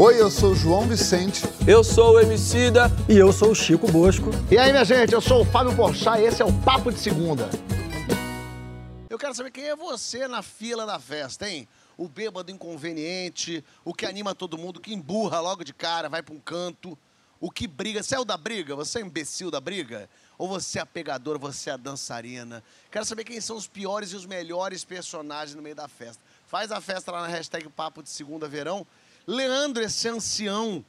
Oi, 0.00 0.20
eu 0.20 0.30
sou 0.30 0.52
o 0.52 0.54
João 0.54 0.86
Vicente. 0.86 1.42
Eu 1.66 1.82
sou 1.82 2.12
o 2.12 2.20
Emicida. 2.20 2.84
E 3.08 3.16
eu 3.16 3.32
sou 3.32 3.50
o 3.50 3.54
Chico 3.54 3.90
Bosco. 3.90 4.30
E 4.48 4.56
aí, 4.56 4.70
minha 4.70 4.84
gente, 4.84 5.12
eu 5.12 5.20
sou 5.20 5.42
o 5.42 5.44
Fábio 5.44 5.74
Porchat 5.74 6.20
e 6.20 6.24
esse 6.24 6.40
é 6.40 6.44
o 6.44 6.52
Papo 6.60 6.92
de 6.92 7.00
Segunda. 7.00 7.50
Eu 9.10 9.18
quero 9.18 9.34
saber 9.34 9.50
quem 9.50 9.64
é 9.64 9.74
você 9.74 10.28
na 10.28 10.40
fila 10.40 10.86
da 10.86 11.00
festa, 11.00 11.50
hein? 11.50 11.66
O 11.96 12.06
bêbado 12.06 12.52
inconveniente, 12.52 13.64
o 13.84 13.92
que 13.92 14.06
anima 14.06 14.36
todo 14.36 14.56
mundo, 14.56 14.78
que 14.78 14.94
emburra 14.94 15.40
logo 15.40 15.64
de 15.64 15.74
cara, 15.74 16.08
vai 16.08 16.22
pra 16.22 16.32
um 16.32 16.38
canto, 16.38 16.96
o 17.40 17.50
que 17.50 17.66
briga. 17.66 18.00
Você 18.00 18.14
é 18.14 18.20
o 18.20 18.24
da 18.24 18.36
briga? 18.36 18.76
Você 18.76 19.00
é 19.00 19.02
o 19.02 19.06
imbecil 19.06 19.50
da 19.50 19.60
briga? 19.60 20.08
Ou 20.38 20.46
você 20.46 20.78
é 20.78 20.82
a 20.82 20.86
pegadora, 20.86 21.38
você 21.38 21.70
é 21.70 21.72
a 21.72 21.76
dançarina? 21.76 22.62
Quero 22.88 23.04
saber 23.04 23.24
quem 23.24 23.40
são 23.40 23.56
os 23.56 23.66
piores 23.66 24.12
e 24.12 24.16
os 24.16 24.26
melhores 24.26 24.84
personagens 24.84 25.56
no 25.56 25.62
meio 25.62 25.74
da 25.74 25.88
festa. 25.88 26.22
Faz 26.46 26.70
a 26.70 26.80
festa 26.80 27.10
lá 27.10 27.22
na 27.22 27.26
hashtag 27.26 27.68
Papo 27.68 28.00
de 28.00 28.10
Segunda 28.10 28.46
Verão. 28.46 28.86
Leandro, 29.28 29.82
esse 29.82 30.08
ancião, 30.08 30.82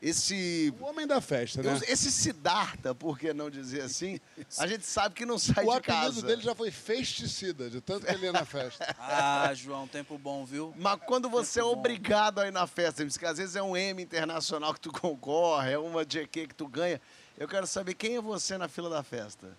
esse. 0.00 0.72
O 0.78 0.84
homem 0.84 1.04
da 1.04 1.20
festa, 1.20 1.60
né? 1.60 1.80
Esse 1.88 2.12
Siddhartha, 2.12 2.94
por 2.94 3.18
que 3.18 3.34
não 3.34 3.50
dizer 3.50 3.80
assim? 3.80 4.20
A 4.56 4.68
gente 4.68 4.86
sabe 4.86 5.16
que 5.16 5.26
não 5.26 5.36
sai 5.36 5.64
o 5.66 5.74
de 5.74 5.80
casa. 5.80 5.98
O 5.98 6.08
apelido 6.08 6.26
dele 6.28 6.42
já 6.42 6.54
foi 6.54 6.70
festicida, 6.70 7.68
de 7.68 7.80
tanto 7.80 8.06
que 8.06 8.12
ele 8.12 8.26
ia 8.26 8.32
na 8.32 8.44
festa. 8.44 8.94
ah, 9.00 9.52
João, 9.52 9.88
tempo 9.88 10.16
bom, 10.16 10.44
viu? 10.44 10.72
Mas 10.76 11.00
quando 11.04 11.28
você 11.28 11.58
tempo 11.58 11.70
é 11.70 11.72
obrigado 11.72 12.36
bom. 12.36 12.42
a 12.42 12.46
ir 12.46 12.52
na 12.52 12.68
festa, 12.68 13.04
que 13.04 13.26
às 13.26 13.38
vezes 13.38 13.56
é 13.56 13.62
um 13.62 13.76
M 13.76 14.00
internacional 14.00 14.72
que 14.72 14.80
tu 14.80 14.92
concorre, 14.92 15.72
é 15.72 15.78
uma 15.78 16.04
GQ 16.04 16.46
que 16.46 16.54
tu 16.54 16.68
ganha. 16.68 17.00
Eu 17.36 17.48
quero 17.48 17.66
saber 17.66 17.94
quem 17.94 18.14
é 18.14 18.20
você 18.20 18.56
na 18.56 18.68
fila 18.68 18.88
da 18.88 19.02
festa. 19.02 19.56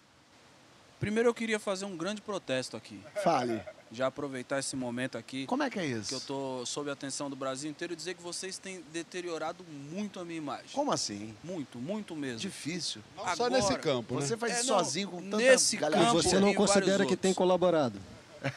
Primeiro 1.03 1.27
eu 1.27 1.33
queria 1.33 1.59
fazer 1.59 1.83
um 1.83 1.97
grande 1.97 2.21
protesto 2.21 2.77
aqui. 2.77 2.97
Fale. 3.21 3.61
Já 3.91 4.07
aproveitar 4.07 4.59
esse 4.59 4.73
momento 4.73 5.17
aqui. 5.17 5.45
Como 5.45 5.61
é 5.61 5.69
que 5.69 5.77
é 5.77 5.85
isso? 5.85 6.07
Que 6.07 6.15
eu 6.15 6.21
tô 6.21 6.65
sob 6.65 6.89
a 6.89 6.93
atenção 6.93 7.29
do 7.29 7.35
Brasil 7.35 7.69
inteiro 7.69 7.91
e 7.91 7.95
dizer 7.97 8.13
que 8.13 8.21
vocês 8.23 8.57
têm 8.57 8.81
deteriorado 8.93 9.65
muito 9.91 10.21
a 10.21 10.23
minha 10.23 10.37
imagem. 10.37 10.67
Como 10.71 10.93
assim? 10.93 11.35
Muito, 11.43 11.77
muito 11.77 12.15
mesmo. 12.15 12.39
Difícil. 12.39 13.01
Não 13.17 13.23
Agora, 13.23 13.35
só 13.35 13.49
nesse 13.49 13.77
campo, 13.79 14.15
Você 14.15 14.31
né? 14.35 14.37
faz 14.37 14.53
é, 14.53 14.55
isso 14.59 14.67
sozinho 14.67 15.09
com 15.09 15.21
tanta 15.21 15.35
nesse 15.35 15.75
galera. 15.75 16.05
campo, 16.05 16.23
Você 16.23 16.39
não 16.39 16.53
considera 16.53 17.05
que 17.05 17.17
tem 17.17 17.33
colaborado? 17.33 17.99
O 18.39 18.47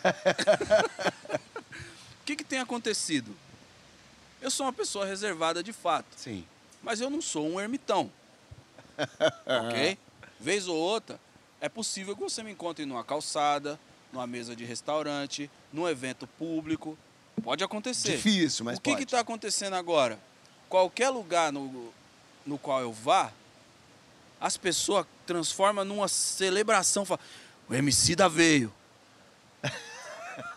que, 2.24 2.36
que 2.36 2.44
tem 2.44 2.60
acontecido? 2.60 3.34
Eu 4.40 4.52
sou 4.52 4.66
uma 4.66 4.72
pessoa 4.72 5.04
reservada 5.04 5.64
de 5.64 5.72
fato. 5.72 6.06
Sim. 6.16 6.44
Mas 6.80 7.00
eu 7.00 7.10
não 7.10 7.20
sou 7.20 7.44
um 7.44 7.60
ermitão. 7.60 8.08
ok? 9.66 9.98
Vez 10.38 10.68
ou 10.68 10.76
outra, 10.76 11.18
é 11.66 11.68
possível 11.68 12.14
que 12.14 12.22
você 12.22 12.44
me 12.44 12.52
encontre 12.52 12.86
numa 12.86 13.02
calçada, 13.02 13.78
numa 14.12 14.26
mesa 14.26 14.54
de 14.54 14.64
restaurante, 14.64 15.50
num 15.72 15.88
evento 15.88 16.24
público. 16.26 16.96
Pode 17.42 17.64
acontecer. 17.64 18.12
Difícil, 18.12 18.64
mas 18.64 18.78
O 18.78 18.80
que 18.80 18.90
está 19.02 19.18
acontecendo 19.18 19.74
agora? 19.74 20.18
Qualquer 20.68 21.10
lugar 21.10 21.52
no, 21.52 21.92
no 22.46 22.56
qual 22.56 22.80
eu 22.80 22.92
vá, 22.92 23.32
as 24.40 24.56
pessoas 24.56 25.04
transformam 25.26 25.84
numa 25.84 26.06
celebração. 26.06 27.04
Falam, 27.04 27.22
o 27.68 27.74
MC 27.74 28.14
da 28.14 28.28
veio. 28.28 28.72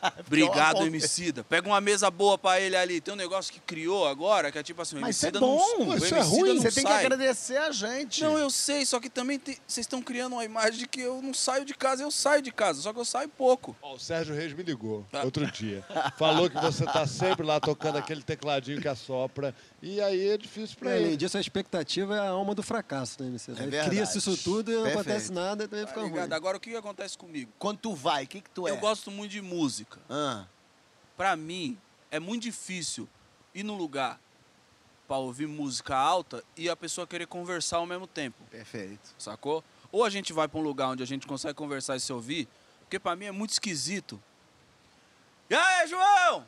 Obrigado, 0.26 0.86
Emicida. 0.86 1.44
Pega 1.44 1.68
uma 1.68 1.82
mesa 1.82 2.10
boa 2.12 2.38
pra 2.38 2.60
ele 2.60 2.76
ali. 2.76 3.02
Tem 3.02 3.14
um 3.14 3.18
negócio 3.18 3.52
que 3.52 3.60
criou 3.60 4.08
agora, 4.08 4.52
que 4.52 4.58
é 4.58 4.64
tipo 4.64 4.82
assim, 4.82 4.98
o 4.98 5.02
Mas 5.02 5.22
Emicida 5.22 5.38
é 5.38 5.42
bom, 5.42 5.58
não, 5.58 5.96
isso 5.96 6.06
é 6.06 6.20
Emicida 6.20 6.24
ruim. 6.24 6.54
não 6.56 6.62
Você 6.62 6.72
tem 6.72 6.84
que 6.84 6.90
sai. 6.90 7.06
agradecer 7.06 7.58
a 7.58 7.72
gente. 7.72 8.22
Não, 8.24 8.38
eu 8.38 8.50
sei, 8.50 8.86
só 8.86 9.00
que 9.00 9.10
também 9.10 9.40
tem- 9.40 9.58
vocês 9.68 9.86
estão 9.86 10.02
criando 10.02 10.34
uma 10.34 10.46
imagem 10.46 10.80
de 10.80 10.88
que 10.88 11.02
eu 11.02 11.22
não 11.22 11.34
saio 11.34 11.66
de 11.66 11.74
casa, 11.74 12.04
eu 12.04 12.12
saio 12.12 12.42
de 12.42 12.52
casa, 12.52 12.82
só 12.82 12.94
que 12.94 13.00
eu 13.00 13.06
saio 13.06 13.30
pouco. 13.30 13.76
Ó, 13.82 13.96
o 13.96 14.00
Sérgio 14.00 14.36
Reis 14.36 14.54
me 14.54 14.64
ligou 14.64 15.06
Tá. 15.12 15.24
outro 15.24 15.50
dia. 15.52 15.84
Falou 16.18 16.50
que 16.50 16.60
você 16.60 16.86
tá 16.86 17.06
sempre 17.08 17.46
lá 17.46 17.60
tocando 17.60 17.98
aquele 17.98 18.22
tecladinho 18.24 18.82
que 18.82 18.88
assopra. 18.88 19.54
E 19.82 20.02
aí 20.02 20.30
é 20.30 20.38
difícil 20.38 20.78
pra 20.78 20.92
Além 20.92 21.04
ele. 21.08 21.18
disso, 21.18 21.38
a 21.38 21.42
expectativa 21.42 22.16
é 22.16 22.20
a 22.20 22.30
alma 22.30 22.54
do 22.54 22.62
fracasso, 22.62 23.22
né, 23.22 23.30
MC? 23.30 23.52
É 23.52 23.54
verdade. 23.56 23.90
Cria-se 23.90 24.18
isso 24.18 24.36
tudo 24.38 24.70
e 24.72 24.76
não 24.76 24.84
Perfeito. 24.84 25.02
acontece 25.02 25.32
nada 25.32 25.64
e 25.64 25.68
também 25.68 25.86
Tá 25.86 25.90
fica 25.92 26.02
ruim. 26.02 26.12
ligado? 26.12 26.34
Agora, 26.34 26.58
o 26.58 26.60
que 26.60 26.70
que 26.72 26.76
acontece 26.76 27.18
comigo? 27.18 27.50
Quando 27.58 27.78
tu 27.78 27.96
vai, 27.96 28.26
o 28.26 28.28
que, 28.28 28.42
que 28.42 28.50
tu 28.50 28.68
é? 28.68 28.72
Eu 28.72 28.78
gosto 28.78 29.10
muito 29.10 29.32
de 29.32 29.42
música. 29.42 29.89
Ah, 30.10 30.46
Pra 31.18 31.36
mim, 31.36 31.78
é 32.12 32.20
muito 32.20 32.44
difícil 32.44 33.08
ir 33.54 33.64
num 33.64 33.76
lugar 33.76 34.20
pra 35.08 35.18
ouvir 35.18 35.48
música 35.48 35.96
alta 35.98 36.44
e 36.56 36.70
a 36.70 36.76
pessoa 36.76 37.06
querer 37.08 37.26
conversar 37.28 37.78
ao 37.78 37.86
mesmo 37.86 38.06
tempo, 38.08 38.38
perfeito. 38.52 39.14
sacou? 39.18 39.64
Ou 39.92 40.04
a 40.06 40.10
gente 40.10 40.32
vai 40.32 40.48
pra 40.48 40.60
um 40.60 40.64
lugar 40.64 40.90
onde 40.90 41.02
a 41.04 41.06
gente 41.06 41.26
consegue 41.26 41.56
conversar 41.56 41.96
e 41.96 42.00
se 42.00 42.14
ouvir, 42.14 42.48
porque 42.82 43.00
pra 43.00 43.16
mim 43.16 43.26
é 43.26 43.32
muito 43.32 43.52
esquisito. 43.52 44.22
E 45.50 45.56
aí, 45.56 45.88
João? 45.88 46.46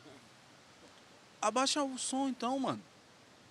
Abaixa 1.40 1.82
o 1.82 1.98
som 1.98 2.28
então, 2.28 2.58
mano. 2.58 2.80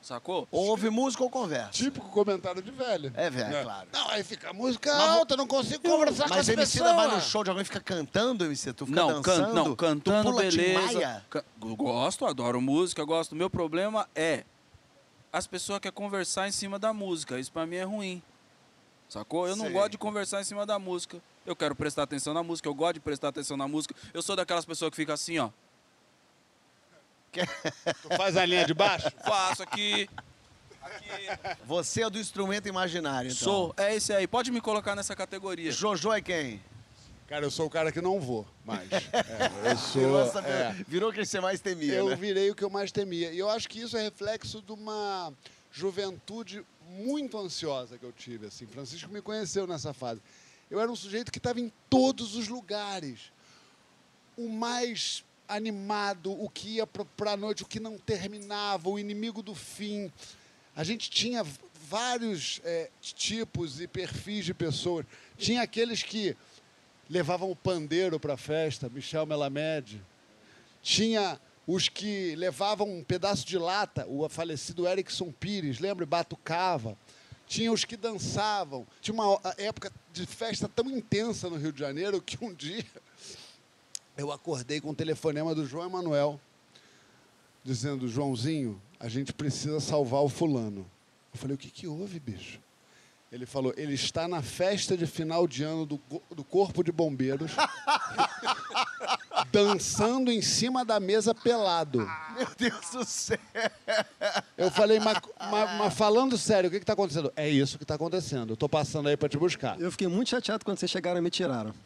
Sacou? 0.01 0.47
Ou 0.51 0.67
ouve 0.69 0.89
música 0.89 1.23
ou 1.23 1.29
conversa. 1.29 1.69
Típico 1.71 2.09
comentário 2.09 2.61
de 2.61 2.71
velho. 2.71 3.13
É 3.15 3.29
velho, 3.29 3.55
É. 3.55 3.63
claro. 3.63 3.87
Não, 3.93 4.09
aí 4.09 4.23
fica 4.23 4.49
a 4.49 4.53
música 4.53 4.91
Mas- 4.91 5.09
alta, 5.09 5.37
não 5.37 5.45
consigo 5.45 5.83
conversar 5.87 6.23
com 6.23 6.29
Mas 6.29 6.39
as 6.39 6.47
o 6.47 6.51
MC 6.53 6.79
pessoas. 6.79 6.95
vai 6.95 7.07
no 7.15 7.21
show 7.21 7.43
de 7.43 7.49
alguém 7.51 7.63
fica 7.65 7.79
cantando, 7.79 8.43
MC? 8.45 8.73
Tu 8.73 8.87
fica 8.87 8.99
Não, 8.99 9.21
can, 9.21 9.37
dançando? 9.37 9.53
não, 9.53 9.75
cantando, 9.75 10.23
tu 10.23 10.31
pula 10.31 10.41
beleza. 10.41 10.87
Timaya? 10.89 11.25
Ca- 11.29 11.43
eu 11.61 11.75
Gosto, 11.75 12.25
adoro 12.25 12.59
música, 12.59 13.03
gosto. 13.03 13.35
Meu 13.35 13.49
problema 13.49 14.09
é 14.15 14.43
as 15.31 15.45
pessoas 15.45 15.79
querem 15.79 15.93
conversar 15.95 16.47
em 16.47 16.51
cima 16.51 16.79
da 16.79 16.91
música. 16.91 17.39
Isso 17.39 17.51
pra 17.51 17.67
mim 17.67 17.75
é 17.75 17.83
ruim. 17.83 18.23
Sacou? 19.07 19.47
Eu 19.47 19.55
não 19.55 19.71
gosto 19.71 19.91
de 19.91 19.97
conversar 19.99 20.41
em 20.41 20.43
cima 20.43 20.65
da 20.65 20.79
música. 20.79 21.21
Eu 21.45 21.55
quero 21.55 21.75
prestar 21.75 22.03
atenção 22.03 22.33
na 22.33 22.41
música, 22.41 22.67
eu 22.67 22.73
gosto 22.73 22.95
de 22.95 22.99
prestar 23.01 23.27
atenção 23.27 23.55
na 23.57 23.67
música. 23.67 23.93
Eu 24.13 24.21
sou 24.21 24.35
daquelas 24.35 24.65
pessoas 24.65 24.89
que 24.89 24.95
ficam 24.97 25.13
assim, 25.13 25.37
ó. 25.37 25.49
Tu 27.31 28.15
faz 28.17 28.35
a 28.37 28.45
linha 28.45 28.65
de 28.65 28.73
baixo? 28.73 29.09
Faço 29.23 29.63
aqui. 29.63 30.09
Aqui. 30.81 31.07
Você 31.65 32.03
é 32.03 32.09
do 32.09 32.19
instrumento 32.19 32.67
imaginário, 32.67 33.29
então. 33.31 33.43
Sou. 33.43 33.73
É 33.77 33.95
esse 33.95 34.11
aí. 34.13 34.27
Pode 34.27 34.51
me 34.51 34.59
colocar 34.59 34.95
nessa 34.95 35.15
categoria. 35.15 35.71
Jojo 35.71 36.11
é 36.11 36.21
quem? 36.21 36.61
Cara, 37.27 37.45
eu 37.45 37.51
sou 37.51 37.67
o 37.67 37.69
cara 37.69 37.91
que 37.93 38.01
não 38.01 38.19
vou 38.19 38.45
mais. 38.65 38.89
É, 38.91 39.71
eu 39.71 39.77
sou. 39.77 40.01
Virou, 40.01 40.21
essa- 40.21 40.39
é. 40.41 40.75
virou 40.87 41.13
quem 41.13 41.23
você 41.23 41.39
mais 41.39 41.61
temia, 41.61 41.93
eu 41.93 42.09
né? 42.09 42.15
virei 42.15 42.49
o 42.51 42.55
que 42.55 42.63
eu 42.63 42.69
mais 42.69 42.91
temia. 42.91 43.31
E 43.31 43.39
eu 43.39 43.49
acho 43.49 43.69
que 43.69 43.79
isso 43.79 43.95
é 43.95 44.01
reflexo 44.01 44.61
de 44.61 44.73
uma 44.73 45.31
juventude 45.71 46.65
muito 46.89 47.37
ansiosa 47.37 47.97
que 47.97 48.03
eu 48.03 48.11
tive. 48.11 48.47
Assim. 48.47 48.65
Francisco 48.67 49.09
me 49.11 49.21
conheceu 49.21 49.65
nessa 49.65 49.93
fase. 49.93 50.21
Eu 50.69 50.79
era 50.81 50.91
um 50.91 50.95
sujeito 50.95 51.31
que 51.31 51.37
estava 51.37 51.59
em 51.61 51.71
todos 51.89 52.35
os 52.35 52.49
lugares. 52.49 53.31
O 54.37 54.49
mais 54.49 55.23
animado, 55.51 56.31
o 56.31 56.49
que 56.49 56.75
ia 56.75 56.87
para 56.87 57.31
a 57.31 57.37
noite, 57.37 57.63
o 57.63 57.67
que 57.67 57.79
não 57.79 57.97
terminava, 57.97 58.89
o 58.89 58.97
inimigo 58.97 59.41
do 59.41 59.53
fim. 59.53 60.11
A 60.75 60.83
gente 60.83 61.09
tinha 61.09 61.45
vários 61.89 62.61
é, 62.63 62.89
tipos 63.01 63.81
e 63.81 63.87
perfis 63.87 64.45
de 64.45 64.53
pessoas. 64.53 65.05
Tinha 65.37 65.61
aqueles 65.61 66.01
que 66.01 66.35
levavam 67.09 67.51
o 67.51 67.55
pandeiro 67.55 68.19
para 68.19 68.35
a 68.35 68.37
festa, 68.37 68.89
Michel 68.89 69.25
Melamed. 69.25 70.01
Tinha 70.81 71.39
os 71.67 71.89
que 71.89 72.35
levavam 72.35 72.89
um 72.89 73.03
pedaço 73.03 73.45
de 73.45 73.57
lata, 73.57 74.05
o 74.07 74.27
falecido 74.29 74.87
Erickson 74.87 75.31
Pires, 75.31 75.79
lembra? 75.79 76.05
Batucava. 76.05 76.97
Tinha 77.45 77.71
os 77.71 77.83
que 77.83 77.97
dançavam. 77.97 78.87
Tinha 79.01 79.13
uma 79.13 79.39
época 79.57 79.91
de 80.13 80.25
festa 80.25 80.69
tão 80.69 80.89
intensa 80.89 81.49
no 81.49 81.57
Rio 81.57 81.73
de 81.73 81.79
Janeiro 81.79 82.21
que 82.21 82.43
um 82.43 82.53
dia 82.55 82.85
eu 84.17 84.31
acordei 84.31 84.79
com 84.81 84.89
o 84.89 84.95
telefonema 84.95 85.55
do 85.55 85.65
João 85.65 85.87
Emanuel, 85.87 86.39
dizendo: 87.63 88.07
Joãozinho, 88.07 88.81
a 88.99 89.07
gente 89.07 89.33
precisa 89.33 89.79
salvar 89.79 90.21
o 90.21 90.29
fulano. 90.29 90.85
Eu 91.33 91.39
falei: 91.39 91.55
o 91.55 91.57
que, 91.57 91.69
que 91.69 91.87
houve, 91.87 92.19
bicho? 92.19 92.59
Ele 93.31 93.45
falou: 93.45 93.73
ele 93.77 93.93
está 93.93 94.27
na 94.27 94.41
festa 94.41 94.97
de 94.97 95.07
final 95.07 95.47
de 95.47 95.63
ano 95.63 95.85
do, 95.85 95.99
do 96.29 96.43
Corpo 96.43 96.83
de 96.83 96.91
Bombeiros, 96.91 97.51
dançando 99.51 100.31
em 100.31 100.41
cima 100.41 100.85
da 100.85 100.99
mesa 100.99 101.33
pelado. 101.35 101.99
Meu 102.37 102.47
Deus 102.57 102.89
do 102.91 103.03
céu. 103.05 103.37
Eu 104.57 104.71
falei, 104.71 104.99
mas, 104.99 105.17
mas- 105.49 105.77
mas 105.77 105.93
falando 105.93 106.37
sério, 106.37 106.67
o 106.67 106.71
que 106.71 106.77
está 106.77 106.93
acontecendo? 106.93 107.31
É 107.35 107.49
isso 107.49 107.77
que 107.77 107.83
está 107.83 107.95
acontecendo. 107.95 108.51
Eu 108.51 108.53
estou 108.53 108.69
passando 108.69 109.09
aí 109.09 109.17
para 109.17 109.27
te 109.29 109.37
buscar. 109.37 109.79
Eu 109.79 109.91
fiquei 109.91 110.07
muito 110.07 110.29
chateado 110.29 110.63
quando 110.63 110.77
vocês 110.77 110.89
chegaram 110.91 111.19
e 111.19 111.21
me 111.21 111.29
tiraram. 111.29 111.73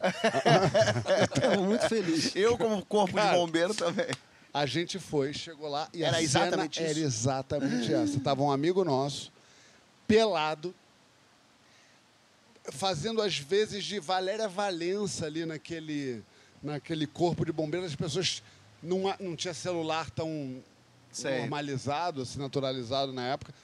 eu 1.20 1.28
tava 1.28 1.56
muito 1.62 1.88
feliz. 1.88 2.34
Eu, 2.36 2.56
como 2.56 2.84
corpo 2.84 3.14
Cara, 3.16 3.30
de 3.32 3.36
bombeiro, 3.36 3.74
também. 3.74 4.06
A 4.54 4.64
gente 4.64 4.98
foi, 4.98 5.34
chegou 5.34 5.68
lá 5.68 5.86
e 5.92 6.02
Era 6.02 6.16
a 6.16 6.22
exatamente 6.22 6.76
cena 6.78 6.88
isso? 6.90 6.98
era 6.98 7.06
exatamente 7.06 7.92
essa. 7.92 8.20
Tava 8.20 8.42
um 8.42 8.50
amigo 8.50 8.82
nosso, 8.84 9.30
pelado, 10.08 10.74
fazendo 12.72 13.20
às 13.20 13.36
vezes 13.38 13.84
de 13.84 14.00
Valéria 14.00 14.48
Valença 14.48 15.26
ali 15.26 15.44
naquele, 15.44 16.22
naquele 16.66 17.06
corpo 17.06 17.44
de 17.44 17.52
bombeiros. 17.52 17.90
As 17.90 17.96
pessoas 17.96 18.42
não, 18.82 19.02
não 19.20 19.34
tinha 19.36 19.54
celular 19.54 20.10
tão 20.10 20.62
Sei. 21.10 21.38
normalizado, 21.40 22.22
assim, 22.22 22.38
naturalizado 22.38 23.12
na 23.12 23.22
época. 23.22 23.54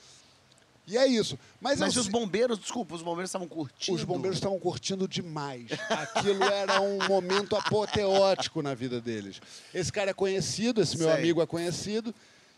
E 0.86 0.96
é 0.98 1.06
isso. 1.06 1.38
Mas, 1.60 1.78
Mas 1.78 1.94
eu 1.94 2.02
os 2.02 2.08
bombeiros, 2.08 2.58
desculpa, 2.58 2.94
os 2.94 3.02
bombeiros 3.02 3.28
estavam 3.28 3.46
curtindo. 3.46 3.96
os 3.96 4.02
bombeiros 4.02 4.38
estavam 4.38 4.58
curtindo 4.58 5.06
demais. 5.06 5.68
Aquilo 5.88 6.42
era 6.42 6.80
um 6.80 6.98
momento 7.06 7.54
apoteótico 7.54 8.62
na 8.62 8.74
vida 8.74 9.00
deles. 9.00 9.40
Esse 9.72 9.92
cara 9.92 10.10
é 10.10 10.14
conhecido, 10.14 10.80
esse 10.80 10.98
meu 10.98 11.08
Sei. 11.08 11.18
amigo 11.18 11.40
é 11.40 11.46
conhecido, 11.46 12.12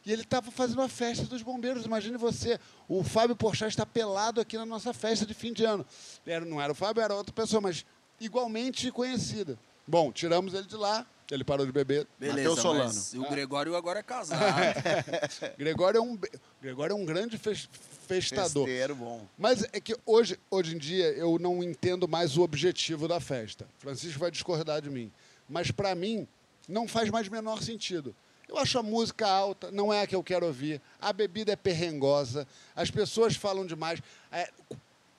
E 0.07 0.13
ele 0.13 0.23
estava 0.23 0.51
fazendo 0.51 0.81
a 0.83 0.89
festa 0.89 1.25
dos 1.25 1.43
bombeiros. 1.43 1.85
Imagine 1.87 2.17
você, 2.19 2.59
o 2.89 3.03
Fábio 3.03 3.35
Porchat 3.37 3.71
está 3.71 3.85
pelado 3.87 4.41
aqui 4.41 4.57
na 4.57 4.67
nossa 4.67 4.93
festa 4.95 5.25
de 5.27 5.33
fim 5.35 5.53
de 5.53 5.65
ano. 5.65 5.85
Era, 6.27 6.45
não 6.45 6.61
era 6.61 6.73
o 6.73 6.75
Fábio, 6.75 7.03
era 7.03 7.15
outra 7.15 7.33
pessoa, 7.33 7.61
mas 7.61 7.85
igualmente 8.21 8.91
conhecida. 8.91 9.59
Bom, 9.87 10.11
tiramos 10.13 10.55
ele 10.55 10.67
de 10.67 10.77
lá, 10.77 11.07
ele 11.31 11.45
parou 11.45 11.65
de 11.67 11.73
beber. 11.73 12.07
Beleza, 12.19 12.37
Matheus 12.39 12.61
Solano. 12.61 12.85
mas 12.85 13.15
o 13.15 13.29
Gregório 13.29 13.75
agora 13.77 14.01
é 14.01 14.03
casado. 14.03 14.43
Gregório 15.59 15.99
é 15.99 16.01
um, 16.01 16.19
Gregório 16.61 16.93
é 16.93 16.97
um 16.97 17.05
grande 17.05 17.37
fes- 17.39 17.69
festador. 18.07 18.67
Festeiro 18.67 18.95
bom. 18.95 19.27
Mas 19.39 19.65
é 19.73 19.81
que 19.81 19.97
hoje, 20.07 20.39
hoje 20.51 20.75
em 20.75 20.79
dia 20.79 21.07
eu 21.13 21.39
não 21.39 21.63
entendo 21.63 22.07
mais 22.09 22.37
o 22.37 22.43
objetivo 22.43 23.07
da 23.09 23.21
festa. 23.21 23.67
Francisco 23.79 24.19
vai 24.19 24.31
discordar 24.31 24.81
de 24.83 24.91
mim. 24.91 25.11
Mas 25.49 25.71
para 25.71 25.95
mim 25.95 26.27
não 26.69 26.87
faz 26.89 27.11
mais 27.11 27.29
menor 27.29 27.63
sentido. 27.63 28.15
Eu 28.49 28.59
acho 28.59 28.79
a 28.79 28.83
música 28.83 29.27
alta, 29.27 29.71
não 29.71 29.93
é 29.93 30.03
a 30.03 30.07
que 30.07 30.15
eu 30.15 30.23
quero 30.23 30.47
ouvir. 30.47 30.81
A 31.01 31.13
bebida 31.13 31.53
é 31.53 31.57
perrengosa, 31.57 32.47
as 32.77 32.91
pessoas 32.91 33.35
falam 33.35 33.67
demais. 33.67 34.01
É, 34.31 34.51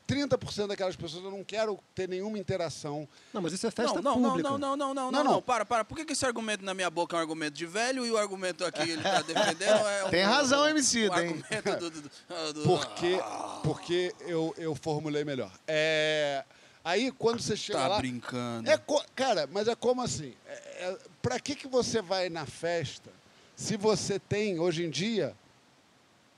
30% 0.08 0.68
daquelas 0.68 0.96
pessoas 0.96 1.24
eu 1.24 1.32
não 1.32 1.44
quero 1.44 1.80
ter 1.94 2.08
nenhuma 2.08 2.38
interação. 2.38 3.08
Não, 3.34 3.42
mas 3.42 3.54
isso 3.54 3.66
é 3.66 3.72
festa 3.72 4.02
não, 4.02 4.20
não, 4.20 4.30
pública. 4.30 4.50
não, 4.50 4.58
não, 4.58 4.76
não, 4.78 4.78
não, 4.78 4.94
não, 4.94 5.12
Não, 5.12 5.24
não, 5.24 5.32
não. 5.34 5.42
Para, 5.42 5.66
para. 5.66 5.84
Por 5.84 5.96
que, 5.98 6.06
que 6.06 6.14
esse 6.14 6.26
argumento 6.26 6.64
na 6.64 6.74
minha 6.74 6.90
boca 6.90 7.16
é 7.16 7.18
um 7.18 7.22
argumento 7.22 7.54
de 7.56 7.66
velho 7.66 8.06
e 8.06 8.12
o 8.12 8.18
argumento 8.18 8.64
aqui 8.64 8.82
ele 8.90 9.02
tá 9.02 9.22
defendendo 9.24 9.88
é 9.88 10.06
um, 10.06 10.10
Tem 10.10 10.24
razão, 10.24 10.64
um, 10.64 10.68
MC, 10.70 11.10
um 11.10 11.14
tem. 11.14 11.28
argumento 11.30 11.80
do, 11.80 11.90
do, 11.90 12.02
do, 12.02 12.54
do- 12.54 12.64
Porque, 12.64 13.20
porque 13.64 14.14
eu, 14.22 14.54
eu 14.58 14.76
formulei 14.76 15.24
melhor. 15.24 15.52
É, 15.68 16.44
aí, 16.84 17.12
quando 17.12 17.42
você 17.42 17.56
chega 17.58 17.80
Tá 17.80 17.88
lá... 17.88 17.98
brincando. 17.98 18.70
É 18.70 18.78
co- 18.78 19.04
cara, 19.16 19.48
mas 19.52 19.68
é 19.68 19.76
como 19.76 20.02
assim? 20.02 20.34
É, 20.46 20.54
é, 20.54 20.98
pra 21.22 21.40
que, 21.40 21.56
que 21.56 21.68
você 21.68 22.02
vai 22.02 22.30
na 22.30 22.46
festa 22.46 23.10
se 23.56 23.78
você 23.78 24.20
tem, 24.20 24.60
hoje 24.60 24.84
em 24.84 24.90
dia, 24.90 25.34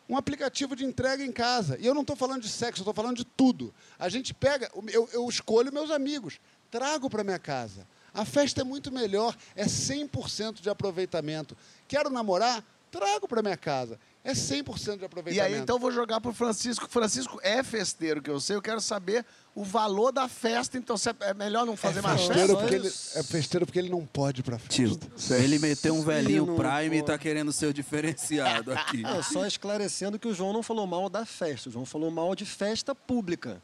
um 0.10 0.16
aplicativo 0.18 0.76
de 0.76 0.86
entrega 0.86 1.24
em 1.24 1.32
casa? 1.32 1.78
E 1.80 1.86
eu 1.86 1.94
não 1.94 2.02
estou 2.02 2.16
falando 2.16 2.42
de 2.42 2.50
sexo, 2.50 2.82
eu 2.82 2.84
estou 2.84 2.94
falando 2.94 3.18
de 3.18 3.26
tudo. 3.26 3.74
A 4.00 4.10
gente 4.10 4.34
pega, 4.34 4.70
eu, 4.88 5.10
eu 5.14 5.28
escolho 5.30 5.72
meus 5.74 5.92
amigos, 5.92 6.40
trago 6.72 7.10
para 7.10 7.24
minha 7.24 7.40
casa. 7.40 7.88
A 8.14 8.26
festa 8.26 8.62
é 8.62 8.64
muito 8.64 8.92
melhor, 8.92 9.36
é 9.56 9.66
100% 9.66 10.62
de 10.62 10.70
aproveitamento. 10.70 11.56
Quero 11.88 12.10
namorar? 12.10 12.64
Trago 12.90 13.28
para 13.28 13.42
minha 13.42 13.58
casa. 13.58 14.00
É 14.24 14.32
100% 14.34 14.98
de 14.98 15.04
E 15.04 15.06
aproveitamento. 15.06 15.56
aí, 15.56 15.62
então, 15.62 15.76
eu 15.76 15.80
vou 15.80 15.92
jogar 15.92 16.20
pro 16.20 16.34
Francisco. 16.34 16.88
Francisco 16.90 17.40
é 17.44 17.62
festeiro, 17.64 18.22
que 18.22 18.30
eu 18.30 18.40
sei. 18.40 18.56
Eu 18.56 18.62
quero 18.62 18.82
saber 18.82 19.26
o 19.58 19.64
valor 19.64 20.12
da 20.12 20.28
festa. 20.28 20.78
Então, 20.78 20.96
é- 20.96 21.30
é 21.30 21.34
melhor 21.34 21.66
não 21.66 21.76
fazer 21.76 22.00
mais 22.00 22.22
festeiro 22.22 22.50
festa? 22.50 22.62
porque 22.62 22.76
ele, 22.76 22.88
é 22.88 23.24
festeiro 23.24 23.66
porque 23.66 23.80
ele 23.80 23.90
não 23.90 24.06
pode 24.06 24.42
ir 24.42 24.44
pra 24.44 24.60
festa. 24.60 24.76
Tio, 24.76 25.00
ele 25.36 25.58
meteu 25.58 25.96
um 25.96 26.04
velhinho 26.04 26.46
Sim, 26.46 26.56
Prime 26.56 26.98
e 26.98 27.00
pô. 27.00 27.06
tá 27.08 27.18
querendo 27.18 27.52
ser 27.52 27.66
o 27.66 27.74
diferenciado 27.74 28.72
aqui. 28.72 29.02
Não, 29.02 29.24
só 29.24 29.48
esclarecendo 29.48 30.20
que 30.20 30.28
o 30.28 30.34
João 30.34 30.54
não 30.54 30.62
falou 30.62 30.86
mal 30.86 31.10
da 31.10 31.26
festa, 31.26 31.70
o 31.70 31.72
João 31.72 31.86
falou 31.86 32.12
mal 32.12 32.36
de 32.36 32.46
festa 32.46 32.94
pública. 32.94 33.60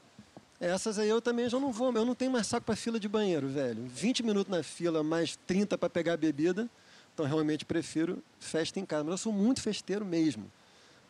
Essas 0.60 0.98
aí 0.98 1.10
eu 1.10 1.22
também 1.22 1.48
já 1.48 1.60
não 1.60 1.72
vou, 1.72 1.94
eu 1.94 2.06
não 2.06 2.16
tenho 2.16 2.32
mais 2.32 2.48
saco 2.48 2.66
para 2.66 2.76
fila 2.76 3.00
de 3.00 3.08
banheiro, 3.08 3.48
velho. 3.48 3.86
20 3.94 4.24
minutos 4.24 4.50
na 4.52 4.64
fila, 4.64 5.04
mais 5.04 5.38
30 5.46 5.78
para 5.78 5.90
pegar 5.92 6.18
bebida. 6.18 6.68
Então 7.14 7.24
realmente 7.28 7.66
prefiro 7.66 8.18
festa 8.40 8.80
em 8.80 8.86
casa. 8.86 9.04
Mas 9.04 9.12
eu 9.12 9.18
sou 9.20 9.34
muito 9.34 9.62
festeiro 9.62 10.04
mesmo. 10.04 10.52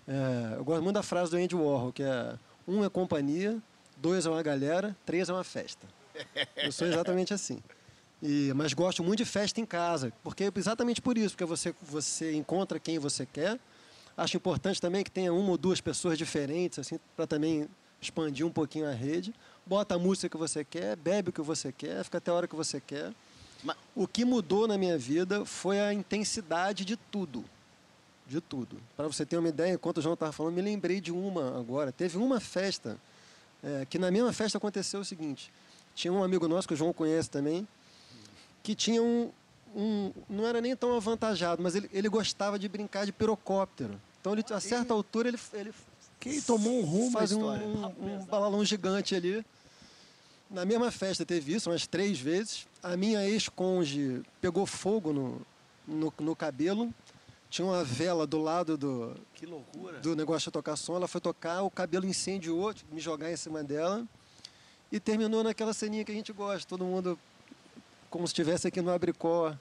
É, 0.05 0.57
eu 0.57 0.65
gosto 0.65 0.83
muito 0.83 0.95
da 0.95 1.03
frase 1.03 1.31
do 1.31 1.37
Andy 1.37 1.55
Warhol, 1.55 1.93
que 1.93 2.03
é 2.03 2.33
um 2.67 2.83
é 2.83 2.89
companhia, 2.89 3.61
dois 4.03 4.25
é 4.25 4.29
uma 4.29 4.43
galera, 4.43 4.93
três 5.05 5.29
é 5.29 5.33
uma 5.33 5.45
festa. 5.45 5.87
Eu 6.57 6.71
sou 6.73 6.85
exatamente 6.85 7.33
assim. 7.39 7.63
E, 8.21 8.51
mas 8.53 8.73
gosto 8.73 9.01
muito 9.03 9.19
de 9.19 9.25
festa 9.25 9.61
em 9.61 9.65
casa, 9.65 10.11
porque 10.23 10.51
exatamente 10.55 11.01
por 11.01 11.17
isso, 11.17 11.29
porque 11.35 11.45
você, 11.45 11.73
você 11.81 12.33
encontra 12.33 12.77
quem 12.79 12.99
você 12.99 13.25
quer. 13.25 13.57
Acho 14.17 14.35
importante 14.37 14.79
também 14.81 15.03
que 15.03 15.09
tenha 15.11 15.33
uma 15.33 15.51
ou 15.51 15.57
duas 15.57 15.79
pessoas 15.81 16.17
diferentes, 16.17 16.77
assim, 16.79 16.99
para 17.15 17.25
também 17.25 17.67
expandir 18.01 18.45
um 18.45 18.51
pouquinho 18.51 18.87
a 18.87 18.91
rede. 18.91 19.33
Bota 19.65 19.95
a 19.95 19.99
música 19.99 20.27
que 20.29 20.37
você 20.37 20.63
quer, 20.65 20.95
bebe 20.97 21.29
o 21.29 21.33
que 21.33 21.41
você 21.41 21.71
quer, 21.71 22.03
fica 22.03 22.17
até 22.17 22.29
a 22.29 22.33
hora 22.33 22.47
que 22.47 22.55
você 22.55 22.79
quer. 22.81 23.11
Ma- 23.63 23.75
O 23.95 24.05
que 24.07 24.23
mudou 24.25 24.67
na 24.67 24.77
minha 24.77 24.97
vida 24.97 25.45
foi 25.45 25.79
a 25.79 25.93
intensidade 25.93 26.83
de 26.85 26.95
tudo. 26.97 27.43
De 28.27 28.39
tudo. 28.39 28.77
Para 28.95 29.07
você 29.07 29.25
ter 29.25 29.37
uma 29.37 29.49
ideia, 29.49 29.73
enquanto 29.73 29.97
o 29.97 30.01
João 30.01 30.13
estava 30.13 30.31
falando, 30.31 30.53
me 30.53 30.61
lembrei 30.61 31.01
de 31.01 31.11
uma 31.11 31.57
agora. 31.59 31.91
Teve 31.91 32.17
uma 32.17 32.39
festa, 32.39 32.97
é, 33.63 33.85
que 33.85 33.97
na 33.97 34.11
mesma 34.11 34.33
festa 34.33 34.57
aconteceu 34.57 34.99
o 34.99 35.05
seguinte: 35.05 35.51
tinha 35.95 36.11
um 36.11 36.23
amigo 36.23 36.47
nosso, 36.47 36.67
que 36.67 36.73
o 36.73 36.77
João 36.77 36.91
conhece 36.91 37.29
também, 37.29 37.67
que 38.61 38.75
tinha 38.75 39.01
um. 39.01 39.31
um 39.75 40.11
não 40.29 40.45
era 40.45 40.59
nem 40.59 40.75
tão 40.75 40.95
avantajado, 40.95 41.61
mas 41.61 41.75
ele, 41.75 41.89
ele 41.93 42.09
gostava 42.09 42.59
de 42.59 42.67
brincar 42.67 43.05
de 43.05 43.11
pirocóptero. 43.11 43.99
Então, 44.19 44.33
ele, 44.33 44.43
a 44.51 44.59
certa 44.59 44.93
altura, 44.93 45.29
ele, 45.29 45.39
ele 45.53 45.73
Quem 46.19 46.41
tomou 46.41 46.79
um 46.79 46.85
rumo 46.85 47.11
faz 47.11 47.31
um, 47.31 47.45
um, 47.45 47.85
um 47.99 48.25
balalão 48.25 48.63
gigante 48.63 49.15
ali. 49.15 49.45
Na 50.49 50.65
mesma 50.65 50.91
festa 50.91 51.25
teve 51.25 51.53
isso, 51.53 51.69
umas 51.69 51.87
três 51.87 52.19
vezes. 52.19 52.67
A 52.81 52.95
minha 52.95 53.27
ex-conge 53.27 54.21
pegou 54.39 54.65
fogo 54.65 55.11
no, 55.11 55.41
no, 55.87 56.13
no 56.19 56.35
cabelo. 56.35 56.93
Tinha 57.53 57.67
uma 57.67 57.83
vela 57.83 58.25
do 58.25 58.41
lado 58.41 58.75
do, 58.75 59.13
Que 59.35 59.45
loucura. 59.45 59.99
do 59.99 60.15
negócio 60.15 60.49
de 60.49 60.53
tocar 60.53 60.75
som. 60.75 60.95
Ela 60.95 61.07
foi 61.07 61.21
tocar, 61.21 61.61
o 61.61 61.69
cabelo 61.69 62.03
incendiou, 62.03 62.73
me 62.91 62.99
jogar 62.99 63.31
em 63.31 63.35
cima 63.35 63.63
dela. 63.63 64.03
E 64.91 64.99
terminou 64.99 65.43
naquela 65.43 65.71
ceninha 65.71 66.03
que 66.03 66.11
a 66.11 66.15
gente 66.15 66.33
gosta, 66.33 66.67
todo 66.67 66.83
mundo 66.83 67.15
como 68.09 68.25
se 68.25 68.31
estivesse 68.31 68.67
aqui 68.67 68.81
no 68.81 68.89
Abricó. 68.91 69.55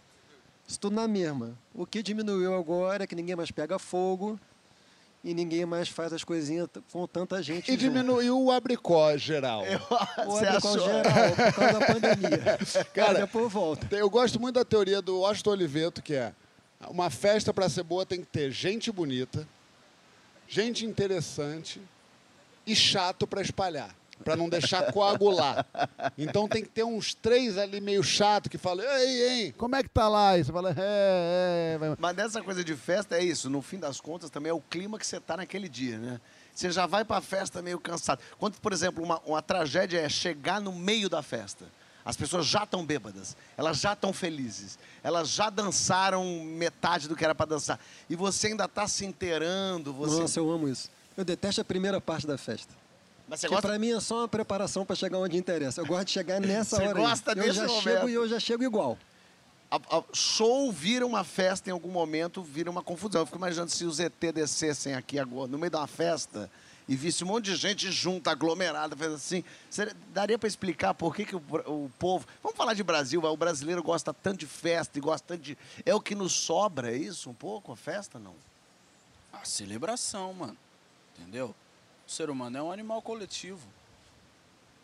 Isso 0.66 0.80
tudo 0.80 0.96
na 0.96 1.06
mesma. 1.06 1.52
O 1.74 1.84
que 1.84 2.02
diminuiu 2.02 2.54
agora 2.54 3.04
é 3.04 3.06
que 3.06 3.14
ninguém 3.14 3.36
mais 3.36 3.50
pega 3.50 3.78
fogo 3.78 4.40
e 5.22 5.34
ninguém 5.34 5.66
mais 5.66 5.90
faz 5.90 6.14
as 6.14 6.24
coisinhas 6.24 6.70
com 6.90 7.06
tanta 7.06 7.42
gente. 7.42 7.68
E 7.68 7.72
junto. 7.72 7.78
diminuiu 7.80 8.42
o 8.42 8.50
abricó 8.50 9.14
geral. 9.18 9.64
O 10.26 10.30
Você 10.30 10.46
Abricó 10.46 10.68
achou? 10.68 10.80
geral, 10.86 11.30
por 11.36 11.52
causa 11.52 11.78
da 11.78 11.84
pandemia. 11.92 12.38
Cara, 12.38 12.84
Cara, 12.94 13.18
depois 13.26 13.52
volta. 13.52 13.94
Eu 13.94 14.08
gosto 14.08 14.40
muito 14.40 14.54
da 14.54 14.64
teoria 14.64 15.02
do 15.02 15.18
Washington 15.20 15.50
Oliveto, 15.50 16.02
que 16.02 16.14
é 16.14 16.32
uma 16.88 17.10
festa 17.10 17.52
para 17.52 17.68
ser 17.68 17.82
boa 17.82 18.04
tem 18.04 18.20
que 18.20 18.26
ter 18.26 18.50
gente 18.50 18.90
bonita, 18.90 19.46
gente 20.48 20.84
interessante 20.84 21.80
e 22.66 22.74
chato 22.74 23.26
para 23.26 23.40
espalhar, 23.42 23.94
para 24.24 24.36
não 24.36 24.48
deixar 24.48 24.92
coagular. 24.92 25.66
Então 26.16 26.48
tem 26.48 26.62
que 26.62 26.68
ter 26.68 26.84
uns 26.84 27.14
três 27.14 27.58
ali 27.58 27.80
meio 27.80 28.02
chato 28.02 28.48
que 28.48 28.58
falam, 28.58 28.84
ei, 28.84 29.22
ei, 29.22 29.52
como 29.52 29.76
é 29.76 29.82
que 29.82 29.88
tá 29.88 30.08
lá? 30.08 30.38
E 30.38 30.44
você 30.44 30.52
fala, 30.52 30.74
é, 30.76 31.78
é. 31.80 31.96
Mas 31.98 32.16
dessa 32.16 32.42
coisa 32.42 32.62
de 32.62 32.76
festa 32.76 33.16
é 33.16 33.24
isso. 33.24 33.48
No 33.48 33.62
fim 33.62 33.78
das 33.78 34.00
contas, 34.00 34.30
também 34.30 34.50
é 34.50 34.54
o 34.54 34.60
clima 34.60 34.98
que 34.98 35.06
você 35.06 35.18
tá 35.18 35.36
naquele 35.36 35.68
dia, 35.68 35.98
né? 35.98 36.20
Você 36.54 36.70
já 36.70 36.86
vai 36.86 37.04
pra 37.04 37.20
festa 37.20 37.62
meio 37.62 37.80
cansado. 37.80 38.20
Quando, 38.38 38.60
por 38.60 38.72
exemplo, 38.72 39.02
uma, 39.02 39.20
uma 39.24 39.40
tragédia 39.40 39.98
é 39.98 40.08
chegar 40.08 40.60
no 40.60 40.72
meio 40.72 41.08
da 41.08 41.22
festa. 41.22 41.64
As 42.04 42.16
pessoas 42.16 42.46
já 42.46 42.64
estão 42.64 42.84
bêbadas, 42.84 43.36
elas 43.56 43.78
já 43.78 43.92
estão 43.92 44.12
felizes, 44.12 44.78
elas 45.02 45.28
já 45.28 45.48
dançaram 45.50 46.24
metade 46.44 47.06
do 47.08 47.14
que 47.14 47.24
era 47.24 47.34
para 47.34 47.46
dançar. 47.46 47.78
E 48.10 48.16
você 48.16 48.48
ainda 48.48 48.64
está 48.64 48.88
se 48.88 49.04
inteirando. 49.06 49.92
Você... 49.92 50.20
Nossa, 50.20 50.38
eu 50.40 50.50
amo 50.50 50.68
isso. 50.68 50.90
Eu 51.16 51.24
detesto 51.24 51.60
a 51.60 51.64
primeira 51.64 52.00
parte 52.00 52.26
da 52.26 52.36
festa. 52.36 52.72
Mas 53.28 53.40
você 53.40 53.48
gosta 53.48 53.68
pra 53.68 53.78
mim 53.78 53.92
é 53.92 54.00
só 54.00 54.18
uma 54.20 54.28
preparação 54.28 54.84
para 54.84 54.96
chegar 54.96 55.18
onde 55.18 55.36
interessa. 55.36 55.80
Eu 55.80 55.86
gosto 55.86 56.06
de 56.06 56.12
chegar 56.12 56.40
nessa 56.42 56.76
Você 56.76 56.82
hora 56.86 56.98
aí. 56.98 57.04
gosta 57.06 57.30
Eu 57.32 57.34
desse 57.36 57.52
já 57.54 57.66
momento. 57.66 57.82
chego 57.82 58.08
e 58.08 58.14
eu 58.14 58.28
já 58.28 58.40
chego 58.40 58.64
igual. 58.64 58.98
A- 59.70 59.76
a- 59.98 60.02
show 60.12 60.70
vira 60.72 61.06
uma 61.06 61.22
festa 61.24 61.70
em 61.70 61.72
algum 61.72 61.90
momento, 61.90 62.42
vira 62.42 62.70
uma 62.70 62.82
confusão. 62.82 63.22
Eu 63.22 63.26
fico 63.26 63.38
imaginando 63.38 63.70
se 63.70 63.84
os 63.84 64.00
ET 64.00 64.12
descessem 64.34 64.94
aqui 64.94 65.18
agora, 65.18 65.48
no 65.50 65.56
meio 65.56 65.70
de 65.70 65.76
uma 65.76 65.86
festa 65.86 66.50
e 66.88 66.96
visse 66.96 67.22
um 67.24 67.28
monte 67.28 67.46
de 67.46 67.56
gente 67.56 67.90
junta, 67.90 68.30
aglomerada, 68.30 68.96
fez 68.96 69.12
assim. 69.12 69.44
Seria- 69.70 69.96
daria 70.12 70.38
para 70.38 70.48
explicar 70.48 70.94
por 70.94 71.14
que, 71.14 71.24
que 71.24 71.36
o, 71.36 71.42
o 71.66 71.90
povo. 71.98 72.26
Vamos 72.42 72.56
falar 72.56 72.74
de 72.74 72.82
Brasil, 72.82 73.20
vai, 73.20 73.30
o 73.30 73.36
brasileiro 73.36 73.82
gosta 73.82 74.12
tanto 74.12 74.38
de 74.40 74.46
festa 74.46 74.98
e 74.98 75.00
gosta 75.00 75.26
tanto 75.28 75.42
de. 75.42 75.56
É 75.86 75.94
o 75.94 76.00
que 76.00 76.14
nos 76.14 76.32
sobra, 76.32 76.92
é 76.92 76.96
isso 76.96 77.30
um 77.30 77.34
pouco? 77.34 77.72
A 77.72 77.76
festa 77.76 78.18
não? 78.18 78.34
A 79.32 79.44
celebração, 79.44 80.32
mano. 80.34 80.56
Entendeu? 81.18 81.54
O 82.06 82.10
ser 82.10 82.28
humano 82.30 82.58
é 82.58 82.62
um 82.62 82.72
animal 82.72 83.00
coletivo. 83.00 83.66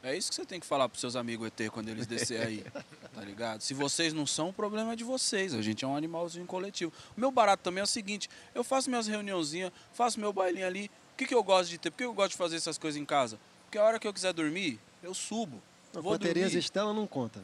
É 0.03 0.17
isso 0.17 0.29
que 0.31 0.37
você 0.37 0.47
tem 0.47 0.61
que 0.61 0.67
falar 0.67 0.89
pros 0.89 1.01
seus 1.01 1.17
amigos 1.17 1.49
ET 1.49 1.71
quando 1.73 1.89
eles 1.89 2.07
descer 2.07 2.41
aí. 2.47 2.65
Tá 3.15 3.25
ligado? 3.25 3.63
Se 3.63 3.75
vocês 3.75 4.13
não 4.13 4.25
são, 4.25 4.51
o 4.51 4.53
problema 4.53 4.93
é 4.93 4.97
de 4.97 5.03
vocês. 5.03 5.53
A 5.53 5.61
gente 5.61 5.85
é 5.85 5.89
um 5.89 5.97
animalzinho 5.97 6.47
coletivo. 6.47 6.93
O 7.17 7.21
meu 7.21 7.33
barato 7.33 7.65
também 7.65 7.81
é 7.81 7.83
o 7.83 7.87
seguinte: 7.87 8.31
eu 8.55 8.63
faço 8.63 8.89
minhas 8.89 9.09
reuniãozinhas, 9.09 9.73
faço 9.93 10.21
meu 10.21 10.33
bailinho 10.33 10.65
ali. 10.69 10.89
O 11.19 11.25
que, 11.27 11.27
que 11.27 11.35
eu 11.35 11.43
gosto 11.43 11.69
de 11.71 11.79
ter? 11.79 11.91
Por 11.91 11.97
que 11.97 12.05
eu 12.05 12.15
gosto 12.15 12.31
de 12.31 12.37
fazer 12.37 12.55
essas 12.55 12.79
coisas 12.79 13.01
em 13.01 13.05
casa? 13.05 13.41
Porque 13.65 13.77
a 13.77 13.83
hora 13.83 13.99
que 13.99 14.07
eu 14.07 14.15
quiser 14.15 14.33
dormir, 14.33 14.79
eu 15.03 15.13
subo. 15.13 15.61
Com 15.93 16.01
Vou 16.01 16.15
a 16.15 16.19
Tereza. 16.19 16.57
Estela 16.57 16.95
não 16.95 17.09
conta. 17.09 17.43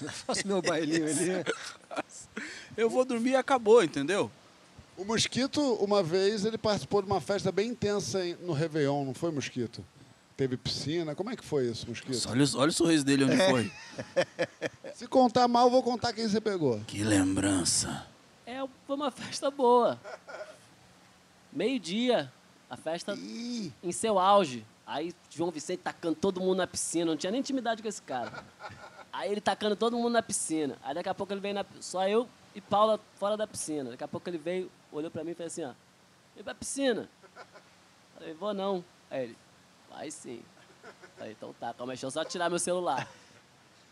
Eu 0.00 0.10
faço 0.10 0.44
meu 0.48 0.60
bailinho 0.60 1.06
ali. 1.06 1.44
Eu 2.76 2.90
vou 2.90 3.04
dormir 3.04 3.30
e 3.30 3.36
acabou, 3.36 3.84
entendeu? 3.84 4.28
O 4.96 5.04
Mosquito, 5.04 5.60
uma 5.74 6.02
vez, 6.02 6.44
ele 6.44 6.58
participou 6.58 7.00
de 7.02 7.06
uma 7.06 7.20
festa 7.20 7.52
bem 7.52 7.68
intensa 7.68 8.18
no 8.40 8.52
Réveillon, 8.52 9.04
não 9.04 9.14
foi, 9.14 9.30
Mosquito? 9.30 9.84
Teve 10.36 10.56
piscina, 10.56 11.14
como 11.14 11.30
é 11.30 11.36
que 11.36 11.44
foi 11.44 11.68
isso, 11.70 11.86
Mosquito? 11.88 12.28
Olha, 12.28 12.42
o- 12.44 12.58
olha 12.58 12.70
o 12.70 12.72
sorriso 12.72 13.04
dele 13.04 13.24
onde 13.24 13.36
foi. 13.36 13.70
Se 14.96 15.06
contar 15.06 15.46
mal, 15.46 15.70
vou 15.70 15.84
contar 15.84 16.12
quem 16.12 16.26
você 16.28 16.40
pegou. 16.40 16.80
Que 16.86 17.04
lembrança. 17.04 18.04
É, 18.44 18.56
foi 18.88 18.96
uma 18.96 19.12
festa 19.12 19.52
boa. 19.52 20.00
Meio-dia, 21.52 22.32
a 22.72 22.76
festa 22.76 23.14
Ih, 23.14 23.70
em 23.82 23.92
seu 23.92 24.18
auge. 24.18 24.64
Aí 24.86 25.14
João 25.28 25.50
Vicente 25.50 25.80
tacando 25.80 26.14
todo 26.16 26.40
mundo 26.40 26.56
na 26.56 26.66
piscina, 26.66 27.04
não 27.10 27.18
tinha 27.18 27.30
nem 27.30 27.40
intimidade 27.40 27.82
com 27.82 27.88
esse 27.88 28.00
cara. 28.00 28.42
Aí 29.12 29.30
ele 29.30 29.42
tacando 29.42 29.76
todo 29.76 29.94
mundo 29.94 30.14
na 30.14 30.22
piscina. 30.22 30.78
Aí 30.82 30.94
daqui 30.94 31.08
a 31.10 31.14
pouco 31.14 31.34
ele 31.34 31.40
veio 31.40 31.54
na, 31.54 31.66
só 31.80 32.08
eu 32.08 32.26
e 32.54 32.62
Paula 32.62 32.98
fora 33.16 33.36
da 33.36 33.46
piscina. 33.46 33.90
Daqui 33.90 34.02
a 34.02 34.08
pouco 34.08 34.26
ele 34.30 34.38
veio, 34.38 34.70
olhou 34.90 35.10
pra 35.10 35.22
mim 35.22 35.32
e 35.32 35.34
fez 35.34 35.52
assim, 35.52 35.64
ó. 35.64 35.72
Vem 36.34 36.42
pra 36.42 36.54
piscina. 36.54 37.10
Falei, 38.14 38.32
vou 38.32 38.54
não. 38.54 38.82
Aí 39.10 39.24
ele, 39.24 39.36
vai 39.90 40.10
sim. 40.10 40.40
Falei, 41.18 41.32
então 41.32 41.54
tá, 41.60 41.74
calma, 41.74 41.92
deixa 41.92 42.06
eu 42.06 42.10
só 42.10 42.24
tirar 42.24 42.48
meu 42.48 42.58
celular. 42.58 43.06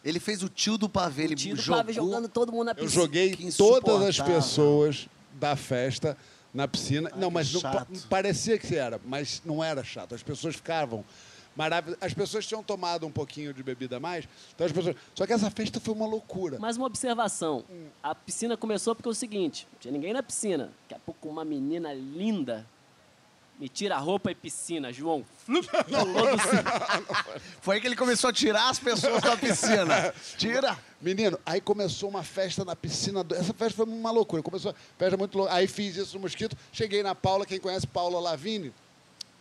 ele 0.02 0.18
fez 0.18 0.42
o 0.42 0.48
tio 0.48 0.78
do 0.78 0.88
pavê, 0.88 1.24
ele 1.24 1.34
O 1.34 1.36
tio 1.36 1.54
do 1.54 1.60
jogou. 1.60 1.80
Pavê 1.82 1.92
jogando 1.92 2.28
todo 2.30 2.50
mundo 2.50 2.64
na 2.64 2.72
Eu 2.72 2.76
piscina. 2.76 3.02
joguei 3.02 3.36
que 3.36 3.54
todas 3.54 4.00
as 4.00 4.18
pessoas 4.18 5.06
da 5.34 5.54
festa 5.54 6.16
na 6.52 6.66
piscina. 6.68 7.10
não, 7.16 7.28
que 7.28 7.34
mas 7.34 7.52
não, 7.52 7.62
parecia 8.08 8.58
que 8.58 8.74
era, 8.74 9.00
mas 9.04 9.42
não 9.44 9.62
era 9.62 9.82
chato. 9.84 10.14
As 10.14 10.22
pessoas 10.22 10.56
ficavam 10.56 11.04
maravilhosas. 11.56 12.02
As 12.02 12.14
pessoas 12.14 12.46
tinham 12.46 12.62
tomado 12.62 13.06
um 13.06 13.10
pouquinho 13.10 13.52
de 13.52 13.62
bebida 13.62 13.96
a 13.96 14.00
mais. 14.00 14.28
Então 14.54 14.66
as 14.66 14.72
pessoas... 14.72 14.96
Só 15.14 15.26
que 15.26 15.32
essa 15.32 15.50
festa 15.50 15.80
foi 15.80 15.94
uma 15.94 16.06
loucura. 16.06 16.58
Mais 16.58 16.76
uma 16.76 16.86
observação. 16.86 17.64
A 18.02 18.14
piscina 18.14 18.56
começou 18.56 18.94
porque 18.94 19.08
é 19.08 19.12
o 19.12 19.14
seguinte, 19.14 19.66
não 19.72 19.78
tinha 19.78 19.92
ninguém 19.92 20.12
na 20.12 20.22
piscina. 20.22 20.72
Daqui 20.82 20.94
a 20.94 20.98
pouco 20.98 21.28
uma 21.28 21.44
menina 21.44 21.92
linda 21.92 22.66
me 23.60 23.68
tira 23.68 23.94
a 23.96 23.98
roupa 23.98 24.30
e 24.30 24.34
piscina, 24.34 24.90
João. 24.90 25.22
Flup, 25.44 25.68
pulou 25.84 26.34
do 26.36 26.42
cima. 26.42 27.42
Foi 27.60 27.74
aí 27.76 27.80
que 27.80 27.86
ele 27.86 27.94
começou 27.96 28.30
a 28.30 28.32
tirar 28.32 28.70
as 28.70 28.78
pessoas 28.78 29.20
da 29.22 29.36
piscina. 29.36 30.14
Tira. 30.38 30.78
Menino, 31.00 31.38
aí 31.44 31.60
começou 31.60 32.08
uma 32.08 32.22
festa 32.24 32.64
na 32.64 32.74
piscina. 32.74 33.22
do- 33.22 33.34
Essa 33.34 33.52
festa 33.52 33.76
foi 33.76 33.84
uma 33.86 34.10
loucura. 34.10 34.42
Começou 34.42 34.74
festa 34.98 35.16
muito 35.18 35.36
louca. 35.36 35.52
Aí 35.52 35.66
fiz 35.68 35.94
isso 35.96 36.14
no 36.16 36.22
Mosquito. 36.22 36.56
Cheguei 36.72 37.02
na 37.02 37.14
Paula, 37.14 37.44
quem 37.44 37.60
conhece 37.60 37.86
Paula 37.86 38.18
Lavigne, 38.18 38.72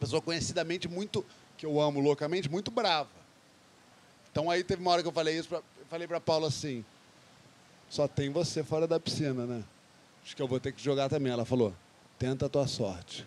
pessoa 0.01 0.21
conhecidamente 0.21 0.87
muito, 0.89 1.25
que 1.57 1.65
eu 1.65 1.79
amo 1.79 2.01
loucamente, 2.01 2.49
muito 2.49 2.69
brava. 2.69 3.09
Então 4.31 4.49
aí 4.51 4.63
teve 4.65 4.81
uma 4.81 4.91
hora 4.91 5.01
que 5.01 5.07
eu 5.07 5.13
falei 5.13 5.39
isso, 5.39 5.47
pra, 5.47 5.57
eu 5.59 5.85
falei 5.89 6.07
pra 6.07 6.19
Paula 6.19 6.47
assim, 6.49 6.83
só 7.89 8.07
tem 8.07 8.29
você 8.29 8.63
fora 8.63 8.85
da 8.85 8.99
piscina, 8.99 9.45
né? 9.45 9.63
Acho 10.25 10.35
que 10.35 10.41
eu 10.41 10.47
vou 10.47 10.59
ter 10.59 10.71
que 10.73 10.83
jogar 10.83 11.09
também. 11.09 11.31
Ela 11.31 11.45
falou, 11.45 11.73
tenta 12.19 12.45
a 12.45 12.49
tua 12.49 12.67
sorte. 12.67 13.25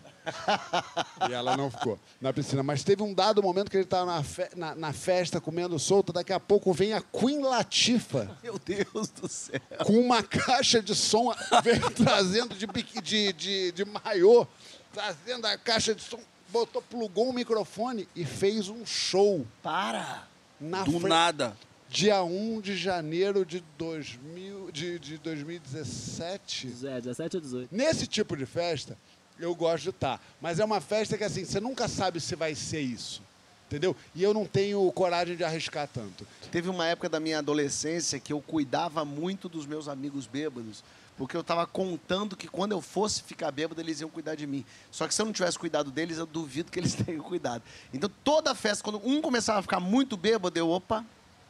E 1.29 1.33
ela 1.33 1.55
não 1.57 1.69
ficou 1.69 1.99
na 2.21 2.31
piscina. 2.33 2.63
Mas 2.63 2.83
teve 2.83 3.01
um 3.03 3.13
dado 3.13 3.41
momento 3.41 3.69
que 3.69 3.77
ele 3.77 3.83
estava 3.83 4.05
na, 4.05 4.23
fe- 4.23 4.49
na- 4.55 4.75
na 4.75 4.93
festa 4.93 5.39
comendo 5.41 5.77
solta. 5.79 6.13
Daqui 6.13 6.33
a 6.33 6.39
pouco 6.39 6.73
vem 6.73 6.93
a 6.93 7.01
Queen 7.01 7.41
Latifa 7.41 8.37
Meu 8.43 8.59
Deus 8.59 9.09
do 9.09 9.27
céu. 9.27 9.59
com 9.85 9.93
uma 9.99 10.21
caixa 10.23 10.81
de 10.81 10.95
som, 10.95 11.33
veio 11.63 11.89
trazendo 11.91 12.55
de, 12.55 12.67
de, 13.01 13.33
de, 13.33 13.71
de 13.71 13.85
maiô, 13.85 14.45
trazendo 14.93 15.45
a 15.47 15.57
caixa 15.57 15.93
de 15.95 16.01
som, 16.01 16.19
botou, 16.49 16.81
plugou 16.81 17.29
um 17.29 17.33
microfone 17.33 18.07
e 18.15 18.23
fez 18.25 18.69
um 18.69 18.85
show 18.85 19.45
Para. 19.61 20.27
na 20.59 20.83
Do 20.83 20.99
nada. 20.99 21.57
dia 21.89 22.23
1 22.23 22.61
de 22.61 22.75
janeiro 22.77 23.45
de, 23.45 23.63
2000, 23.77 24.71
de, 24.71 24.99
de 24.99 25.17
2017. 25.17 26.73
É, 26.85 27.01
17 27.01 27.37
ou 27.37 27.41
18. 27.41 27.69
Nesse 27.75 28.07
tipo 28.07 28.35
de 28.37 28.45
festa, 28.45 28.97
eu 29.39 29.53
gosto 29.55 29.83
de 29.83 29.89
estar. 29.89 30.21
Mas 30.41 30.59
é 30.59 30.65
uma 30.65 30.81
festa 30.81 31.17
que, 31.17 31.23
assim, 31.23 31.45
você 31.45 31.59
nunca 31.59 31.87
sabe 31.87 32.19
se 32.19 32.35
vai 32.35 32.55
ser 32.55 32.81
isso. 32.81 33.21
Entendeu? 33.67 33.95
E 34.13 34.21
eu 34.21 34.33
não 34.33 34.45
tenho 34.45 34.91
coragem 34.91 35.35
de 35.35 35.43
arriscar 35.43 35.89
tanto. 35.91 36.27
Teve 36.51 36.69
uma 36.69 36.85
época 36.85 37.09
da 37.09 37.19
minha 37.19 37.39
adolescência 37.39 38.19
que 38.19 38.31
eu 38.31 38.39
cuidava 38.39 39.03
muito 39.03 39.49
dos 39.49 39.65
meus 39.65 39.87
amigos 39.87 40.27
bêbados, 40.27 40.83
porque 41.17 41.35
eu 41.35 41.41
estava 41.41 41.65
contando 41.65 42.35
que 42.35 42.47
quando 42.47 42.73
eu 42.73 42.81
fosse 42.81 43.23
ficar 43.23 43.49
bêbado, 43.51 43.81
eles 43.81 43.99
iam 43.99 44.09
cuidar 44.09 44.35
de 44.35 44.45
mim. 44.45 44.63
Só 44.91 45.07
que 45.07 45.13
se 45.15 45.21
eu 45.21 45.25
não 45.25 45.33
tivesse 45.33 45.57
cuidado 45.57 45.89
deles, 45.89 46.19
eu 46.19 46.25
duvido 46.27 46.71
que 46.71 46.79
eles 46.79 46.93
tenham 47.05 47.23
cuidado. 47.23 47.63
Então, 47.91 48.09
toda 48.23 48.53
festa, 48.53 48.83
quando 48.83 49.01
um 49.03 49.21
começava 49.21 49.59
a 49.59 49.63
ficar 49.63 49.79
muito 49.79 50.15
bêbado, 50.15 50.57
eu, 50.57 50.69
opa, 50.69 51.03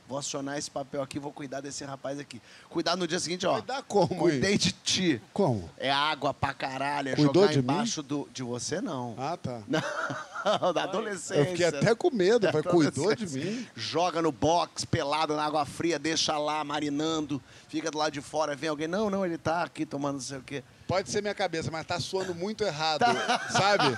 vou 0.08 0.18
acionar 0.18 0.58
esse 0.58 0.70
papel 0.70 1.02
aqui, 1.02 1.20
vou 1.20 1.32
cuidar 1.32 1.62
desse 1.62 1.84
rapaz 1.84 2.20
aqui. 2.20 2.42
Cuidar 2.70 2.96
no 2.96 3.08
dia 3.08 3.20
seguinte, 3.20 3.46
ó. 3.46 3.54
Cuidar 3.54 3.84
como? 3.84 4.16
Cuidei 4.16 4.58
de 4.58 4.72
ti. 4.72 5.22
Como? 5.32 5.70
É 5.78 5.92
água 5.92 6.34
pra 6.34 6.54
caralho, 6.54 7.10
é 7.10 7.16
Cuidou 7.16 7.44
jogar 7.44 7.54
de 7.54 7.58
mim? 7.58 7.64
embaixo 7.64 8.04
do. 8.04 8.30
De 8.34 8.44
você, 8.44 8.82
não. 8.82 9.16
Ah, 9.18 9.38
tá. 9.38 9.62
Não, 10.62 10.74
da 10.74 10.84
adolescência. 10.84 11.40
Eu 11.40 11.46
fiquei 11.46 11.66
até 11.66 11.96
com 11.96 12.12
medo. 12.12 12.40
Da 12.40 12.64
cuidou 12.64 13.16
de 13.16 13.26
mim? 13.28 13.66
Joga 13.74 14.22
no 14.22 14.30
box, 14.30 14.84
pelado 14.84 15.36
na 15.38 15.46
água 15.46 15.66
fria, 15.66 15.98
deixa 15.98 16.38
lá 16.38 16.62
marinando, 16.66 17.42
fica 17.70 17.90
do 17.90 17.98
lado 17.98 18.12
de 18.12 18.20
fora, 18.20 18.54
vem 18.54 18.70
alguém, 18.70 18.88
não, 18.88 19.10
não, 19.10 19.26
ele 19.26 19.38
tá 19.38 19.64
aqui 19.64 19.86
tomando 19.86 20.16
não 20.16 20.22
sei 20.22 20.38
o 20.40 20.42
quê. 20.42 20.62
Pode 20.88 21.10
ser 21.10 21.22
minha 21.22 21.34
cabeça, 21.34 21.72
mas 21.72 21.86
tá 21.86 22.00
suando 22.00 22.36
muito 22.36 22.64
errado, 22.64 23.04
sabe? 23.52 23.98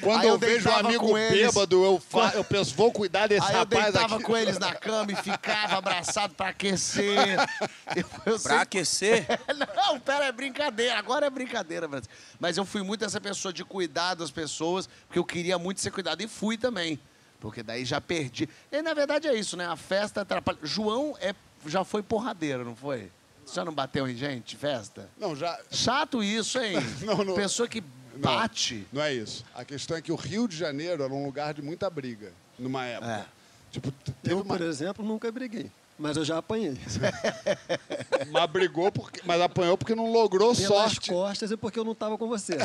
Quando 0.00 0.22
Aí 0.22 0.26
eu 0.28 0.32
eu, 0.34 0.38
vejo 0.38 0.68
um 0.68 0.74
amigo 0.74 1.12
bêbado, 1.14 1.84
eu, 1.84 2.00
fa- 2.00 2.32
eu 2.34 2.42
penso, 2.42 2.74
vou 2.74 2.90
cuidar 2.90 3.26
desse 3.28 3.46
Aí 3.46 3.52
eu 3.52 3.58
rapaz 3.60 3.84
deitava 3.84 4.14
aqui. 4.16 4.24
com 4.24 4.36
eles 4.36 4.58
na 4.58 4.74
cama 4.74 5.12
e 5.12 5.16
ficava 5.16 5.76
abraçado 5.76 6.34
pra 6.34 6.48
aquecer. 6.48 7.16
Eu, 7.94 8.02
eu 8.02 8.04
Pra 8.24 8.38
sempre- 8.38 8.56
aquecer, 8.58 9.26
Não, 9.76 10.00
pera, 10.00 10.24
é 10.24 10.32
brincadeira. 10.32 10.98
Agora 10.98 11.26
é 11.26 11.30
brincadeira, 11.30 11.86
Brasil. 11.86 12.08
Mas 12.40 12.56
eu 12.56 12.64
fui 12.64 12.82
muito 12.82 13.04
essa 13.04 13.20
pessoa 13.20 13.52
de 13.52 13.62
cuidar 13.64 14.14
das 14.14 14.30
pessoas, 14.30 14.88
porque 15.06 15.18
eu 15.18 15.24
queria 15.24 15.58
muito 15.58 15.80
ser 15.82 15.90
cuidado. 15.90 16.22
E 16.22 16.26
fui 16.28 16.56
também. 16.56 16.98
Porque 17.38 17.62
daí 17.62 17.84
já 17.84 18.00
perdi. 18.00 18.48
E 18.70 18.80
na 18.80 18.94
verdade 18.94 19.28
é 19.28 19.34
isso, 19.34 19.56
né? 19.58 19.66
A 19.66 19.76
festa 19.76 20.22
atrapalha. 20.22 20.58
João 20.62 21.14
é, 21.20 21.34
já 21.66 21.84
foi 21.84 22.02
porradeiro, 22.02 22.64
não 22.64 22.74
foi? 22.74 23.10
Você 23.44 23.54
já 23.56 23.64
não 23.64 23.72
bateu 23.72 24.08
em 24.08 24.16
gente, 24.16 24.56
festa? 24.56 25.08
Não, 25.18 25.34
já. 25.36 25.58
Chato 25.70 26.22
isso, 26.22 26.58
hein? 26.58 26.76
Não, 27.02 27.24
não. 27.24 27.34
Pessoa 27.34 27.68
que 27.68 27.82
bate. 28.16 28.86
Não 28.92 29.02
é 29.02 29.12
isso. 29.12 29.44
A 29.54 29.64
questão 29.64 29.96
é 29.96 30.00
que 30.02 30.12
o 30.12 30.16
Rio 30.16 30.46
de 30.46 30.56
Janeiro 30.56 31.02
era 31.02 31.12
um 31.12 31.24
lugar 31.24 31.52
de 31.54 31.60
muita 31.62 31.88
briga, 31.90 32.32
numa 32.58 32.84
época. 32.86 33.12
É. 33.12 33.24
Tipo, 33.72 33.92
Eu, 34.24 34.36
uma. 34.40 34.56
por 34.56 34.60
exemplo, 34.64 35.04
nunca 35.04 35.30
briguei. 35.32 35.70
Mas 35.98 36.16
eu 36.16 36.24
já 36.24 36.38
apanhei. 36.38 36.76
Mas 38.30 38.50
brigou 38.50 38.90
porque. 38.90 39.20
Mas 39.24 39.40
apanhou 39.40 39.76
porque 39.76 39.94
não 39.94 40.10
logrou 40.10 40.54
Pelas 40.54 40.66
sorte. 40.68 41.10
costas 41.10 41.50
e 41.50 41.56
porque 41.56 41.78
eu 41.78 41.84
não 41.84 41.92
estava 41.92 42.16
com 42.18 42.26
você. 42.28 42.56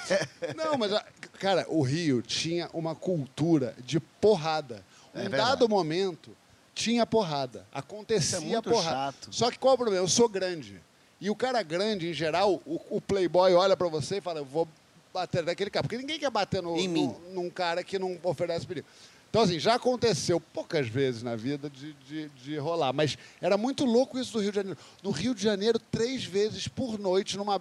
Não, 0.56 0.76
mas, 0.78 0.92
a- 0.92 1.04
cara, 1.38 1.66
o 1.68 1.82
Rio 1.82 2.22
tinha 2.22 2.68
uma 2.72 2.94
cultura 2.94 3.74
de 3.84 3.98
porrada. 4.00 4.84
É 5.14 5.18
Um 5.18 5.22
verdade. 5.22 5.42
dado 5.50 5.68
momento, 5.68 6.30
tinha 6.76 7.06
porrada. 7.06 7.66
Acontecia 7.72 8.38
Isso 8.38 8.54
é 8.56 8.60
porrada. 8.62 9.12
chato. 9.12 9.28
Só 9.32 9.50
que 9.50 9.58
qual 9.58 9.72
é 9.72 9.74
o 9.74 9.78
problema? 9.78 10.04
Eu 10.04 10.08
sou 10.08 10.28
grande. 10.28 10.78
E 11.18 11.30
o 11.30 11.34
cara 11.34 11.62
grande, 11.62 12.10
em 12.10 12.12
geral, 12.12 12.60
o, 12.66 12.78
o 12.90 13.00
playboy 13.00 13.54
olha 13.54 13.74
pra 13.74 13.88
você 13.88 14.18
e 14.18 14.20
fala, 14.20 14.40
eu 14.40 14.44
vou 14.44 14.68
bater 15.12 15.42
naquele 15.42 15.70
cara. 15.70 15.82
Porque 15.82 15.96
ninguém 15.96 16.18
quer 16.18 16.30
bater 16.30 16.62
no, 16.62 16.76
no- 16.76 17.20
num 17.32 17.48
cara 17.50 17.82
que 17.82 17.98
não 17.98 18.18
oferece 18.22 18.66
perigo. 18.66 18.86
Então, 19.30 19.40
assim, 19.42 19.58
já 19.58 19.74
aconteceu 19.74 20.38
poucas 20.38 20.86
vezes 20.86 21.22
na 21.22 21.34
vida 21.34 21.68
de, 21.70 21.94
de, 22.06 22.28
de 22.28 22.56
rolar. 22.58 22.92
Mas 22.92 23.16
era 23.40 23.56
muito 23.56 23.84
louco 23.86 24.18
isso 24.18 24.34
do 24.34 24.40
Rio 24.40 24.50
de 24.52 24.56
Janeiro. 24.56 24.78
No 25.02 25.10
Rio 25.10 25.34
de 25.34 25.42
Janeiro, 25.42 25.78
três 25.90 26.24
vezes 26.24 26.68
por 26.68 26.98
noite, 26.98 27.36
numa 27.38 27.60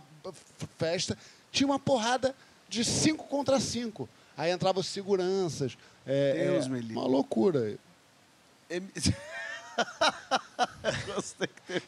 festa, 0.78 1.18
tinha 1.52 1.66
uma 1.66 1.80
porrada 1.80 2.36
de 2.68 2.84
cinco 2.84 3.26
contra 3.28 3.60
cinco. 3.62 4.08
Aí 4.38 4.52
entravam 4.52 4.82
os 4.82 4.88
seguranças. 4.88 5.78
É, 6.06 6.50
Deus 6.52 6.66
é 6.66 6.70
me 6.70 6.80
livre. 6.82 6.94
Uma 6.98 7.08
loucura. 7.08 7.78
Em-. 8.70 8.90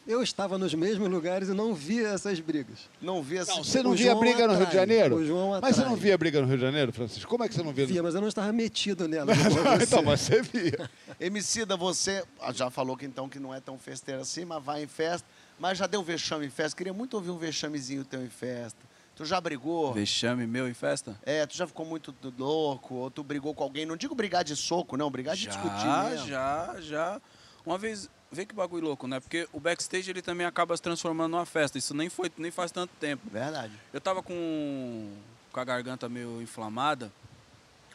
Eu 0.06 0.22
estava 0.22 0.58
nos 0.58 0.74
mesmos 0.74 1.08
lugares 1.08 1.48
e 1.48 1.52
não 1.52 1.74
via 1.74 2.08
essas 2.08 2.38
brigas. 2.40 2.78
Não 3.00 3.22
vi 3.22 3.38
essa. 3.38 3.52
Não, 3.52 3.64
você 3.64 3.82
não 3.82 3.94
via 3.94 4.14
briga 4.14 4.46
no 4.46 4.54
Rio 4.54 4.66
de 4.66 4.66
atrai, 4.66 4.80
Janeiro? 4.80 5.16
o 5.16 5.24
João 5.24 5.60
Mas 5.60 5.76
você 5.76 5.82
não 5.82 5.92
atrai. 5.92 6.02
via 6.02 6.18
briga 6.18 6.40
no 6.40 6.46
Rio 6.46 6.56
de 6.56 6.62
Janeiro, 6.62 6.92
Francisco? 6.92 7.30
Como 7.30 7.44
é 7.44 7.48
que 7.48 7.54
você 7.54 7.62
não 7.62 7.72
via? 7.72 7.86
Via, 7.86 8.02
mas 8.02 8.14
eu 8.14 8.20
não 8.20 8.28
estava 8.28 8.52
metido 8.52 9.08
nela. 9.08 9.32
então, 9.82 10.02
mas 10.02 10.20
você 10.20 10.42
via. 10.42 10.90
Emicida, 11.20 11.76
você 11.76 12.24
ah, 12.40 12.52
já 12.52 12.70
falou 12.70 12.96
que 12.96 13.06
então 13.06 13.28
que 13.28 13.38
não 13.38 13.54
é 13.54 13.60
tão 13.60 13.78
festeiro 13.78 14.20
assim, 14.20 14.44
mas 14.44 14.62
vai 14.62 14.82
em 14.82 14.86
festa. 14.86 15.26
Mas 15.58 15.78
já 15.78 15.86
deu 15.86 16.02
vexame 16.02 16.46
em 16.46 16.50
festa. 16.50 16.76
Queria 16.76 16.92
muito 16.92 17.14
ouvir 17.14 17.30
um 17.30 17.38
vexamezinho 17.38 18.04
teu 18.04 18.22
em 18.22 18.28
festa. 18.28 18.78
Tu 19.18 19.24
já 19.24 19.40
brigou? 19.40 19.92
vexame 19.92 20.46
meu 20.46 20.68
em 20.68 20.74
festa? 20.74 21.18
É, 21.26 21.44
tu 21.44 21.56
já 21.56 21.66
ficou 21.66 21.84
muito 21.84 22.14
louco, 22.38 22.94
ou 22.94 23.10
tu 23.10 23.24
brigou 23.24 23.52
com 23.52 23.64
alguém. 23.64 23.84
Não 23.84 23.96
digo 23.96 24.14
brigar 24.14 24.44
de 24.44 24.54
soco, 24.54 24.96
não, 24.96 25.10
brigar 25.10 25.34
de 25.34 25.48
discutir 25.48 25.80
Já, 25.80 26.04
mesmo. 26.04 26.28
já, 26.28 26.76
já. 26.78 27.20
Uma 27.66 27.76
vez, 27.76 28.08
vê 28.30 28.46
que 28.46 28.54
bagulho 28.54 28.86
louco, 28.86 29.08
né? 29.08 29.18
Porque 29.18 29.48
o 29.52 29.58
backstage 29.58 30.08
ele 30.08 30.22
também 30.22 30.46
acaba 30.46 30.76
se 30.76 30.80
transformando 30.80 31.32
numa 31.32 31.44
festa. 31.44 31.76
Isso 31.76 31.92
nem 31.94 32.08
foi, 32.08 32.30
nem 32.38 32.52
faz 32.52 32.70
tanto 32.70 32.92
tempo. 33.00 33.28
Verdade. 33.28 33.72
Eu 33.92 34.00
tava 34.00 34.22
com, 34.22 35.12
com 35.50 35.58
a 35.58 35.64
garganta 35.64 36.08
meio 36.08 36.40
inflamada 36.40 37.10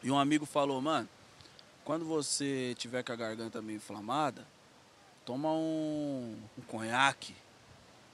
e 0.04 0.12
um 0.12 0.20
amigo 0.20 0.46
falou, 0.46 0.82
mano, 0.82 1.08
quando 1.86 2.04
você 2.04 2.76
tiver 2.78 3.02
com 3.02 3.14
a 3.14 3.16
garganta 3.16 3.62
meio 3.62 3.78
inflamada, 3.78 4.46
toma 5.24 5.54
um, 5.54 6.36
um 6.58 6.62
conhaque. 6.64 7.34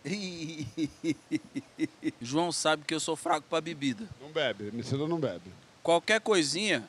João 2.21 2.51
sabe 2.51 2.83
que 2.85 2.93
eu 2.93 2.99
sou 2.99 3.15
fraco 3.15 3.45
pra 3.49 3.61
bebida. 3.61 4.07
Não 4.21 4.31
bebe, 4.31 4.67
Emicida 4.67 5.07
não 5.07 5.19
bebe. 5.19 5.51
Qualquer 5.83 6.21
coisinha, 6.21 6.87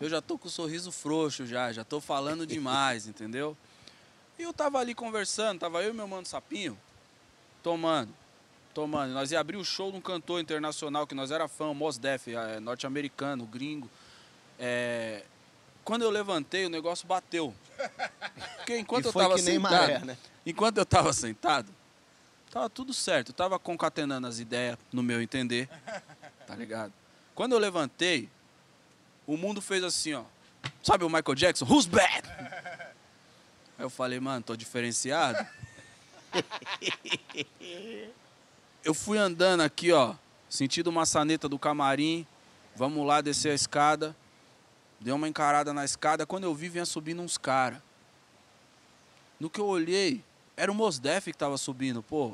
eu 0.00 0.08
já 0.08 0.20
tô 0.20 0.38
com 0.38 0.48
o 0.48 0.50
sorriso 0.50 0.92
frouxo 0.92 1.46
já, 1.46 1.72
já 1.72 1.84
tô 1.84 2.00
falando 2.00 2.46
demais, 2.46 3.06
entendeu? 3.06 3.56
E 4.38 4.42
eu 4.42 4.52
tava 4.52 4.78
ali 4.78 4.94
conversando, 4.94 5.60
tava 5.60 5.82
eu 5.82 5.90
e 5.90 5.94
meu 5.94 6.06
mano 6.06 6.26
Sapinho, 6.26 6.78
tomando. 7.62 8.12
tomando. 8.74 9.12
Nós 9.12 9.32
ia 9.32 9.40
abrir 9.40 9.56
o 9.56 9.64
show 9.64 9.90
de 9.90 9.96
um 9.96 10.00
cantor 10.00 10.40
internacional 10.40 11.06
que 11.06 11.14
nós 11.14 11.30
era 11.30 11.48
fã, 11.48 11.66
o 11.66 11.74
Mos 11.74 11.98
Def, 11.98 12.28
é, 12.28 12.60
norte-americano, 12.60 13.46
gringo. 13.46 13.90
É, 14.58 15.24
quando 15.82 16.02
eu 16.02 16.10
levantei, 16.10 16.66
o 16.66 16.68
negócio 16.68 17.06
bateu. 17.06 17.54
Porque 18.56 18.78
enquanto 18.78 19.06
eu 19.06 19.12
tava 19.12 19.36
que 19.36 19.42
nem 19.42 19.54
sentado, 19.54 19.72
maré, 19.72 19.98
né? 20.00 20.18
enquanto 20.44 20.78
eu 20.78 20.84
tava 20.84 21.12
sentado, 21.12 21.72
tava 22.50 22.70
tudo 22.70 22.92
certo. 22.92 23.30
Eu 23.30 23.34
tava 23.34 23.58
concatenando 23.58 24.26
as 24.26 24.38
ideias, 24.38 24.78
no 24.92 25.02
meu 25.02 25.20
entender, 25.20 25.68
tá 26.46 26.54
ligado? 26.54 26.92
Quando 27.34 27.52
eu 27.52 27.58
levantei, 27.58 28.28
o 29.26 29.36
mundo 29.36 29.60
fez 29.60 29.84
assim, 29.84 30.14
ó. 30.14 30.24
Sabe 30.82 31.04
o 31.04 31.08
Michael 31.08 31.34
Jackson? 31.34 31.64
Who's 31.64 31.86
bad? 31.86 32.28
Aí 33.78 33.84
eu 33.84 33.90
falei, 33.90 34.18
mano, 34.18 34.42
tô 34.42 34.56
diferenciado. 34.56 35.46
Eu 38.84 38.94
fui 38.94 39.18
andando 39.18 39.62
aqui, 39.62 39.92
ó, 39.92 40.14
sentido 40.48 40.90
maçaneta 40.92 41.48
do 41.48 41.58
camarim. 41.58 42.26
Vamos 42.74 43.06
lá 43.06 43.20
descer 43.20 43.50
a 43.50 43.54
escada. 43.54 44.16
Dei 45.00 45.12
uma 45.12 45.28
encarada 45.28 45.72
na 45.74 45.84
escada. 45.84 46.24
Quando 46.24 46.44
eu 46.44 46.54
vi, 46.54 46.68
vinha 46.68 46.86
subindo 46.86 47.20
uns 47.20 47.36
caras. 47.36 47.80
No 49.38 49.50
que 49.50 49.60
eu 49.60 49.66
olhei, 49.66 50.24
era 50.56 50.72
o 50.72 50.74
Mosdef 50.74 51.30
que 51.30 51.38
tava 51.38 51.58
subindo, 51.58 52.02
pô. 52.02 52.32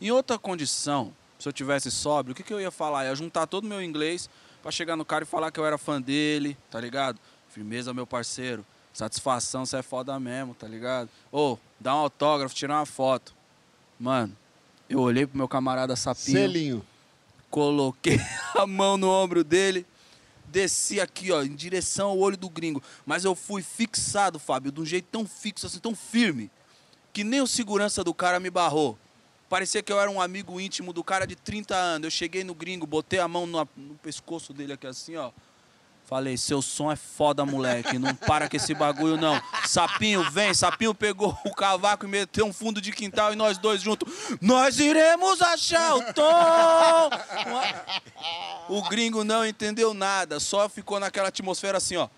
Em 0.00 0.10
outra 0.10 0.38
condição, 0.38 1.12
se 1.38 1.48
eu 1.48 1.52
tivesse 1.52 1.90
sóbrio, 1.90 2.32
o 2.32 2.36
que, 2.36 2.42
que 2.42 2.52
eu 2.52 2.60
ia 2.60 2.70
falar? 2.70 3.06
Ia 3.06 3.14
juntar 3.14 3.46
todo 3.46 3.64
o 3.64 3.68
meu 3.68 3.82
inglês 3.82 4.28
pra 4.62 4.70
chegar 4.70 4.96
no 4.96 5.04
cara 5.04 5.24
e 5.24 5.26
falar 5.26 5.50
que 5.50 5.58
eu 5.58 5.64
era 5.64 5.78
fã 5.78 6.00
dele, 6.00 6.56
tá 6.70 6.80
ligado? 6.80 7.18
Firmeza, 7.48 7.94
meu 7.94 8.06
parceiro. 8.06 8.64
Satisfação, 8.92 9.66
você 9.66 9.78
é 9.78 9.82
foda 9.82 10.18
mesmo, 10.20 10.54
tá 10.54 10.68
ligado? 10.68 11.08
Ô, 11.32 11.58
dá 11.80 11.94
um 11.94 11.98
autógrafo, 11.98 12.54
tirar 12.54 12.78
uma 12.78 12.86
foto. 12.86 13.34
Mano, 13.98 14.36
eu 14.88 15.00
olhei 15.00 15.26
pro 15.26 15.36
meu 15.36 15.48
camarada 15.48 15.96
Sapinho, 15.96 16.38
Selinho. 16.38 16.86
coloquei 17.50 18.20
a 18.54 18.66
mão 18.66 18.96
no 18.96 19.08
ombro 19.08 19.42
dele, 19.42 19.86
desci 20.46 21.00
aqui, 21.00 21.32
ó, 21.32 21.42
em 21.42 21.54
direção 21.54 22.10
ao 22.10 22.18
olho 22.18 22.36
do 22.36 22.48
gringo. 22.48 22.82
Mas 23.04 23.24
eu 23.24 23.34
fui 23.34 23.62
fixado, 23.62 24.38
Fábio, 24.38 24.70
de 24.70 24.80
um 24.80 24.86
jeito 24.86 25.08
tão 25.10 25.26
fixo, 25.26 25.66
assim, 25.66 25.78
tão 25.78 25.94
firme, 25.94 26.50
que 27.14 27.22
nem 27.22 27.40
o 27.40 27.46
segurança 27.46 28.02
do 28.02 28.12
cara 28.12 28.40
me 28.40 28.50
barrou. 28.50 28.98
Parecia 29.48 29.80
que 29.84 29.92
eu 29.92 30.00
era 30.00 30.10
um 30.10 30.20
amigo 30.20 30.60
íntimo 30.60 30.92
do 30.92 31.04
cara 31.04 31.26
de 31.26 31.36
30 31.36 31.74
anos. 31.76 32.04
Eu 32.06 32.10
cheguei 32.10 32.42
no 32.42 32.54
gringo, 32.54 32.88
botei 32.88 33.20
a 33.20 33.28
mão 33.28 33.46
no, 33.46 33.68
no 33.76 33.94
pescoço 34.02 34.52
dele 34.52 34.72
aqui 34.72 34.88
assim, 34.88 35.14
ó. 35.14 35.30
Falei, 36.06 36.36
seu 36.36 36.60
som 36.60 36.90
é 36.90 36.96
foda, 36.96 37.46
moleque. 37.46 37.98
Não 37.98 38.14
para 38.16 38.48
com 38.48 38.56
esse 38.56 38.74
bagulho, 38.74 39.16
não. 39.16 39.40
Sapinho, 39.64 40.28
vem. 40.32 40.52
Sapinho 40.52 40.92
pegou 40.92 41.38
o 41.46 41.54
cavaco 41.54 42.04
e 42.04 42.08
meteu 42.08 42.44
um 42.44 42.52
fundo 42.52 42.80
de 42.80 42.90
quintal 42.90 43.32
e 43.32 43.36
nós 43.36 43.58
dois 43.58 43.80
juntos. 43.80 44.12
Nós 44.40 44.80
iremos 44.80 45.40
achar 45.40 45.94
o 45.94 46.12
tom. 46.12 47.10
O 48.68 48.82
gringo 48.88 49.22
não 49.22 49.46
entendeu 49.46 49.94
nada. 49.94 50.40
Só 50.40 50.68
ficou 50.68 50.98
naquela 50.98 51.28
atmosfera 51.28 51.78
assim, 51.78 51.96
ó. 51.96 52.08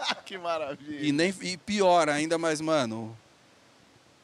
que 0.24 0.38
maravilha. 0.38 1.06
E, 1.06 1.12
nem, 1.12 1.34
e 1.42 1.56
pior 1.56 2.08
ainda, 2.08 2.38
mas, 2.38 2.60
mano. 2.60 3.16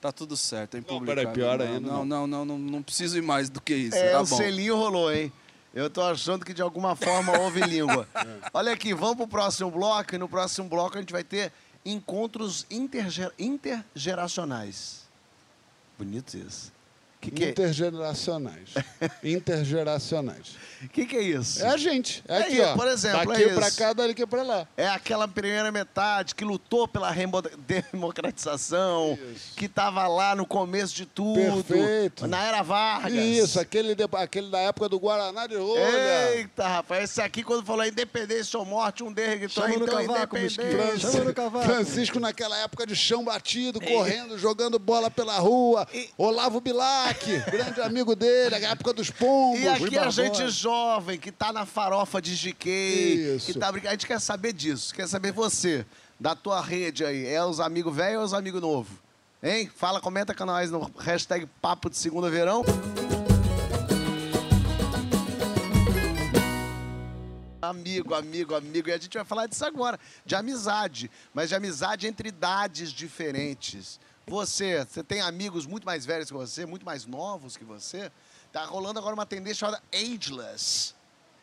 Tá 0.01 0.13
tudo 0.13 0.37
certo, 0.37 0.77
é 0.77 0.83
Não, 0.87 1.03
peraí, 1.03 1.27
pior 1.29 1.59
não, 1.59 1.67
ainda, 1.67 1.81
Não, 1.81 2.05
não, 2.05 2.27
não, 2.27 2.45
não, 2.45 2.59
não 2.59 2.83
preciso 2.83 3.17
ir 3.17 3.23
mais 3.23 3.49
do 3.49 3.59
que 3.61 3.75
isso. 3.75 3.97
É, 3.97 4.13
tá 4.13 4.21
o 4.21 4.27
bom. 4.27 4.37
selinho 4.37 4.77
rolou, 4.77 5.11
hein? 5.11 5.33
Eu 5.73 5.89
tô 5.89 6.03
achando 6.03 6.45
que 6.45 6.53
de 6.53 6.61
alguma 6.61 6.95
forma 6.95 7.39
houve 7.39 7.61
língua. 7.63 8.07
Olha 8.53 8.73
aqui, 8.73 8.93
vamos 8.93 9.17
pro 9.17 9.27
próximo 9.27 9.71
bloco. 9.71 10.15
E 10.15 10.19
no 10.19 10.29
próximo 10.29 10.69
bloco 10.69 10.97
a 10.99 11.01
gente 11.01 11.13
vai 11.13 11.25
ter 11.25 11.51
encontros 11.85 12.67
interge- 12.71 13.33
intergeracionais. 13.39 15.05
Bonito 15.99 16.37
isso. 16.37 16.71
O 17.29 17.31
que, 17.31 17.37
que, 17.37 17.45
é, 17.45 17.49
Intergeracionais. 17.51 18.69
Intergeracionais. 19.25 20.57
que, 20.93 21.07
que 21.07 21.17
é 21.17 21.23
isso? 21.23 21.63
É 21.65 21.69
a 21.69 21.77
gente. 21.77 22.23
É 22.29 22.35
É 22.35 22.41
aqui, 22.43 22.53
isso, 22.55 22.63
ó. 22.63 22.75
por 22.75 22.89
exemplo, 22.89 23.27
Daqui 23.27 23.43
é 23.45 23.55
pra 23.55 23.69
isso. 23.69 23.79
cá, 23.79 23.93
daqui 23.93 24.27
pra 24.27 24.43
lá. 24.43 24.69
É 24.77 24.87
aquela 24.89 25.27
primeira 25.27 25.73
metade 25.73 26.35
que 26.35 26.45
lutou 26.45 26.87
pela 26.87 27.11
democratização, 27.67 29.19
que 29.57 29.69
tava 29.69 30.07
lá 30.07 30.35
no 30.37 30.45
começo 30.47 30.95
de 30.95 31.07
tudo. 31.07 31.65
Perfeito. 31.65 32.27
Na 32.27 32.43
era 32.45 32.63
Vargas. 32.63 33.13
Isso, 33.13 33.59
aquele, 33.61 33.95
de- 33.95 34.05
aquele 34.13 34.51
da 34.51 34.59
época 34.61 34.89
do 34.89 34.99
Guaraná 34.99 35.47
de 35.47 35.57
rolha. 35.57 36.35
Eita, 36.35 36.67
rapaz, 36.69 37.05
esse 37.11 37.21
aqui 37.23 37.43
quando 37.43 37.65
falou 37.65 37.85
independência 37.87 38.59
ou 38.59 38.65
morte, 38.65 39.03
um 39.03 39.13
deles 39.13 39.39
gritou, 39.41 39.63
Chama 39.65 39.79
no 39.79 39.85
então 39.85 40.07
cavaco, 40.07 40.37
independência. 40.39 41.11
Chama 41.11 41.25
no 41.25 41.35
cavaco. 41.35 41.65
Francisco 41.65 42.21
naquela 42.21 42.57
época 42.59 42.87
de 42.87 42.95
chão 42.97 43.25
batido, 43.25 43.81
correndo, 43.81 44.39
jogando 44.39 44.79
bola 44.79 45.11
pela 45.11 45.39
rua. 45.39 45.87
E- 45.93 46.09
Olavo 46.19 46.61
Bilac, 46.61 47.14
grande 47.51 47.81
amigo 47.81 48.15
dele, 48.15 48.55
a 48.55 48.71
época 48.71 48.93
dos 48.93 49.11
pombos. 49.11 49.61
E 49.61 49.69
aqui 49.69 49.85
Rui 49.85 49.99
a 49.99 50.11
gente 50.11 50.49
jovem, 50.49 51.19
que 51.19 51.33
tá 51.33 51.53
na 51.53 51.67
farofa 51.67 52.21
de 52.21 52.35
GK, 52.35 53.35
Isso. 53.37 53.47
que 53.47 53.59
tá 53.59 53.71
brincando. 53.71 53.91
A 53.91 53.93
gente 53.93 54.07
quer 54.07 54.21
saber 54.21 54.53
disso, 54.53 54.95
quer 54.95 55.09
saber 55.09 55.33
você, 55.33 55.85
da 56.19 56.35
tua 56.35 56.61
rede 56.61 57.05
aí. 57.05 57.27
É 57.27 57.45
os 57.45 57.61
amigos 57.61 57.95
velhos 57.95 58.19
ou 58.19 58.25
os 58.25 58.35
amigos 58.35 58.61
novos? 58.61 58.97
Hein? 59.43 59.71
Fala, 59.75 60.01
comenta 60.01 60.35
com 60.35 60.45
nós 60.45 60.71
no 60.71 60.91
hashtag 60.99 61.47
Papo 61.61 61.91
de 61.91 61.97
Segunda 61.97 62.31
Verão. 62.31 62.65
Amigo, 67.61 68.15
amigo, 68.15 68.55
amigo. 68.55 68.89
E 68.89 68.93
a 68.93 68.99
gente 68.99 69.17
vai 69.17 69.25
falar 69.25 69.47
disso 69.47 69.65
agora, 69.65 69.99
de 70.25 70.35
amizade. 70.35 71.11
Mas 71.33 71.49
de 71.49 71.55
amizade 71.55 72.07
entre 72.07 72.29
idades 72.29 72.91
diferentes. 72.93 73.99
Você, 74.27 74.85
você 74.85 75.03
tem 75.03 75.21
amigos 75.21 75.67
muito 75.67 75.85
mais 75.85 76.07
velhos 76.07 76.29
que 76.29 76.35
você, 76.35 76.65
muito 76.65 76.85
mais 76.85 77.05
novos 77.05 77.57
que 77.57 77.65
você. 77.65 78.11
Tá 78.53 78.65
rolando 78.65 78.99
agora 78.99 79.15
uma 79.15 79.27
tendência 79.27 79.67
chamada 79.67 79.83
ageless, 79.93 80.95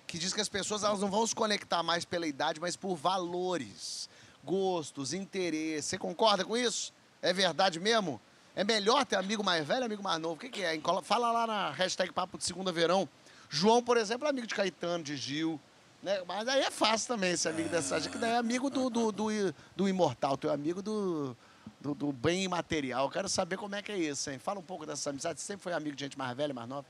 que 0.07 0.17
diz 0.17 0.33
que 0.33 0.41
as 0.41 0.49
pessoas 0.49 0.83
elas 0.83 0.99
não 0.99 1.09
vão 1.09 1.25
se 1.27 1.35
conectar 1.35 1.83
mais 1.83 2.05
pela 2.05 2.25
idade, 2.25 2.59
mas 2.59 2.75
por 2.75 2.95
valores, 2.95 4.09
gostos, 4.43 5.13
interesses. 5.13 5.85
Você 5.85 5.97
concorda 5.97 6.43
com 6.43 6.57
isso? 6.57 6.91
É 7.21 7.31
verdade 7.31 7.79
mesmo? 7.79 8.19
É 8.55 8.63
melhor 8.63 9.05
ter 9.05 9.15
amigo 9.15 9.43
mais 9.43 9.65
velho 9.65 9.85
amigo 9.85 10.01
mais 10.01 10.19
novo? 10.19 10.35
O 10.35 10.37
que, 10.37 10.49
que 10.49 10.63
é? 10.63 10.79
Fala 11.03 11.31
lá 11.31 11.47
na 11.47 11.71
hashtag 11.71 12.11
Papo 12.11 12.37
de 12.37 12.45
Segunda 12.45 12.71
Verão. 12.71 13.07
João, 13.49 13.83
por 13.83 13.97
exemplo, 13.97 14.25
é 14.25 14.29
amigo 14.29 14.47
de 14.47 14.55
Caetano, 14.55 15.03
de 15.03 15.15
Gil. 15.15 15.59
Né? 16.01 16.23
Mas 16.25 16.47
aí 16.47 16.61
é 16.61 16.71
fácil 16.71 17.09
também 17.09 17.37
ser 17.37 17.49
amigo 17.49 17.69
dessa 17.69 17.99
gente, 17.99 18.11
que 18.11 18.17
daí 18.17 18.31
é 18.31 18.37
amigo 18.37 18.69
do, 18.69 18.89
do, 18.89 19.11
do, 19.11 19.27
do 19.75 19.87
imortal, 19.87 20.35
teu 20.35 20.51
amigo 20.51 20.81
do, 20.81 21.37
do, 21.79 21.93
do 21.93 22.11
bem 22.11 22.43
imaterial. 22.43 23.05
Eu 23.05 23.11
quero 23.11 23.27
saber 23.27 23.57
como 23.57 23.75
é 23.75 23.81
que 23.81 23.91
é 23.91 23.97
isso, 23.97 24.29
hein? 24.29 24.39
Fala 24.39 24.59
um 24.59 24.63
pouco 24.63 24.85
dessa 24.85 25.09
amizade. 25.09 25.39
Você 25.39 25.47
sempre 25.47 25.63
foi 25.63 25.73
amigo 25.73 25.95
de 25.95 26.05
gente 26.05 26.17
mais 26.17 26.35
velha, 26.35 26.53
mais 26.53 26.69
nova? 26.69 26.85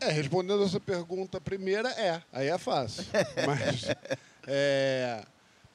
É, 0.00 0.10
respondendo 0.10 0.62
essa 0.62 0.80
pergunta 0.80 1.40
primeira, 1.40 1.90
é. 1.90 2.22
Aí 2.32 2.48
é 2.48 2.56
fácil. 2.56 3.04
Mas, 3.46 3.84
é, 4.46 5.24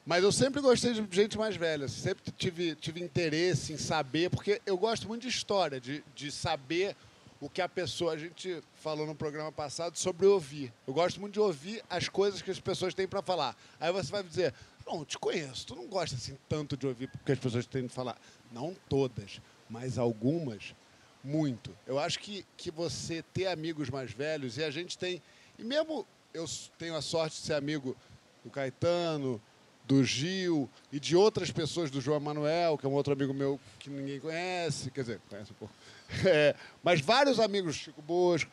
mas 0.04 0.24
eu 0.24 0.32
sempre 0.32 0.62
gostei 0.62 0.94
de 0.94 1.16
gente 1.16 1.38
mais 1.38 1.56
velha. 1.56 1.88
Sempre 1.88 2.32
tive, 2.32 2.76
tive 2.76 3.02
interesse 3.02 3.74
em 3.74 3.78
saber, 3.78 4.30
porque 4.30 4.62
eu 4.66 4.78
gosto 4.78 5.08
muito 5.08 5.24
de 5.24 5.28
história, 5.28 5.80
de, 5.80 6.04
de 6.16 6.32
saber 6.32 6.96
o 7.40 7.50
que 7.50 7.62
a 7.62 7.70
pessoa. 7.70 8.14
A 8.14 8.18
gente 8.18 8.62
falou 8.76 9.06
no 9.08 9.16
programa 9.16 9.52
passado 9.52 9.98
sobre 9.98 10.26
ouvir. 10.26 10.72
Eu 10.88 10.94
gosto 10.94 11.20
muito 11.20 11.34
de 11.34 11.40
ouvir 11.40 11.84
as 11.90 12.08
coisas 12.08 12.42
que 12.42 12.52
as 12.52 12.60
pessoas 12.60 12.94
têm 12.94 13.08
para 13.08 13.22
falar. 13.22 13.56
Aí 13.80 13.92
você 13.92 14.12
vai 14.12 14.24
dizer. 14.24 14.54
Eu 14.88 15.06
te 15.06 15.18
conheço. 15.18 15.68
Tu 15.68 15.76
não 15.76 15.88
gosta 15.88 16.16
assim 16.16 16.38
tanto 16.48 16.78
de 16.78 16.86
ouvir 16.86 17.08
porque 17.08 17.32
as 17.32 17.40
pessoas 17.40 17.66
têm 17.66 17.88
de 17.88 17.94
falar. 17.94 18.18
Não 18.52 18.76
todas, 18.88 19.42
mas 19.70 19.98
algumas 19.98 20.76
muito. 21.24 21.76
Eu 21.88 21.98
acho 21.98 22.20
que, 22.20 22.46
que 22.56 22.70
você 22.70 23.24
ter 23.34 23.48
amigos 23.48 23.90
mais 23.90 24.12
velhos, 24.12 24.58
e 24.58 24.64
a 24.64 24.70
gente 24.70 24.98
tem. 24.98 25.22
E 25.58 25.64
mesmo 25.64 26.06
eu 26.34 26.46
tenho 26.78 26.96
a 26.96 27.02
sorte 27.02 27.38
de 27.38 27.48
ser 27.48 27.54
amigo 27.54 27.96
do 28.44 28.52
Caetano, 28.52 29.42
do 29.88 30.04
Gil 30.04 30.70
e 30.92 31.00
de 31.00 31.16
outras 31.16 31.52
pessoas, 31.52 31.90
do 31.90 32.00
João 32.00 32.20
Manuel, 32.20 32.78
que 32.78 32.86
é 32.86 32.90
um 32.90 32.94
outro 32.94 33.14
amigo 33.14 33.34
meu 33.34 33.60
que 33.80 33.90
ninguém 33.90 34.20
conhece, 34.20 34.92
quer 34.92 35.02
dizer, 35.02 35.22
conhece 35.30 35.52
um 35.52 35.56
pouco. 35.56 35.74
É, 36.24 36.56
mas 36.84 37.02
vários 37.02 37.40
amigos, 37.40 37.76
Chico 37.76 38.00
Bosco, 38.00 38.50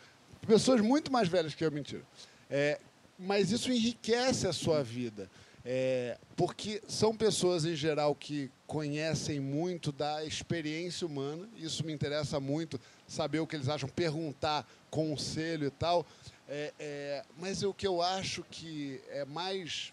pessoas 0.46 0.80
muito 0.80 1.12
mais 1.12 1.28
velhas 1.28 1.54
que 1.54 1.62
eu, 1.62 1.70
mentira. 1.70 2.02
É, 2.48 2.80
mas 3.18 3.52
isso 3.52 3.70
enriquece 3.70 4.46
a 4.46 4.54
sua 4.54 4.82
vida. 4.82 5.30
É, 5.64 6.18
porque 6.36 6.82
são 6.88 7.16
pessoas, 7.16 7.64
em 7.64 7.76
geral, 7.76 8.14
que 8.14 8.50
conhecem 8.66 9.38
muito 9.38 9.92
da 9.92 10.24
experiência 10.24 11.06
humana. 11.06 11.48
Isso 11.56 11.84
me 11.84 11.92
interessa 11.92 12.40
muito, 12.40 12.80
saber 13.06 13.40
o 13.40 13.46
que 13.46 13.54
eles 13.54 13.68
acham, 13.68 13.88
perguntar 13.88 14.68
conselho 14.90 15.66
e 15.66 15.70
tal. 15.70 16.04
É, 16.48 16.72
é, 16.78 17.24
mas 17.38 17.62
o 17.62 17.72
que 17.72 17.86
eu 17.86 18.02
acho 18.02 18.44
que 18.50 19.00
é 19.08 19.24
mais 19.24 19.92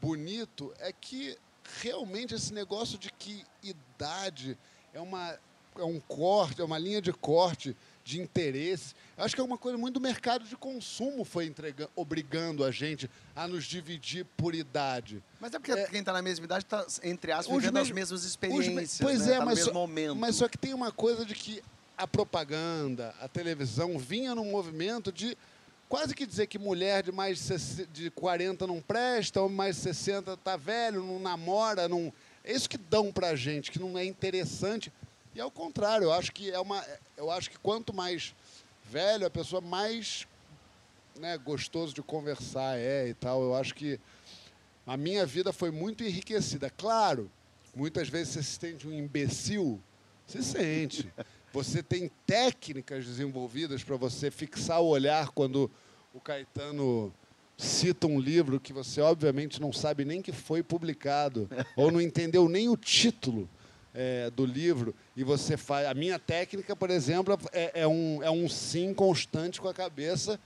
bonito 0.00 0.72
é 0.78 0.92
que 0.92 1.36
realmente 1.80 2.34
esse 2.34 2.52
negócio 2.52 2.98
de 2.98 3.10
que 3.12 3.44
idade 3.62 4.56
é, 4.92 5.00
uma, 5.00 5.38
é 5.76 5.84
um 5.84 6.00
corte, 6.00 6.60
é 6.60 6.64
uma 6.64 6.78
linha 6.78 7.00
de 7.00 7.12
corte 7.12 7.76
de 8.04 8.20
interesse. 8.20 8.94
Eu 9.16 9.24
acho 9.24 9.34
que 9.34 9.40
é 9.40 9.44
uma 9.44 9.58
coisa 9.58 9.76
muito 9.76 9.94
do 9.94 10.00
mercado 10.00 10.44
de 10.44 10.56
consumo 10.56 11.24
foi 11.24 11.46
entregando, 11.46 11.90
obrigando 11.94 12.64
a 12.64 12.70
gente 12.70 13.08
a 13.36 13.46
nos 13.46 13.64
dividir 13.64 14.24
por 14.36 14.54
idade. 14.54 15.22
Mas 15.40 15.52
é 15.54 15.58
porque 15.58 15.72
É. 15.72 15.86
quem 15.86 16.02
tá 16.02 16.12
na 16.12 16.22
mesma 16.22 16.44
idade 16.44 16.64
tá, 16.64 16.86
entre 17.02 17.32
aspas, 17.32 17.54
vivendo 17.56 17.76
as 17.78 17.90
mesmas 17.90 18.20
Os 18.20 18.26
experiências. 18.26 18.98
pois 19.00 19.26
né? 19.26 19.34
é, 19.34 19.38
tá 19.38 19.44
mas, 19.44 19.58
no 19.58 19.64
só, 19.66 19.70
mesmo 19.70 19.80
momento. 19.80 20.16
mas 20.16 20.36
só 20.36 20.48
que 20.48 20.56
tem 20.58 20.72
uma 20.74 20.90
coisa 20.90 21.24
de 21.24 21.34
que 21.34 21.62
a 21.96 22.06
propaganda, 22.06 23.14
a 23.20 23.28
televisão 23.28 23.98
vinha 23.98 24.34
num 24.34 24.50
movimento 24.50 25.12
de 25.12 25.36
quase 25.88 26.14
que 26.14 26.24
dizer 26.24 26.46
que 26.46 26.58
mulher 26.58 27.02
de 27.02 27.12
mais 27.12 27.36
de 27.38 27.44
60 27.44 27.86
de 27.92 28.10
40 28.10 28.66
não 28.66 28.80
presta, 28.80 29.42
homem 29.42 29.56
mais 29.56 29.76
de 29.76 29.82
60 29.82 30.36
tá 30.38 30.56
velho, 30.56 31.02
não 31.04 31.18
namora, 31.20 31.88
não. 31.88 32.10
É 32.42 32.52
isso 32.54 32.68
que 32.70 32.78
dão 32.78 33.12
pra 33.12 33.36
gente, 33.36 33.70
que 33.70 33.78
não 33.78 33.98
é 33.98 34.04
interessante. 34.04 34.90
E 35.34 35.40
ao 35.40 35.50
contrário, 35.50 36.04
eu 36.04 36.12
acho 36.12 36.32
que 36.32 36.50
é 36.50 36.58
uma. 36.58 36.84
Eu 37.16 37.30
acho 37.30 37.50
que 37.50 37.58
quanto 37.58 37.94
mais 37.94 38.34
velho 38.84 39.26
a 39.26 39.30
pessoa, 39.30 39.60
mais 39.60 40.26
né, 41.18 41.38
gostoso 41.38 41.94
de 41.94 42.02
conversar 42.02 42.78
é 42.78 43.08
e 43.08 43.14
tal. 43.14 43.42
Eu 43.42 43.54
acho 43.54 43.74
que 43.74 44.00
a 44.86 44.96
minha 44.96 45.24
vida 45.24 45.52
foi 45.52 45.70
muito 45.70 46.02
enriquecida. 46.02 46.68
Claro, 46.70 47.30
muitas 47.74 48.08
vezes 48.08 48.34
você 48.34 48.42
se 48.42 48.58
sente 48.58 48.88
um 48.88 48.92
imbecil, 48.92 49.80
se 50.26 50.42
sente. 50.42 51.12
Você 51.52 51.82
tem 51.82 52.10
técnicas 52.26 53.04
desenvolvidas 53.04 53.82
para 53.82 53.96
você 53.96 54.30
fixar 54.30 54.80
o 54.80 54.86
olhar 54.86 55.30
quando 55.30 55.70
o 56.14 56.20
Caetano 56.20 57.12
cita 57.56 58.06
um 58.06 58.18
livro 58.18 58.58
que 58.58 58.72
você 58.72 59.00
obviamente 59.00 59.60
não 59.60 59.72
sabe 59.72 60.04
nem 60.04 60.22
que 60.22 60.32
foi 60.32 60.62
publicado 60.62 61.48
ou 61.76 61.90
não 61.90 62.00
entendeu 62.00 62.48
nem 62.48 62.68
o 62.68 62.76
título 62.76 63.48
é, 63.94 64.30
do 64.30 64.44
livro 64.44 64.94
e 65.16 65.24
você 65.24 65.56
faz 65.56 65.86
a 65.86 65.94
minha 65.94 66.18
técnica 66.18 66.76
por 66.76 66.90
exemplo 66.90 67.38
é, 67.52 67.82
é 67.82 67.88
um 67.88 68.22
é 68.22 68.30
um 68.30 68.48
sim 68.48 68.94
constante 68.94 69.60
com 69.60 69.68
a 69.68 69.74
cabeça 69.74 70.38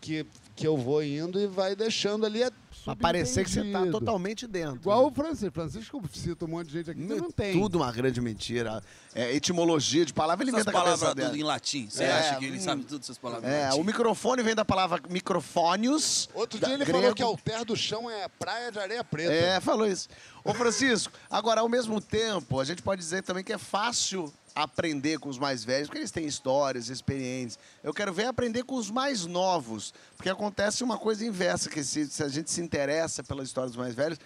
que 0.00 0.26
que 0.54 0.66
eu 0.66 0.76
vou 0.76 1.02
indo 1.02 1.38
e 1.38 1.46
vai 1.46 1.76
deixando 1.76 2.24
ali 2.24 2.42
Pra 2.84 2.94
parecer 2.94 3.42
que 3.44 3.50
você 3.50 3.64
tá 3.72 3.84
totalmente 3.86 4.46
dentro. 4.46 4.76
igual 4.76 5.06
o 5.06 5.10
Francisco 5.10 5.52
Francisco 5.52 6.02
cita 6.12 6.44
um 6.44 6.48
monte 6.48 6.68
de 6.68 6.72
gente 6.74 6.90
aqui 6.92 7.00
que 7.00 7.14
não 7.14 7.30
tem 7.30 7.52
Tudo 7.52 7.78
uma 7.78 7.90
grande 7.90 8.20
mentira. 8.20 8.82
É, 9.14 9.34
etimologia 9.34 10.04
de 10.04 10.12
palavra, 10.12 10.44
ele 10.44 10.52
inventa 10.52 10.70
a 10.70 10.72
palavras 10.72 11.14
dela. 11.14 11.30
tudo 11.30 11.40
em 11.40 11.42
latim. 11.42 11.88
Você 11.90 12.04
É, 12.04 12.12
acha 12.12 12.36
que 12.36 12.44
ele 12.44 12.58
hum. 12.58 12.60
sabe 12.60 12.84
tudo 12.84 13.00
essas 13.02 13.18
palavras 13.18 13.50
em 13.50 13.54
É, 13.54 13.64
latim? 13.68 13.80
o 13.80 13.84
microfone 13.84 14.42
vem 14.42 14.54
da 14.54 14.64
palavra 14.64 15.00
microfônios. 15.10 16.28
outro 16.34 16.58
dia 16.58 16.68
ele 16.74 16.84
grego. 16.84 16.98
falou 17.00 17.14
que 17.14 17.22
ao 17.22 17.36
terra 17.36 17.64
do 17.64 17.76
chão 17.76 18.10
é 18.10 18.28
praia 18.28 18.70
de 18.70 18.78
areia 18.78 19.02
preta 19.04 19.32
É, 19.32 19.60
falou 19.60 19.86
isso. 19.86 20.08
Ô, 20.44 20.54
Francisco, 20.54 21.12
agora, 21.30 21.60
ao 21.62 21.68
mesmo 21.68 22.00
tempo, 22.00 22.60
a 22.60 22.64
gente 22.64 22.82
pode 22.82 23.00
dizer 23.00 23.22
também 23.22 23.42
que 23.42 23.52
é 23.52 23.58
fácil 23.58 24.32
aprender 24.54 25.18
com 25.18 25.28
os 25.28 25.38
mais 25.38 25.62
velhos, 25.64 25.86
porque 25.86 25.98
eles 25.98 26.10
têm 26.10 26.24
histórias, 26.24 26.88
experiências. 26.88 27.58
Eu 27.84 27.92
quero 27.92 28.10
ver 28.12 28.24
aprender 28.24 28.62
com 28.62 28.74
os 28.76 28.90
mais 28.90 29.26
novos, 29.26 29.92
porque 30.16 30.30
acontece 30.30 30.82
uma 30.82 30.96
coisa 30.96 31.26
inversa, 31.26 31.68
que 31.68 31.84
se, 31.84 32.06
se 32.06 32.22
a 32.22 32.28
gente 32.28 32.50
se 32.50 32.62
interessa 32.66 33.24
pelas 33.24 33.48
histórias 33.48 33.72
dos 33.72 33.78
mais 33.78 33.94
velhos, 33.94 34.18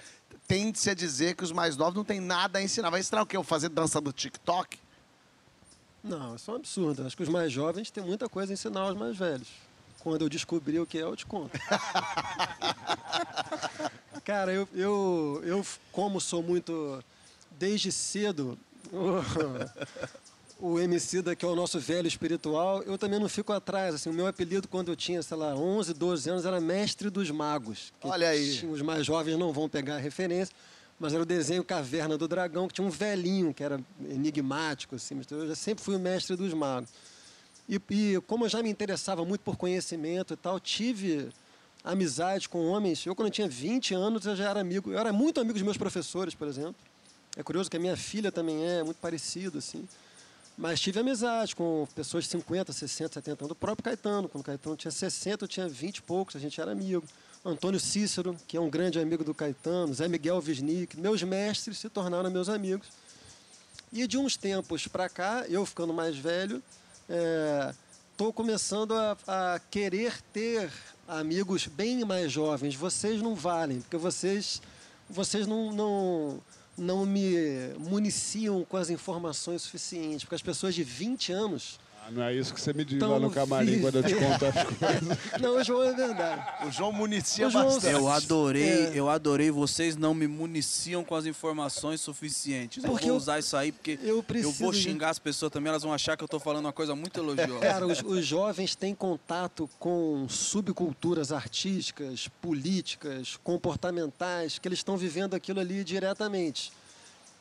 tende-se 0.49 0.91
a 0.91 0.95
dizer 0.95 1.37
que 1.37 1.45
os 1.45 1.53
mais 1.53 1.77
novos 1.77 1.95
não 1.95 2.05
têm 2.05 2.21
nada 2.21 2.59
a 2.59 2.63
ensinar. 2.63 2.91
Vai 2.91 3.01
ensinar 3.01 3.23
o 3.23 3.27
quê? 3.27 3.37
Eu 3.37 3.45
fazer 3.45 3.69
dança 3.69 4.01
do 4.01 4.13
TikTok? 4.13 4.79
Não, 6.03 6.35
isso 6.35 6.51
é 6.51 6.55
um 6.55 6.57
absurdo. 6.57 7.07
Acho 7.07 7.17
que 7.17 7.23
os 7.23 7.29
mais 7.29 7.53
jovens 7.53 7.91
têm 7.91 8.03
muita 8.03 8.29
coisa 8.29 8.53
a 8.53 8.55
ensinar 8.55 8.81
aos 8.81 8.97
mais 8.97 9.17
velhos. 9.17 9.49
Quando 10.01 10.23
eu 10.23 10.29
descobrir 10.29 10.81
o 10.81 10.87
que 10.87 10.99
é, 10.99 11.03
eu 11.03 11.15
te 11.15 11.27
conto. 11.27 11.57
Cara, 14.25 14.53
eu, 14.53 14.69
eu, 14.75 15.41
eu, 15.45 15.65
como 15.93 16.21
sou 16.21 16.43
muito. 16.43 17.05
Desde 17.59 17.93
cedo, 17.93 18.59
o, 20.61 20.79
MC 20.79 21.23
da, 21.23 21.35
que 21.35 21.45
é 21.45 21.49
o 21.49 21.55
nosso 21.55 21.79
velho 21.79 22.07
espiritual, 22.07 22.83
eu 22.83 22.99
também 22.99 23.19
não 23.19 23.29
fico 23.29 23.53
atrás. 23.53 23.95
Assim, 23.95 24.11
o 24.11 24.13
meu 24.13 24.27
apelido, 24.27 24.69
quando 24.69 24.91
eu 24.91 24.97
tinha, 24.97 25.23
sei 25.23 25.37
lá, 25.37 25.55
11, 25.55 25.95
12 25.95 26.31
anos, 26.31 26.45
era 26.45 26.61
Mestre 26.61 27.11
dos 27.11 27.31
Magos. 27.31 27.93
Olha 28.03 28.29
aí. 28.29 28.67
Os 28.71 28.83
mais 28.83 29.05
jovens 29.05 29.39
não 29.39 29.53
vão 29.53 29.69
pegar 29.69 29.97
a 29.97 29.99
referência, 29.99 30.55
mas 30.99 31.13
era 31.13 31.23
o 31.23 31.27
desenho 31.27 31.65
Caverna 31.65 32.17
do 32.19 32.29
Dragão, 32.29 32.69
que 32.69 32.75
tinha 32.75 32.87
um 32.87 32.91
velhinho 32.91 33.55
que 33.55 33.63
era 33.63 33.81
enigmático, 34.09 34.97
assim. 34.97 35.15
mas 35.15 35.31
Eu 35.31 35.49
já 35.49 35.55
sempre 35.55 35.83
fui 35.83 35.97
o 35.97 36.01
Mestre 36.01 36.37
dos 36.37 36.53
Magos. 36.53 36.91
E, 37.69 37.81
e 37.91 38.21
como 38.27 38.45
eu 38.45 38.49
já 38.49 38.63
me 38.63 38.69
interessava 38.69 39.25
muito 39.25 39.43
por 39.43 39.57
conhecimento 39.57 40.35
e 40.35 40.37
tal, 40.37 40.59
tive 40.59 41.29
amizade 41.85 42.49
com 42.49 42.67
homens. 42.67 43.07
Eu, 43.07 43.15
quando 43.15 43.29
eu 43.29 43.33
tinha 43.33 43.49
20 43.49 43.95
anos, 43.95 44.27
eu 44.27 44.37
já 44.37 44.51
era 44.51 44.61
amigo. 44.61 44.93
Eu 44.93 44.99
era 44.99 45.13
muito 45.13 45.41
amigo 45.41 45.55
dos 45.55 45.63
meus 45.63 45.77
professores, 45.77 46.35
por 46.35 46.49
exemplo. 46.49 46.75
É 47.37 47.43
curioso 47.43 47.71
que 47.71 47.77
a 47.77 47.81
minha 47.81 47.97
filha 47.97 48.33
também 48.33 48.65
é, 48.67 48.83
muito 48.83 48.99
parecido, 48.99 49.59
assim. 49.59 49.89
Mas 50.57 50.81
tive 50.81 51.01
amizade 51.01 51.57
com 51.57 51.87
pessoas 51.95 52.25
de 52.25 52.31
50, 52.31 52.73
60, 52.73 53.15
70 53.15 53.45
anos. 53.45 53.53
O 53.53 53.55
próprio 53.55 53.85
Caetano, 53.85 54.29
quando 54.29 54.43
o 54.43 54.45
Caetano 54.45 54.77
tinha 54.77 54.91
60, 54.91 55.45
eu 55.45 55.49
tinha 55.49 55.69
20 55.69 55.97
e 55.97 56.03
poucos, 56.03 56.37
a 56.37 56.39
gente 56.39 56.61
era 56.61 56.73
amigo. 56.73 57.05
Antônio 57.45 57.81
Cícero, 57.81 58.37
que 58.47 58.57
é 58.57 58.61
um 58.61 58.69
grande 58.69 58.99
amigo 59.01 59.25
do 59.25 59.33
Caetano. 59.35 59.95
Zé 59.95 60.07
Miguel 60.07 60.43
Wisnik. 60.47 60.99
Meus 60.99 61.23
mestres 61.23 61.79
se 61.79 61.89
tornaram 61.89 62.31
meus 62.31 62.51
amigos. 62.51 62.89
E 63.93 64.07
de 64.07 64.19
uns 64.19 64.37
tempos 64.37 64.87
para 64.87 65.09
cá, 65.09 65.45
eu 65.49 65.65
ficando 65.65 65.93
mais 65.93 66.17
velho, 66.17 66.63
estou 68.13 68.33
começando 68.33 68.95
a, 68.95 69.17
a 69.27 69.59
querer 69.71 70.21
ter 70.33 70.71
amigos 71.09 71.67
bem 71.67 72.05
mais 72.05 72.31
jovens. 72.31 72.75
Vocês 72.75 73.21
não 73.21 73.35
valem, 73.35 73.81
porque 73.81 73.97
vocês, 73.97 74.63
vocês 75.09 75.47
não, 75.47 75.73
não, 75.73 76.41
não 76.81 77.05
me 77.05 77.75
municiam 77.79 78.65
com 78.65 78.77
as 78.77 78.91
informações 78.91 79.63
suficientes. 79.63 80.25
Porque 80.25 80.35
as 80.35 80.43
pessoas 80.43 80.75
de 80.75 80.83
20 80.83 81.33
anos. 81.33 81.79
Não 82.11 82.23
é 82.23 82.35
isso 82.35 82.53
que 82.53 82.61
você 82.61 82.73
me 82.73 82.85
diz 82.85 82.99
Tão 82.99 83.11
lá 83.13 83.19
no 83.21 83.31
camarim 83.31 83.81
quando 83.81 83.97
eu 83.97 84.03
te 84.03 84.15
conto 84.15 84.47
as 84.47 84.65
coisas. 84.65 85.19
Não, 85.41 85.57
o 85.59 85.65
João 85.65 85.83
é 85.85 85.93
verdade. 85.95 86.67
O 86.67 86.71
João 86.73 86.93
municia 86.93 87.47
O 87.47 87.51
João- 87.51 87.65
bastante. 87.67 87.95
Eu 87.95 88.09
adorei, 88.09 88.87
É. 88.87 88.93
eu 88.95 89.09
adorei. 89.09 89.51
Vocês 89.51 89.97
não 89.97 90.13
me 90.13 90.27
municiam 90.27 91.05
com 91.05 91.15
as 91.15 91.27
informações 91.27 92.01
suficientes. 92.01 92.83
Porque 92.83 93.05
eu 93.05 93.09
vou 93.09 93.09
eu- 93.11 93.17
usar 93.17 93.39
isso 93.39 93.57
aí 93.57 93.71
porque 93.73 93.99
eu 94.03 94.17
eu, 94.17 94.23
preciso 94.23 94.53
vou 94.55 94.73
de- 94.73 94.81
xingar 94.83 95.11
as 95.11 95.19
pessoas 95.19 95.53
também. 95.53 95.71
Elas 95.71 95.83
vão 95.83 95.93
achar 95.93 96.17
que 96.17 96.25
eu 96.25 96.29
tô 96.29 96.41
falando 96.41 96.65
uma 96.67 96.73
coisa 96.73 96.95
muito 96.95 97.19
elogiosa. 97.21 97.61
Cara, 97.61 97.87
os, 97.87 98.03
os 98.03 98.27
jovens 98.27 98.75
têm 98.75 98.95
contato 98.95 99.69
com 99.79 100.27
subculturas 100.29 101.33
artísticas, 101.33 102.29
políticas, 102.43 103.39
comportamentais, 103.45 104.59
que 104.59 104.67
eles 104.69 104.79
estão 104.81 104.97
vivendo 104.97 105.35
aquilo 105.35 105.61
ali 105.61 105.85
diretamente. 105.85 106.73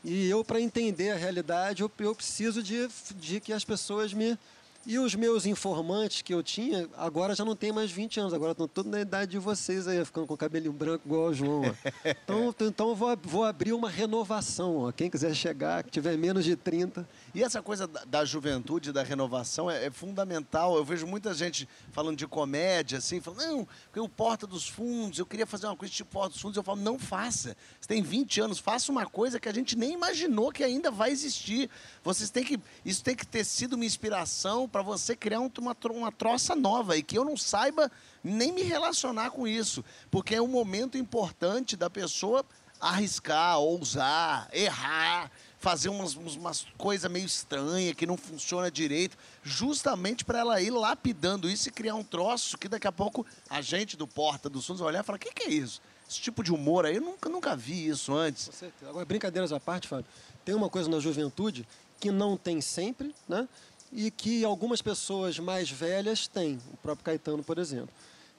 E 0.03 0.29
eu, 0.29 0.45
para 0.45 0.61
entender 0.61 1.11
a 1.11 1.15
realidade, 1.15 1.81
eu, 1.81 1.91
eu 1.99 2.15
preciso 2.15 2.63
de, 2.63 2.87
de 3.15 3.39
que 3.41 3.51
as 3.51 3.65
pessoas 3.65 4.13
me. 4.13 4.37
E 4.85 4.97
os 4.97 5.13
meus 5.13 5.45
informantes 5.45 6.21
que 6.21 6.33
eu 6.33 6.41
tinha, 6.41 6.89
agora 6.95 7.35
já 7.35 7.43
não 7.43 7.55
tem 7.55 7.71
mais 7.71 7.91
20 7.91 8.21
anos, 8.21 8.33
agora 8.33 8.53
estão 8.53 8.67
todos 8.67 8.89
na 8.89 9.01
idade 9.01 9.31
de 9.31 9.37
vocês 9.37 9.87
aí, 9.87 10.03
ficando 10.05 10.25
com 10.25 10.37
cabelinho 10.37 10.71
branco 10.71 11.05
igual 11.05 11.27
o 11.27 11.33
João. 11.33 11.63
ó. 11.63 11.89
Então, 12.23 12.55
então 12.61 12.89
eu 12.89 12.95
vou, 12.95 13.17
vou 13.23 13.43
abrir 13.43 13.73
uma 13.73 13.89
renovação. 13.89 14.77
Ó. 14.77 14.91
Quem 14.91 15.09
quiser 15.09 15.33
chegar, 15.35 15.83
que 15.83 15.91
tiver 15.91 16.17
menos 16.17 16.45
de 16.45 16.55
30, 16.55 17.07
E 17.35 17.43
essa 17.43 17.61
coisa 17.61 17.87
da, 17.87 18.05
da 18.05 18.25
juventude, 18.25 18.91
da 18.91 19.03
renovação, 19.03 19.69
é, 19.69 19.85
é 19.85 19.91
fundamental. 19.91 20.75
Eu 20.77 20.85
vejo 20.85 21.05
muita 21.05 21.33
gente 21.33 21.67
falando 21.91 22.17
de 22.17 22.25
comédia, 22.25 22.99
assim, 22.99 23.19
falando, 23.19 23.41
não, 23.41 23.67
porque 23.85 23.99
o 23.99 24.07
Porta 24.07 24.47
dos 24.47 24.67
Fundos, 24.67 25.19
eu 25.19 25.25
queria 25.25 25.45
fazer 25.45 25.67
uma 25.67 25.75
coisa 25.75 25.93
tipo 25.93 26.09
Porta 26.09 26.29
dos 26.29 26.41
Fundos. 26.41 26.55
Eu 26.55 26.63
falo, 26.63 26.79
não 26.79 26.97
faça. 26.97 27.55
Você 27.79 27.87
tem 27.87 28.01
20 28.01 28.41
anos, 28.41 28.59
faça 28.59 28.91
uma 28.91 29.05
coisa 29.05 29.39
que 29.39 29.49
a 29.49 29.53
gente 29.53 29.77
nem 29.77 29.93
imaginou 29.93 30.51
que 30.51 30.63
ainda 30.63 30.89
vai 30.89 31.11
existir. 31.11 31.69
Vocês 32.01 32.29
têm 32.29 32.45
que. 32.45 32.59
Isso 32.85 33.03
tem 33.03 33.15
que 33.15 33.27
ter 33.27 33.43
sido 33.43 33.73
uma 33.73 33.85
inspiração 33.85 34.68
para 34.69 34.81
você 34.81 35.15
criar 35.15 35.39
um- 35.39 35.51
uma, 35.59 35.75
uma 35.91 36.11
troça 36.11 36.55
nova 36.55 36.95
e 36.95 37.03
que 37.03 37.17
eu 37.17 37.25
não 37.25 37.35
saiba 37.35 37.91
nem 38.23 38.51
me 38.53 38.61
relacionar 38.61 39.31
com 39.31 39.47
isso. 39.47 39.83
Porque 40.11 40.35
é 40.35 40.41
um 40.41 40.47
momento 40.47 40.97
importante 40.97 41.75
da 41.75 41.89
pessoa 41.89 42.45
arriscar, 42.79 43.59
ousar, 43.59 44.47
errar, 44.53 45.29
fazer 45.59 45.89
umas, 45.89 46.15
umas 46.15 46.65
coisas 46.77 47.11
meio 47.11 47.25
estranhas 47.25 47.93
que 47.93 48.05
não 48.05 48.15
funciona 48.15 48.71
direito, 48.71 49.17
justamente 49.43 50.23
para 50.23 50.39
ela 50.39 50.61
ir 50.61 50.69
lapidando 50.69 51.49
isso 51.49 51.67
e 51.67 51.71
criar 51.71 51.95
um 51.95 52.03
troço 52.03 52.57
que 52.57 52.69
daqui 52.69 52.87
a 52.87 52.91
pouco 52.91 53.25
a 53.49 53.61
gente 53.61 53.97
do 53.97 54.07
Porta 54.07 54.49
dos 54.49 54.65
Fundos 54.65 54.79
vai 54.79 54.89
olhar 54.89 55.01
e 55.01 55.03
falar: 55.03 55.17
o 55.17 55.19
que, 55.19 55.33
que 55.33 55.43
é 55.43 55.49
isso? 55.49 55.81
Esse 56.09 56.21
tipo 56.21 56.41
de 56.43 56.51
humor 56.53 56.85
aí, 56.85 56.95
eu 56.95 57.01
nunca, 57.01 57.29
nunca 57.29 57.55
vi 57.55 57.87
isso 57.87 58.13
antes. 58.15 58.49
Agora, 58.87 59.05
brincadeiras 59.05 59.51
à 59.51 59.59
parte, 59.59 59.87
Fábio, 59.87 60.05
tem 60.45 60.55
uma 60.55 60.69
coisa 60.69 60.89
na 60.89 60.99
juventude 60.99 61.67
que 61.99 62.11
não 62.11 62.37
tem 62.37 62.61
sempre, 62.61 63.13
né? 63.27 63.47
E 63.91 64.11
que 64.11 64.43
algumas 64.43 64.81
pessoas 64.81 65.39
mais 65.39 65.69
velhas 65.69 66.27
têm, 66.27 66.59
o 66.71 66.77
próprio 66.77 67.05
Caetano, 67.05 67.43
por 67.43 67.57
exemplo, 67.57 67.89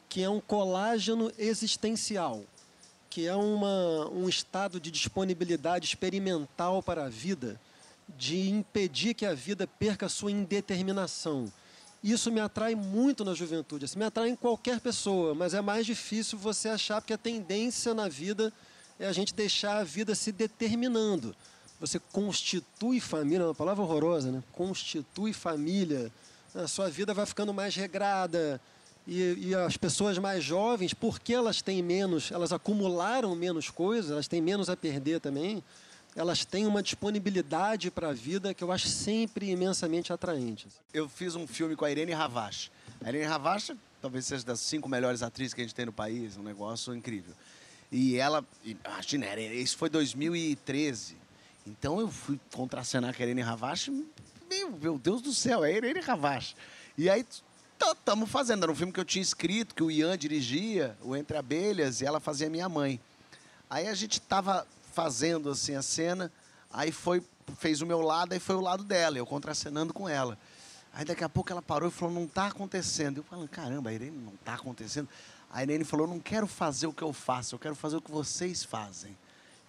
que 0.08 0.22
é 0.22 0.30
um 0.30 0.40
colágeno 0.40 1.32
existencial, 1.38 2.42
que 3.08 3.26
é 3.26 3.34
uma, 3.34 4.08
um 4.10 4.28
estado 4.28 4.80
de 4.80 4.90
disponibilidade 4.90 5.86
experimental 5.86 6.82
para 6.82 7.04
a 7.04 7.08
vida, 7.08 7.60
de 8.16 8.48
impedir 8.48 9.14
que 9.14 9.26
a 9.26 9.34
vida 9.34 9.66
perca 9.66 10.08
sua 10.08 10.30
indeterminação. 10.30 11.52
Isso 12.02 12.30
me 12.32 12.40
atrai 12.40 12.74
muito 12.74 13.24
na 13.24 13.34
juventude, 13.34 13.84
assim, 13.84 13.98
me 13.98 14.04
atrai 14.04 14.30
em 14.30 14.36
qualquer 14.36 14.80
pessoa, 14.80 15.34
mas 15.34 15.52
é 15.52 15.60
mais 15.60 15.84
difícil 15.84 16.38
você 16.38 16.68
achar, 16.68 17.00
porque 17.00 17.12
a 17.12 17.18
tendência 17.18 17.92
na 17.92 18.08
vida 18.08 18.52
é 18.98 19.06
a 19.06 19.12
gente 19.12 19.34
deixar 19.34 19.78
a 19.78 19.84
vida 19.84 20.14
se 20.14 20.32
determinando. 20.32 21.34
Você 21.80 21.98
constitui 21.98 23.00
família, 23.00 23.44
é 23.44 23.46
uma 23.46 23.54
palavra 23.54 23.82
horrorosa, 23.82 24.30
né? 24.30 24.42
Constitui 24.52 25.32
família, 25.32 26.12
a 26.54 26.68
sua 26.68 26.90
vida 26.90 27.14
vai 27.14 27.24
ficando 27.24 27.54
mais 27.54 27.74
regrada. 27.74 28.60
E, 29.06 29.48
e 29.48 29.54
as 29.54 29.76
pessoas 29.76 30.18
mais 30.18 30.44
jovens, 30.44 30.92
porque 30.92 31.32
elas 31.32 31.62
têm 31.62 31.82
menos, 31.82 32.30
elas 32.30 32.52
acumularam 32.52 33.34
menos 33.34 33.70
coisas, 33.70 34.10
elas 34.10 34.28
têm 34.28 34.42
menos 34.42 34.68
a 34.68 34.76
perder 34.76 35.20
também, 35.20 35.64
elas 36.14 36.44
têm 36.44 36.66
uma 36.66 36.82
disponibilidade 36.82 37.90
para 37.90 38.10
a 38.10 38.12
vida 38.12 38.52
que 38.52 38.62
eu 38.62 38.70
acho 38.70 38.88
sempre 38.88 39.50
imensamente 39.50 40.12
atraente. 40.12 40.68
Eu 40.92 41.08
fiz 41.08 41.34
um 41.34 41.46
filme 41.46 41.74
com 41.74 41.84
a 41.84 41.90
Irene 41.90 42.12
Ravache. 42.12 42.70
A 43.02 43.08
Irene 43.08 43.24
Ravache 43.24 43.74
talvez 44.00 44.26
seja 44.26 44.44
das 44.44 44.60
cinco 44.60 44.88
melhores 44.88 45.22
atrizes 45.22 45.54
que 45.54 45.60
a 45.60 45.64
gente 45.64 45.74
tem 45.74 45.86
no 45.86 45.92
país, 45.92 46.36
um 46.36 46.42
negócio 46.42 46.94
incrível. 46.94 47.34
E 47.92 48.16
ela, 48.16 48.44
imagina, 48.64 49.26
isso 49.40 49.76
foi 49.76 49.90
2013. 49.90 51.16
Então 51.66 52.00
eu 52.00 52.08
fui 52.08 52.38
contracenar 52.52 53.14
com 53.14 53.22
a 53.22 53.26
Irene 53.26 53.42
Ravache, 53.42 53.90
meu, 54.48 54.70
meu 54.72 54.98
Deus 54.98 55.22
do 55.22 55.32
céu, 55.32 55.64
é 55.64 55.72
Irene 55.72 56.00
Ravache. 56.00 56.56
E 56.98 57.08
aí 57.08 57.24
estamos 57.80 58.28
fazendo, 58.28 58.64
era 58.64 58.72
um 58.72 58.74
filme 58.74 58.92
que 58.92 59.00
eu 59.00 59.04
tinha 59.04 59.22
escrito, 59.22 59.74
que 59.74 59.82
o 59.82 59.90
Ian 59.90 60.18
dirigia, 60.18 60.96
o 61.02 61.16
Entre 61.16 61.36
Abelhas, 61.36 62.00
e 62.00 62.06
ela 62.06 62.20
fazia 62.20 62.50
minha 62.50 62.68
mãe. 62.68 63.00
Aí 63.68 63.86
a 63.86 63.94
gente 63.94 64.20
tava 64.20 64.66
fazendo 64.92 65.50
assim 65.50 65.76
a 65.76 65.82
cena, 65.82 66.32
aí 66.72 66.90
foi 66.90 67.22
fez 67.58 67.80
o 67.80 67.86
meu 67.86 68.00
lado, 68.00 68.32
aí 68.32 68.38
foi 68.38 68.54
o 68.54 68.60
lado 68.60 68.84
dela, 68.84 69.18
eu 69.18 69.26
contracenando 69.26 69.92
com 69.92 70.08
ela. 70.08 70.38
Aí 70.92 71.04
daqui 71.04 71.22
a 71.22 71.28
pouco 71.28 71.52
ela 71.52 71.62
parou 71.62 71.88
e 71.88 71.92
falou: 71.92 72.14
"Não 72.14 72.26
tá 72.26 72.46
acontecendo". 72.46 73.18
Eu 73.18 73.24
falando: 73.24 73.48
"Caramba, 73.48 73.90
a 73.90 73.92
Irene 73.92 74.18
não 74.18 74.36
tá 74.44 74.54
acontecendo". 74.54 75.08
A 75.52 75.62
Irene 75.62 75.84
falou: 75.84 76.06
"Não 76.06 76.20
quero 76.20 76.46
fazer 76.46 76.86
o 76.86 76.92
que 76.92 77.02
eu 77.02 77.12
faço, 77.12 77.54
eu 77.54 77.58
quero 77.58 77.74
fazer 77.74 77.96
o 77.96 78.00
que 78.00 78.10
vocês 78.10 78.64
fazem. 78.64 79.16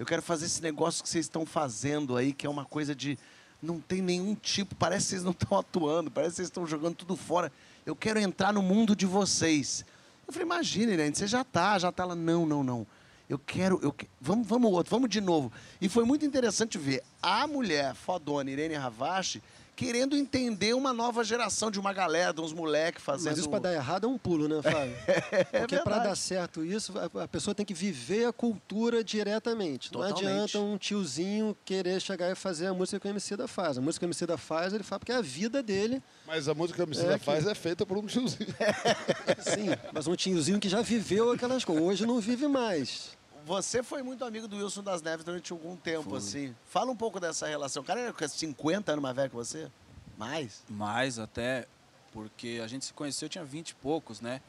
Eu 0.02 0.06
quero 0.08 0.24
fazer 0.24 0.48
esse 0.48 0.64
negócio 0.64 1.04
que 1.04 1.08
vocês 1.10 1.26
estão 1.26 1.46
fazendo 1.46 2.18
aí, 2.18 2.34
que 2.34 2.48
é 2.48 2.50
uma 2.50 2.66
coisa 2.66 2.96
de 2.96 3.20
não 3.62 3.80
tem 3.80 4.02
nenhum 4.02 4.34
tipo, 4.34 4.74
parece 4.74 5.04
que 5.06 5.10
vocês 5.12 5.24
não 5.24 5.30
estão 5.30 5.56
atuando, 5.60 6.10
parece 6.10 6.32
que 6.32 6.36
vocês 6.38 6.48
estão 6.48 6.66
jogando 6.66 6.96
tudo 6.96 7.16
fora. 7.16 7.52
Eu 7.86 7.96
quero 7.96 8.18
entrar 8.20 8.52
no 8.52 8.64
mundo 8.64 8.96
de 8.96 9.06
vocês". 9.06 9.86
Eu 10.26 10.34
falei: 10.34 10.48
"Imagina, 10.48 10.92
Irene, 10.92 11.16
você 11.16 11.28
já 11.28 11.44
tá, 11.44 11.78
já 11.78 11.92
tá 11.92 12.04
lá 12.04 12.16
não, 12.16 12.48
não, 12.48 12.64
não. 12.64 12.88
Eu 13.30 13.38
quero, 13.38 13.80
eu 13.84 13.94
que- 13.94 14.08
vamos, 14.20 14.48
vamos 14.48 14.72
outro, 14.72 14.90
vamos 14.90 15.08
de 15.08 15.22
novo. 15.22 15.52
E 15.80 15.88
foi 15.88 16.04
muito 16.04 16.26
interessante 16.26 16.80
ver 16.80 17.04
a 17.22 17.46
mulher 17.46 17.94
fodona 17.94 18.50
Irene 18.50 18.74
Ravache 18.74 19.40
querendo 19.86 20.16
entender 20.16 20.76
uma 20.76 20.94
nova 20.94 21.24
geração 21.24 21.72
de 21.72 21.80
uma 21.80 21.92
galera, 21.92 22.32
de 22.32 22.40
uns 22.40 22.54
moleques 22.54 23.04
fazendo. 23.04 23.32
Mas 23.32 23.40
isso 23.40 23.50
para 23.50 23.60
dar 23.60 23.74
errado 23.74 24.06
é 24.06 24.08
um 24.08 24.18
pulo, 24.18 24.48
né, 24.48 24.62
Fábio? 24.62 24.94
Porque 25.60 25.76
para 25.78 25.84
verdade. 25.96 26.04
dar 26.10 26.16
certo 26.16 26.64
isso, 26.64 26.94
a- 27.20 27.28
pessoa 27.28 27.56
tem 27.56 27.66
que 27.66 27.74
viver 27.74 28.26
a 28.26 28.32
cultura 28.34 29.04
diretamente. 29.04 29.92
Não 29.92 30.02
Totalmente. 30.02 30.28
adianta 30.28 30.60
um 30.60 30.78
tiozinho 30.78 31.58
querer 31.66 32.00
chegar 32.00 32.32
e 32.32 32.36
fazer 32.36 32.68
a 32.68 32.74
música 32.74 33.00
que 33.00 33.08
o 33.08 33.10
Emicida 33.10 33.48
faz. 33.48 33.78
A 33.78 33.82
música 33.82 34.02
que 34.02 34.06
o 34.06 34.10
Emicida 34.10 34.38
faz, 34.38 34.72
ele 34.74 34.84
faz 34.84 35.00
porque 35.00 35.12
é 35.12 35.16
a 35.16 35.22
vida 35.22 35.64
dele. 35.64 36.02
Mas 36.28 36.48
a 36.48 36.54
música 36.54 36.76
que 36.76 36.82
a 36.82 36.86
Emicida 36.86 37.16
É 37.16 37.20
que- 37.20 37.26
faz 37.26 37.48
é 37.48 37.56
feita 37.56 37.84
por 37.86 37.98
um 37.98 38.06
tiozinho. 38.06 38.54
Sim, 39.42 39.70
mas 39.92 40.06
um 40.08 40.16
tiozinho 40.16 40.60
que 40.60 40.70
já 40.70 40.82
viveu 40.82 41.32
aquelas 41.32 41.66
coisas. 41.66 41.82
Hoje 41.84 42.06
não 42.06 42.20
vive 42.20 42.48
mais. 42.48 43.18
Você 43.46 43.82
foi 43.82 44.04
muito 44.04 44.24
amigo 44.24 44.48
do 44.48 44.56
Wilson 44.58 44.84
das 44.84 45.02
Neves 45.02 45.26
durante 45.26 45.52
algum 45.52 45.76
tempo, 45.76 46.16
assim. 46.16 46.56
Fala 46.68 46.92
um 46.92 46.96
pouco 46.96 47.20
dessa 47.20 47.48
relação. 47.48 47.82
O 47.82 47.86
cara 47.86 48.00
era 48.00 48.14
com 48.14 48.28
50 48.28 48.92
anos 48.92 49.02
mais 49.02 49.16
velho 49.16 49.30
que 49.30 49.36
você? 49.36 49.70
Mais? 50.18 50.64
Mais 50.70 51.18
até, 51.18 51.68
porque 52.14 52.60
a 52.64 52.68
gente 52.68 52.86
se 52.86 52.94
conheceu, 52.94 53.28
tinha 53.28 53.44
20 53.44 53.70
e 53.72 53.76
poucos, 53.76 54.22
né? 54.22 54.42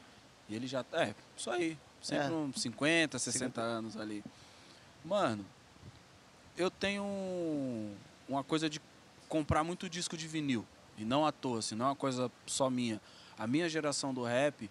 E 0.47 0.55
ele 0.55 0.67
já. 0.67 0.85
É, 0.93 1.15
isso 1.35 1.49
aí. 1.49 1.77
Sempre 2.01 2.27
É. 2.27 2.29
uns 2.31 2.61
50, 2.61 3.17
60 3.17 3.61
anos 3.61 3.97
ali. 3.97 4.23
Mano, 5.03 5.43
eu 6.57 6.69
tenho 6.69 7.03
um- 7.03 7.95
uma 8.27 8.43
coisa 8.43 8.69
de 8.69 8.79
comprar 9.27 9.63
muito 9.63 9.89
disco 9.89 10.15
de 10.15 10.27
vinil. 10.27 10.65
E 10.97 11.03
não 11.03 11.25
à 11.25 11.31
toa, 11.31 11.59
assim, 11.59 11.73
não 11.75 11.85
é 11.85 11.89
uma 11.89 11.95
coisa 11.95 12.29
só 12.45 12.69
minha. 12.69 13.01
A 13.37 13.47
minha 13.47 13.67
geração 13.67 14.13
do 14.13 14.23
rap, 14.23 14.69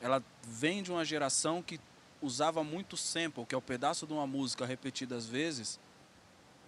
ela 0.00 0.22
vem 0.42 0.82
de 0.82 0.90
uma 0.90 1.04
geração 1.04 1.62
que 1.62 1.80
usava 2.24 2.64
muito 2.64 2.96
sample, 2.96 3.44
que 3.44 3.54
é 3.54 3.58
o 3.58 3.62
pedaço 3.62 4.06
de 4.06 4.12
uma 4.12 4.26
música 4.26 4.64
repetidas 4.64 5.26
vezes, 5.26 5.78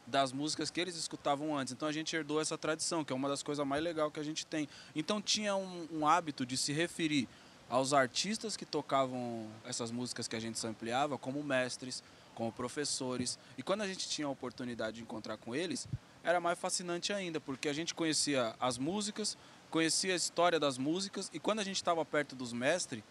das 0.07 0.33
músicas 0.33 0.71
que 0.71 0.81
eles 0.81 0.97
escutavam 0.97 1.57
antes. 1.57 1.73
Então 1.73 1.89
a 1.89 1.93
gente 1.93 2.15
herdou 2.15 2.41
essa 2.41 2.57
tradição, 2.57 3.05
que 3.05 3.13
é 3.13 3.17
uma 3.17 3.29
das 3.29 3.43
coisas 3.43 3.67
mais 3.67 3.83
legais 3.83 4.13
que 4.13 4.21
a 4.21 4.23
gente 4.23 4.47
tem. 4.47 4.69
Então 4.95 5.21
tinha 5.21 5.57
um, 5.57 5.89
um 5.91 6.07
hábito 6.07 6.47
de 6.47 6.57
se 6.57 6.73
referir 6.73 7.29
aos 7.69 7.93
artistas 7.93 8.57
que 8.57 8.65
tocavam 8.65 9.49
essas 9.65 9.91
músicas 9.91 10.29
que 10.29 10.37
a 10.37 10.41
gente 10.41 10.59
sampleava 10.59 11.19
como 11.19 11.43
mestres, 11.43 12.03
como 12.35 12.53
professores. 12.53 13.39
E 13.59 13.63
quando 13.63 13.81
a 13.81 13.89
gente 13.89 14.09
tinha 14.09 14.27
a 14.29 14.31
oportunidade 14.31 14.99
de 14.99 15.03
encontrar 15.03 15.37
com 15.39 15.55
eles, 15.55 15.89
era 16.23 16.41
mais 16.41 16.59
fascinante 16.59 17.13
ainda, 17.13 17.41
porque 17.41 17.69
a 17.69 17.73
gente 17.73 17.95
conhecia 17.95 18.55
as 18.61 18.79
músicas, 18.79 19.37
conhecia 19.71 20.13
a 20.13 20.17
história 20.17 20.61
das 20.61 20.79
músicas, 20.79 21.31
e 21.33 21.41
quando 21.41 21.61
a 21.61 21.65
gente 21.65 21.77
estava 21.77 22.05
perto 22.05 22.37
dos 22.37 22.53
mestres, 22.53 23.03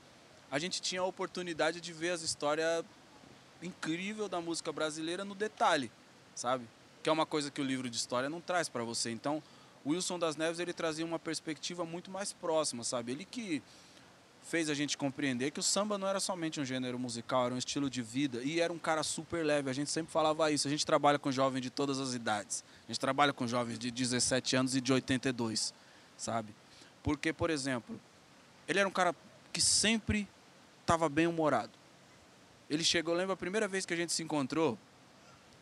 a 0.52 0.60
gente 0.60 0.82
tinha 0.82 1.02
a 1.02 1.06
oportunidade 1.06 1.82
de 1.82 1.94
ver 1.94 2.12
as 2.12 2.22
histórias 2.22 2.84
incrível 3.62 4.28
da 4.28 4.40
música 4.40 4.72
brasileira 4.72 5.26
no 5.26 5.36
detalhe, 5.36 5.92
sabe? 6.36 6.66
Que 7.02 7.10
é 7.10 7.12
uma 7.12 7.26
coisa 7.26 7.50
que 7.50 7.62
o 7.62 7.64
livro 7.64 7.90
de 7.90 7.98
história 7.98 8.30
não 8.30 8.42
traz 8.42 8.70
para 8.70 8.84
você. 8.84 9.12
Então, 9.12 9.42
o 9.84 9.92
Wilson 9.92 10.20
das 10.20 10.36
Neves 10.36 10.60
ele 10.60 10.74
trazia 10.74 11.06
uma 11.06 11.20
perspectiva 11.20 11.86
muito 11.86 12.12
mais 12.12 12.34
próxima, 12.34 12.84
sabe? 12.84 13.12
Ele 13.12 13.26
que 13.26 13.62
fez 14.46 14.70
a 14.70 14.76
gente 14.76 14.96
compreender 14.96 15.50
que 15.50 15.60
o 15.60 15.64
samba 15.64 15.98
não 15.98 16.08
era 16.08 16.20
somente 16.20 16.62
um 16.62 16.66
gênero 16.66 17.00
musical, 17.00 17.48
era 17.48 17.56
um 17.56 17.58
estilo 17.58 17.90
de 17.90 18.02
vida 18.02 18.42
e 18.44 18.60
era 18.60 18.72
um 18.72 18.78
cara 18.78 19.02
super 19.02 19.44
leve. 19.44 19.70
A 19.70 19.74
gente 19.74 19.90
sempre 19.90 20.12
falava 20.12 20.52
isso. 20.52 20.68
A 20.68 20.72
gente 20.72 20.86
trabalha 20.86 21.18
com 21.18 21.32
jovens 21.32 21.62
de 21.62 21.72
todas 21.72 22.00
as 22.00 22.14
idades. 22.14 22.64
A 22.88 22.92
gente 22.92 23.00
trabalha 23.00 23.34
com 23.34 23.48
jovens 23.48 23.80
de 23.80 23.90
17 23.90 24.56
anos 24.56 24.76
e 24.76 24.82
de 24.82 24.94
82, 24.94 25.74
sabe? 26.16 26.54
Porque, 27.02 27.34
por 27.34 27.50
exemplo, 27.50 28.00
ele 28.68 28.80
era 28.80 28.88
um 28.88 28.92
cara 28.92 29.16
que 29.52 29.60
sempre 29.60 30.28
estava 30.86 31.10
bem 31.10 31.26
humorado. 31.26 31.72
Ele 32.70 32.84
chegou, 32.84 33.14
eu 33.14 33.18
lembro 33.18 33.34
a 33.34 33.38
primeira 33.38 33.68
vez 33.68 33.86
que 33.86 33.94
a 33.94 33.98
gente 33.98 34.14
se 34.14 34.24
encontrou, 34.24 34.78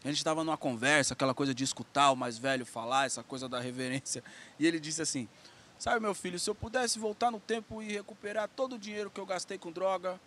a 0.03 0.07
gente 0.09 0.17
estava 0.17 0.43
numa 0.43 0.57
conversa, 0.57 1.13
aquela 1.13 1.33
coisa 1.33 1.53
de 1.53 1.63
escutar 1.63 2.11
o 2.11 2.15
mais 2.15 2.37
velho 2.37 2.65
falar, 2.65 3.05
essa 3.05 3.23
coisa 3.23 3.47
da 3.47 3.59
reverência. 3.59 4.23
E 4.59 4.67
ele 4.67 4.79
disse 4.79 5.01
assim: 5.01 5.29
Sabe, 5.79 6.01
meu 6.01 6.13
filho, 6.13 6.37
se 6.39 6.49
eu 6.49 6.55
pudesse 6.55 6.99
voltar 6.99 7.31
no 7.31 7.39
tempo 7.39 7.81
e 7.81 7.91
recuperar 7.93 8.49
todo 8.53 8.75
o 8.75 8.79
dinheiro 8.79 9.09
que 9.09 9.19
eu 9.19 9.25
gastei 9.25 9.57
com 9.57 9.71
droga, 9.71 10.19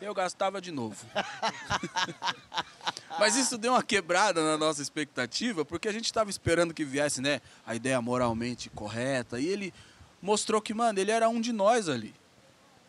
eu 0.00 0.14
gastava 0.14 0.60
de 0.60 0.70
novo. 0.70 1.06
Mas 3.18 3.36
isso 3.36 3.56
deu 3.56 3.72
uma 3.72 3.82
quebrada 3.82 4.44
na 4.44 4.58
nossa 4.58 4.82
expectativa, 4.82 5.64
porque 5.64 5.88
a 5.88 5.92
gente 5.92 6.04
estava 6.04 6.28
esperando 6.28 6.74
que 6.74 6.84
viesse, 6.84 7.22
né, 7.22 7.40
a 7.66 7.74
ideia 7.74 8.00
moralmente 8.02 8.68
correta. 8.68 9.40
E 9.40 9.46
ele 9.46 9.72
mostrou 10.20 10.60
que, 10.60 10.74
mano, 10.74 10.98
ele 10.98 11.10
era 11.10 11.28
um 11.28 11.40
de 11.40 11.52
nós 11.52 11.88
ali, 11.88 12.14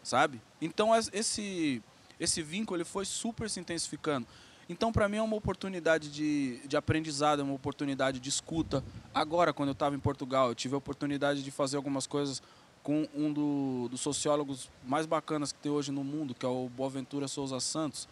sabe? 0.04 0.42
Então 0.62 0.96
es- 0.96 1.10
esse 1.14 1.82
esse 2.20 2.42
vínculo 2.42 2.78
ele 2.78 2.84
foi 2.86 3.06
super 3.06 3.48
se 3.50 3.60
intensificando. 3.60 4.26
Então, 4.70 4.92
para 4.92 5.08
mim, 5.08 5.18
é 5.18 5.22
uma 5.22 5.36
oportunidade 5.36 6.10
de, 6.10 6.60
de 6.68 6.76
aprendizado, 6.76 7.40
é 7.40 7.44
uma 7.44 7.54
oportunidade 7.54 8.20
de 8.20 8.28
escuta. 8.28 8.84
Agora, 9.14 9.54
quando 9.54 9.70
eu 9.70 9.74
estava 9.74 9.96
em 9.96 10.00
Portugal, 10.00 10.50
eu 10.50 10.56
tive 10.56 10.74
a 10.76 10.78
oportunidade 10.78 11.42
de 11.44 11.52
fazer 11.52 11.78
algumas 11.78 12.06
coisas 12.08 12.42
com 12.84 13.08
um 13.16 13.32
do- 13.32 13.88
dos 13.90 14.02
sociólogos 14.02 14.70
mais 14.84 15.06
bacanas 15.06 15.52
que 15.54 15.60
tem 15.60 15.72
hoje 15.72 15.92
no 15.92 16.04
mundo, 16.04 16.34
que 16.34 16.46
é 16.46 16.50
o 16.50 16.68
Boaventura 16.70 17.28
Souza 17.28 17.60
Santos. 17.60 18.10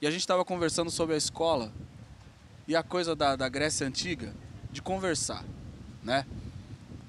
E 0.00 0.06
a 0.06 0.10
gente 0.10 0.20
estava 0.20 0.44
conversando 0.44 0.90
sobre 0.90 1.14
a 1.14 1.18
escola 1.18 1.72
e 2.68 2.76
a 2.76 2.82
coisa 2.82 3.14
da, 3.16 3.34
da 3.36 3.48
Grécia 3.48 3.86
Antiga, 3.86 4.34
de 4.70 4.80
conversar, 4.80 5.44
né? 6.02 6.24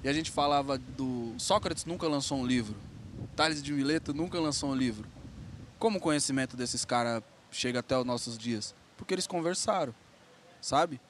E 0.02 0.08
a 0.08 0.12
gente 0.12 0.30
falava 0.30 0.76
do... 0.78 1.32
Sócrates 1.38 1.84
nunca 1.84 2.06
lançou 2.08 2.38
um 2.38 2.46
livro. 2.46 2.76
Tales 3.36 3.62
de 3.62 3.72
Mileto 3.72 4.12
nunca 4.12 4.40
lançou 4.40 4.70
um 4.70 4.74
livro. 4.74 5.08
Como 5.78 5.98
o 5.98 6.00
conhecimento 6.00 6.56
desses 6.56 6.84
caras 6.84 7.22
chega 7.50 7.80
até 7.80 7.96
os 7.96 8.04
nossos 8.04 8.36
dias? 8.36 8.74
Porque 8.96 9.14
eles 9.14 9.26
conversaram, 9.26 9.94
sabe? 10.60 11.00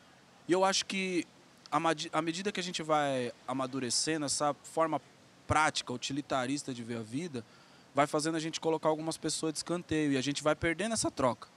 E 0.47 0.53
eu 0.53 0.64
acho 0.64 0.87
que 0.87 1.27
à 1.71 2.23
medida 2.23 2.51
que 2.51 2.61
a 2.61 2.62
gente 2.62 2.83
vai 2.83 3.33
amadurecendo, 3.47 4.27
essa 4.27 4.55
forma 4.62 5.01
prática, 5.47 5.92
utilitarista 5.92 6.73
de 6.73 6.83
ver 6.83 6.99
a 6.99 7.03
vida, 7.03 7.44
vai 7.94 8.07
fazendo 8.07 8.37
a 8.37 8.40
gente 8.40 8.61
colocar 8.61 8.88
algumas 8.88 9.16
pessoas 9.16 9.53
de 9.53 9.59
escanteio 9.59 10.12
e 10.12 10.16
a 10.16 10.21
gente 10.21 10.42
vai 10.42 10.55
perdendo 10.55 10.92
essa 10.92 11.11
troca. 11.11 11.49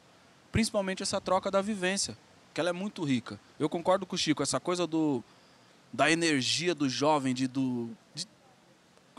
Principalmente 0.51 1.03
essa 1.03 1.21
troca 1.21 1.49
da 1.49 1.61
vivência, 1.61 2.17
que 2.53 2.59
ela 2.59 2.69
é 2.69 2.73
muito 2.73 3.03
rica. 3.03 3.39
Eu 3.59 3.69
concordo 3.69 4.05
com 4.05 4.15
o 4.15 4.17
Chico, 4.17 4.43
essa 4.43 4.59
coisa 4.59 4.85
do 4.85 5.23
da 5.93 6.09
energia 6.09 6.73
do 6.73 6.87
jovem, 6.87 7.33
de, 7.33 7.47
do, 7.47 7.89
de 8.15 8.25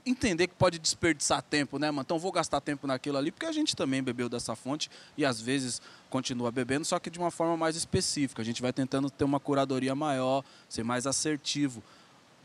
entender 0.04 0.48
que 0.48 0.54
pode 0.54 0.78
desperdiçar 0.78 1.40
tempo, 1.42 1.78
né, 1.78 1.90
mano? 1.90 2.02
Então 2.02 2.18
vou 2.18 2.32
gastar 2.32 2.60
tempo 2.60 2.86
naquilo 2.86 3.16
ali, 3.18 3.30
porque 3.30 3.46
a 3.46 3.52
gente 3.52 3.76
também 3.76 4.02
bebeu 4.02 4.28
dessa 4.28 4.56
fonte 4.56 4.90
e 5.16 5.24
às 5.24 5.40
vezes 5.40 5.80
continua 6.10 6.50
bebendo, 6.50 6.84
só 6.84 6.98
que 6.98 7.08
de 7.08 7.18
uma 7.18 7.30
forma 7.30 7.56
mais 7.56 7.76
específica. 7.76 8.42
A 8.42 8.44
gente 8.44 8.60
vai 8.60 8.72
tentando 8.72 9.08
ter 9.10 9.24
uma 9.24 9.38
curadoria 9.38 9.94
maior, 9.94 10.44
ser 10.68 10.82
mais 10.82 11.06
assertivo. 11.06 11.82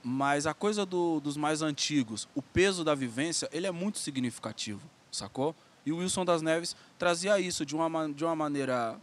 Mas 0.03 0.45
a 0.45 0.53
coisa 0.53 0.85
do- 0.85 1.19
dos 1.19 1.35
mais 1.35 1.61
antigos, 1.63 2.27
o 2.35 2.41
peso 2.41 2.83
da 2.83 2.93
vivência, 2.93 3.49
ele 3.51 3.65
é 3.67 3.71
muito 3.71 3.97
significativo, 3.97 4.81
sacou? 5.11 5.55
E 5.85 5.91
o 5.91 5.97
Wilson 5.97 6.23
das 6.23 6.41
Neves 6.41 6.75
trazia 6.99 7.39
isso 7.39 7.65
de 7.65 7.75
uma, 7.75 7.89
ma- 7.89 8.07
de 8.07 8.23
uma 8.23 8.35
maneira 8.35 8.95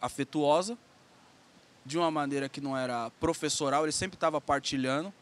afetuosa, 0.00 0.76
de 1.86 1.96
uma 1.96 2.10
maneira 2.10 2.48
que 2.48 2.60
não 2.60 2.76
era 2.76 3.10
professoral, 3.20 3.84
ele 3.84 3.92
sempre 3.92 4.16
estava 4.16 4.40
partilhando. 4.40 5.12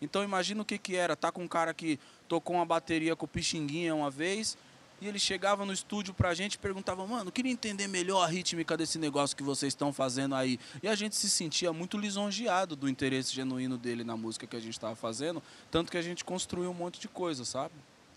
Então 0.00 0.22
imagina 0.22 0.62
o 0.62 0.64
que, 0.64 0.78
que 0.78 0.94
era, 0.96 1.16
tá 1.16 1.30
com 1.30 1.42
um 1.42 1.48
cara 1.48 1.74
que 1.74 1.98
tocou 2.28 2.56
uma 2.56 2.66
bateria 2.66 3.16
com 3.16 3.24
o 3.24 3.28
Pixinguinha 3.28 3.94
uma 3.94 4.10
vez 4.10 4.56
E 5.00 5.06
ele 5.06 5.18
chegava 5.18 5.64
no 5.64 5.72
estúdio 5.72 6.12
pra 6.12 6.34
gente 6.34 6.54
e 6.54 6.58
perguntava, 6.58 7.06
mano, 7.06 7.30
queria 7.30 7.52
entender 7.52 7.86
melhor 7.86 8.24
a 8.24 8.26
rítmica 8.26 8.76
desse 8.76 8.98
negócio 8.98 9.36
que 9.36 9.44
vocês 9.44 9.72
estão 9.72 9.92
fazendo 9.92 10.34
aí. 10.34 10.58
E 10.82 10.88
a 10.88 10.94
gente 10.96 11.14
se 11.14 11.30
sentia 11.30 11.72
muito 11.72 11.96
lisonjeado 11.96 12.74
do 12.74 12.88
interesse 12.88 13.32
genuíno 13.32 13.78
dele 13.78 14.02
na 14.02 14.16
música 14.16 14.46
que 14.46 14.56
a 14.56 14.60
gente 14.60 14.72
estava 14.72 14.96
fazendo, 14.96 15.40
tanto 15.70 15.90
que 15.90 15.96
a 15.96 16.02
gente 16.02 16.24
construiu 16.24 16.70
um 16.70 16.74
monte 16.74 16.98
de 16.98 17.08
coisa, 17.08 17.44
sabe? 17.44 17.74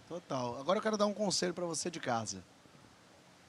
Total. 0.09 0.59
Agora 0.59 0.79
eu 0.79 0.83
quero 0.83 0.97
dar 0.97 1.05
um 1.05 1.13
conselho 1.13 1.53
pra 1.53 1.65
você 1.65 1.89
de 1.89 1.99
casa. 1.99 2.43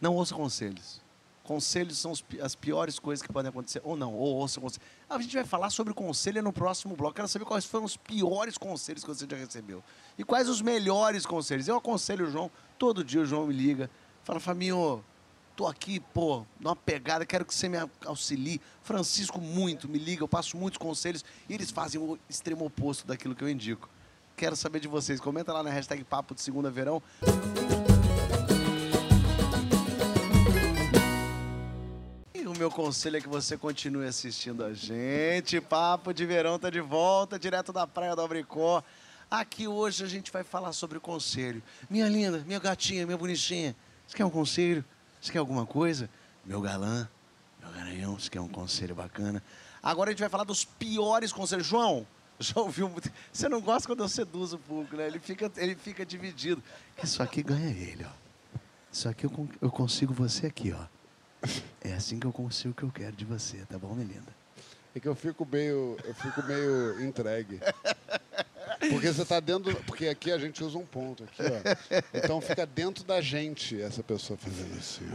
Não 0.00 0.14
ouça 0.14 0.34
conselhos. 0.34 1.01
Conselhos 1.42 1.98
são 1.98 2.12
as 2.40 2.54
piores 2.54 2.98
coisas 2.98 3.24
que 3.24 3.32
podem 3.32 3.48
acontecer. 3.48 3.80
Ou 3.84 3.96
não, 3.96 4.14
ou 4.14 4.36
ouça 4.36 4.60
conselhos. 4.60 4.86
A 5.10 5.20
gente 5.20 5.34
vai 5.34 5.44
falar 5.44 5.70
sobre 5.70 5.92
conselho 5.92 6.42
no 6.42 6.52
próximo 6.52 6.94
bloco. 6.94 7.16
Quero 7.16 7.28
saber 7.28 7.44
quais 7.44 7.64
foram 7.64 7.84
os 7.84 7.96
piores 7.96 8.56
conselhos 8.56 9.02
que 9.02 9.08
você 9.08 9.26
já 9.28 9.36
recebeu. 9.36 9.82
E 10.16 10.22
quais 10.22 10.48
os 10.48 10.62
melhores 10.62 11.26
conselhos. 11.26 11.66
Eu 11.66 11.76
aconselho 11.76 12.26
o 12.26 12.30
João, 12.30 12.50
todo 12.78 13.02
dia 13.02 13.20
o 13.20 13.26
João 13.26 13.46
me 13.46 13.54
liga. 13.54 13.90
Fala, 14.22 14.38
Faminho, 14.38 15.04
tô 15.56 15.66
aqui, 15.66 15.98
pô, 15.98 16.46
numa 16.60 16.76
pegada, 16.76 17.26
quero 17.26 17.44
que 17.44 17.54
você 17.54 17.68
me 17.68 17.78
auxilie. 18.06 18.60
Francisco, 18.82 19.40
muito, 19.40 19.88
me 19.88 19.98
liga, 19.98 20.22
eu 20.22 20.28
passo 20.28 20.56
muitos 20.56 20.78
conselhos. 20.78 21.24
E 21.48 21.54
eles 21.54 21.72
fazem 21.72 22.00
o 22.00 22.16
extremo 22.28 22.64
oposto 22.64 23.04
daquilo 23.04 23.34
que 23.34 23.42
eu 23.42 23.48
indico. 23.48 23.88
Quero 24.36 24.56
saber 24.56 24.80
de 24.80 24.88
vocês. 24.88 25.20
Comenta 25.20 25.52
lá 25.52 25.62
na 25.62 25.70
hashtag 25.70 26.04
Papo 26.04 26.34
de 26.34 26.40
Segunda 26.40 26.70
Verão. 26.70 27.02
E 27.22 27.91
meu 32.62 32.70
conselho 32.70 33.16
é 33.16 33.20
que 33.20 33.28
você 33.28 33.58
continue 33.58 34.06
assistindo 34.06 34.64
a 34.64 34.72
gente. 34.72 35.60
Papo 35.60 36.14
de 36.14 36.24
Verão 36.24 36.60
tá 36.60 36.70
de 36.70 36.80
volta, 36.80 37.36
direto 37.36 37.72
da 37.72 37.88
Praia 37.88 38.14
do 38.14 38.22
Abricó. 38.22 38.84
Aqui 39.28 39.66
hoje 39.66 40.04
a 40.04 40.06
gente 40.06 40.30
vai 40.30 40.44
falar 40.44 40.72
sobre 40.72 41.00
conselho. 41.00 41.60
Minha 41.90 42.08
linda, 42.08 42.38
minha 42.46 42.60
gatinha, 42.60 43.04
minha 43.04 43.18
bonitinha. 43.18 43.74
Você 44.06 44.16
quer 44.16 44.24
um 44.24 44.30
conselho? 44.30 44.84
Você 45.20 45.32
quer 45.32 45.40
alguma 45.40 45.66
coisa? 45.66 46.08
Meu 46.44 46.60
galã, 46.60 47.08
meu 47.60 47.72
garanhão, 47.72 48.16
você 48.16 48.30
quer 48.30 48.40
um 48.40 48.46
conselho 48.46 48.94
bacana? 48.94 49.42
Agora 49.82 50.10
a 50.10 50.12
gente 50.12 50.20
vai 50.20 50.28
falar 50.28 50.44
dos 50.44 50.64
piores 50.64 51.32
conselhos. 51.32 51.66
João, 51.66 52.06
já 52.38 52.60
ouviu 52.60 52.88
muito. 52.88 53.10
Você 53.32 53.48
não 53.48 53.60
gosta 53.60 53.88
quando 53.88 54.04
eu 54.04 54.08
seduzo 54.08 54.54
o 54.54 54.60
público, 54.60 54.94
né? 54.94 55.08
Ele 55.08 55.18
fica, 55.18 55.50
ele 55.56 55.74
fica 55.74 56.06
dividido. 56.06 56.62
Isso 57.02 57.20
aqui 57.24 57.42
ganha 57.42 57.70
ele, 57.70 58.06
ó. 58.06 58.58
Isso 58.92 59.08
aqui 59.08 59.26
eu, 59.26 59.48
eu 59.60 59.68
consigo 59.68 60.14
você 60.14 60.46
aqui, 60.46 60.72
ó. 60.72 61.01
É 61.80 61.92
assim 61.94 62.18
que 62.18 62.26
eu 62.26 62.32
consigo 62.32 62.70
o 62.70 62.74
que 62.74 62.82
eu 62.82 62.90
quero 62.90 63.16
de 63.16 63.24
você, 63.24 63.58
tá 63.68 63.78
bom, 63.78 63.94
minha 63.94 64.06
linda? 64.06 64.32
É 64.94 65.00
que 65.00 65.08
eu 65.08 65.14
fico 65.14 65.46
meio, 65.50 65.96
eu 66.04 66.14
fico 66.14 66.42
meio 66.44 67.02
entregue. 67.02 67.58
Porque 68.90 69.12
você 69.12 69.24
tá 69.24 69.40
dentro. 69.40 69.74
Porque 69.84 70.08
aqui 70.08 70.30
a 70.32 70.38
gente 70.38 70.62
usa 70.62 70.76
um 70.76 70.84
ponto 70.84 71.24
aqui, 71.24 71.42
ó. 71.42 71.98
Então 72.18 72.40
fica 72.40 72.66
dentro 72.66 73.04
da 73.04 73.20
gente 73.20 73.80
essa 73.80 74.02
pessoa 74.02 74.36
fazendo 74.36 74.76
assim, 74.78 75.06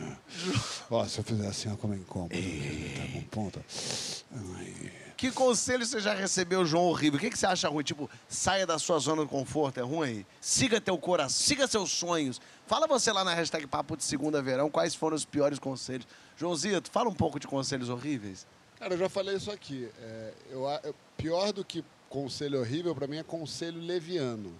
ó. 0.89 0.97
Ó, 1.01 1.05
se 1.05 1.19
eu 1.19 1.23
fizer 1.23 1.47
assim, 1.47 1.71
ó, 1.71 1.75
como 1.75 1.93
é 1.93 1.97
incômodo. 1.97 2.33
Tá 2.35 3.13
com 3.13 3.21
ponto. 3.23 3.59
ó. 3.59 4.37
Ai. 4.57 5.06
Que 5.17 5.31
conselho 5.31 5.83
você 5.83 5.99
já 5.99 6.13
recebeu, 6.13 6.63
João 6.63 6.83
Horrível? 6.85 7.17
O 7.17 7.19
que, 7.19 7.31
que 7.31 7.37
você 7.37 7.47
acha 7.47 7.67
ruim? 7.67 7.83
Tipo, 7.83 8.07
saia 8.29 8.67
da 8.67 8.77
sua 8.77 8.99
zona 8.99 9.23
de 9.23 9.27
conforto, 9.29 9.79
é 9.79 9.83
ruim? 9.83 10.23
Siga 10.39 10.79
teu 10.79 10.95
coração, 10.97 11.43
siga 11.43 11.67
seus 11.67 11.89
sonhos. 11.91 12.39
Fala 12.67 12.85
você 12.85 13.11
lá 13.11 13.23
na 13.23 13.33
hashtag 13.33 13.65
Papo 13.65 13.97
de 13.97 14.03
Segunda 14.03 14.43
Verão 14.43 14.69
quais 14.69 14.93
foram 14.93 15.15
os 15.15 15.25
piores 15.25 15.57
conselhos. 15.57 16.07
Joãozito, 16.37 16.91
fala 16.91 17.09
um 17.09 17.13
pouco 17.15 17.39
de 17.39 17.47
conselhos 17.47 17.89
horríveis. 17.89 18.45
Cara, 18.77 18.93
eu 18.93 18.97
já 18.99 19.09
falei 19.09 19.35
isso 19.35 19.49
aqui. 19.49 19.89
É, 19.99 20.33
eu, 20.51 20.63
eu- 20.83 20.93
pior 21.17 21.51
do 21.51 21.65
que 21.65 21.83
conselho 22.09 22.59
horrível, 22.59 22.93
pra 22.93 23.07
mim, 23.07 23.17
é 23.17 23.23
conselho 23.23 23.81
leviano. 23.81 24.53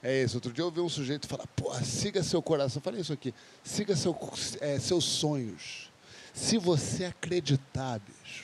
É 0.00 0.22
isso. 0.22 0.36
Outro 0.36 0.52
dia 0.52 0.62
eu 0.62 0.70
vi 0.70 0.80
um 0.80 0.88
sujeito 0.88 1.26
falar, 1.26 1.46
pô, 1.56 1.74
siga 1.82 2.22
seu 2.22 2.40
coração. 2.40 2.78
Eu 2.78 2.84
falei 2.84 3.00
isso 3.00 3.12
aqui. 3.12 3.34
Siga 3.64 3.96
seu, 3.96 4.16
é, 4.60 4.78
seus 4.78 5.04
sonhos. 5.04 5.90
Se 6.32 6.56
você 6.56 7.06
acreditar, 7.06 7.98
bicho, 7.98 8.43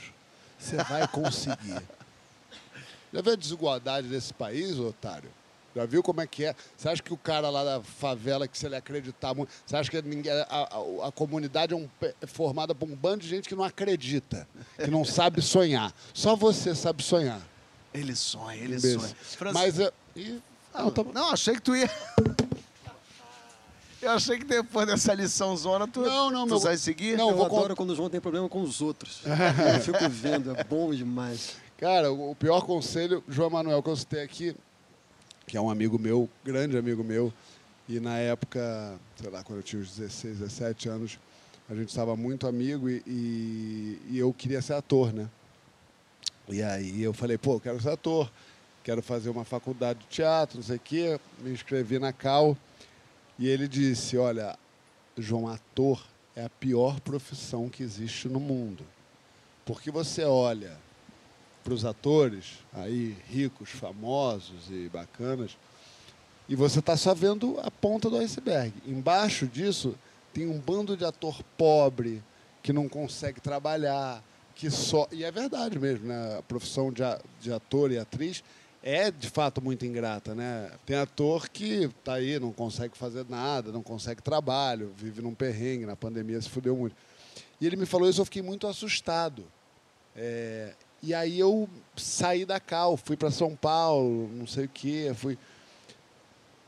você 0.60 0.76
vai 0.84 1.08
conseguir. 1.08 1.82
Já 3.12 3.20
viu 3.22 3.32
a 3.32 3.36
desigualdade 3.36 4.06
desse 4.06 4.32
país, 4.32 4.78
otário? 4.78 5.28
Já 5.74 5.84
viu 5.86 6.02
como 6.02 6.20
é 6.20 6.26
que 6.26 6.44
é? 6.44 6.54
Você 6.76 6.88
acha 6.88 7.00
que 7.02 7.12
o 7.12 7.16
cara 7.16 7.48
lá 7.48 7.62
da 7.64 7.80
favela, 7.80 8.46
que 8.48 8.58
se 8.58 8.66
ele 8.66 8.74
acreditar 8.76 9.34
muito. 9.34 9.52
Você 9.64 9.76
acha 9.76 9.88
que 9.90 10.02
ninguém, 10.02 10.30
a, 10.32 10.42
a- 10.48 11.08
a 11.08 11.12
comunidade 11.12 11.72
é, 11.72 11.76
um 11.76 11.88
é 12.02 12.26
formada 12.26 12.74
por 12.74 12.88
um 12.88 12.94
bando 12.94 13.18
de 13.22 13.28
gente 13.28 13.48
que 13.48 13.54
não 13.54 13.62
acredita, 13.64 14.48
que 14.76 14.90
não 14.90 15.04
sabe 15.04 15.40
sonhar. 15.42 15.92
Só 16.12 16.34
você 16.34 16.74
sabe 16.74 17.02
sonhar. 17.04 17.40
Ele 17.94 18.14
sonha, 18.16 18.56
ele 18.62 18.78
sonha. 18.80 18.98
Francis- 19.22 19.54
Mas. 19.54 19.78
é, 19.80 19.92
ih, 20.16 20.40
não, 20.74 20.90
tá 20.90 21.02
bom. 21.04 21.12
Não, 21.12 21.30
achei 21.30 21.54
que 21.54 21.62
tu 21.62 21.74
ia. 21.76 21.88
Eu 24.02 24.10
achei 24.12 24.38
que 24.38 24.44
depois 24.44 24.86
dessa 24.86 25.12
lição 25.12 25.54
zona, 25.56 25.86
tu, 25.86 26.00
Não, 26.00 26.30
não, 26.30 26.44
tu 26.46 26.50
meu- 26.50 26.60
vai 26.60 26.76
seguir. 26.76 27.16
Não, 27.18 27.30
eu 27.30 27.36
vou 27.36 27.46
adoro 27.46 27.68
con- 27.70 27.76
quando 27.84 27.90
o 27.90 27.94
João 27.96 28.08
tem 28.08 28.20
problema 28.20 28.48
com 28.48 28.62
os 28.62 28.80
outros. 28.80 29.20
eu 29.74 29.80
fico 29.80 30.08
vendo, 30.08 30.56
é 30.56 30.64
bom 30.64 30.92
demais. 30.94 31.56
Cara, 31.76 32.10
o 32.12 32.34
pior 32.34 32.62
conselho, 32.62 33.22
João 33.28 33.50
Manuel, 33.50 33.82
que 33.82 33.88
eu 33.90 33.96
citei 33.96 34.22
aqui, 34.22 34.56
que 35.46 35.56
é 35.56 35.60
um 35.60 35.68
amigo 35.70 35.98
meu, 35.98 36.28
grande 36.44 36.76
amigo 36.78 37.02
meu, 37.04 37.32
e 37.88 37.98
na 38.00 38.16
época, 38.18 38.98
sei 39.20 39.30
lá, 39.30 39.42
quando 39.42 39.58
eu 39.58 39.62
tinha 39.62 39.82
uns 39.82 39.96
16, 39.96 40.38
17 40.38 40.88
anos, 40.88 41.18
a 41.68 41.74
gente 41.74 41.88
estava 41.88 42.16
muito 42.16 42.46
amigo 42.46 42.88
e, 42.88 43.02
e, 43.06 43.98
e 44.10 44.18
eu 44.18 44.32
queria 44.32 44.62
ser 44.62 44.74
ator, 44.74 45.12
né? 45.12 45.28
E 46.48 46.62
aí 46.62 47.02
eu 47.02 47.12
falei, 47.12 47.36
pô, 47.38 47.54
eu 47.54 47.60
quero 47.60 47.80
ser 47.80 47.90
ator, 47.90 48.30
quero 48.82 49.02
fazer 49.02 49.28
uma 49.30 49.44
faculdade 49.44 50.00
de 50.00 50.06
teatro, 50.06 50.58
não 50.58 50.64
sei 50.64 50.76
o 50.76 50.80
quê, 50.80 51.20
me 51.40 51.50
inscrevi 51.52 51.98
na 51.98 52.12
Cal, 52.12 52.56
e 53.40 53.48
ele 53.48 53.66
disse, 53.66 54.18
olha, 54.18 54.54
João, 55.16 55.48
ator 55.48 56.04
é 56.36 56.44
a 56.44 56.50
pior 56.50 57.00
profissão 57.00 57.70
que 57.70 57.82
existe 57.82 58.28
no 58.28 58.38
mundo. 58.38 58.84
Porque 59.64 59.90
você 59.90 60.24
olha 60.24 60.76
para 61.64 61.72
os 61.72 61.86
atores, 61.86 62.58
aí 62.70 63.16
ricos, 63.26 63.70
famosos 63.70 64.68
e 64.70 64.90
bacanas, 64.90 65.56
e 66.50 66.54
você 66.54 66.80
está 66.80 66.98
só 66.98 67.14
vendo 67.14 67.58
a 67.62 67.70
ponta 67.70 68.10
do 68.10 68.18
iceberg. 68.18 68.74
Embaixo 68.86 69.46
disso 69.46 69.94
tem 70.34 70.46
um 70.46 70.58
bando 70.58 70.94
de 70.94 71.06
ator 71.06 71.42
pobre 71.56 72.22
que 72.62 72.74
não 72.74 72.90
consegue 72.90 73.40
trabalhar, 73.40 74.22
que 74.54 74.70
só 74.70 75.08
e 75.10 75.24
é 75.24 75.30
verdade 75.30 75.78
mesmo, 75.78 76.08
né? 76.08 76.36
A 76.38 76.42
profissão 76.42 76.92
de, 76.92 77.50
ator 77.50 77.90
e 77.90 77.96
atriz 77.96 78.44
é 78.82 79.10
de 79.10 79.28
fato 79.28 79.62
muito 79.62 79.84
ingrata, 79.84 80.34
né? 80.34 80.70
Tem 80.86 80.96
ator 80.96 81.48
que 81.48 81.88
tá 82.02 82.14
aí, 82.14 82.38
não 82.38 82.52
consegue 82.52 82.96
fazer 82.96 83.26
nada, 83.28 83.70
não 83.70 83.82
consegue 83.82 84.22
trabalho, 84.22 84.92
vive 84.96 85.20
num 85.20 85.34
perrengue, 85.34 85.84
na 85.84 85.96
pandemia 85.96 86.40
se 86.40 86.48
fudeu 86.48 86.76
muito. 86.76 86.96
E 87.60 87.66
ele 87.66 87.76
me 87.76 87.86
falou 87.86 88.08
isso, 88.08 88.20
eu 88.20 88.24
fiquei 88.24 88.42
muito 88.42 88.66
assustado. 88.66 89.44
É, 90.16 90.74
e 91.02 91.12
aí 91.14 91.38
eu 91.38 91.68
saí 91.96 92.44
da 92.44 92.58
Cal, 92.58 92.96
fui 92.96 93.16
para 93.16 93.30
São 93.30 93.54
Paulo, 93.54 94.28
não 94.32 94.46
sei 94.46 94.64
o 94.64 94.68
quê, 94.68 95.12
fui. 95.14 95.38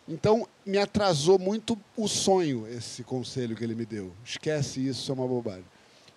Então 0.07 0.47
me 0.67 0.79
atrasou 0.79 1.39
muito 1.39 1.79
o 1.97 2.09
sonho 2.09 2.67
esse 2.69 3.03
conselho 3.03 3.57
que 3.57 3.65
ele 3.65 3.75
me 3.75 3.87
deu. 3.87 4.13
Esquece 4.25 4.87
isso, 4.87 5.01
isso 5.01 5.13
é 5.13 5.15
uma 5.15 5.27
bobagem. 5.27 5.65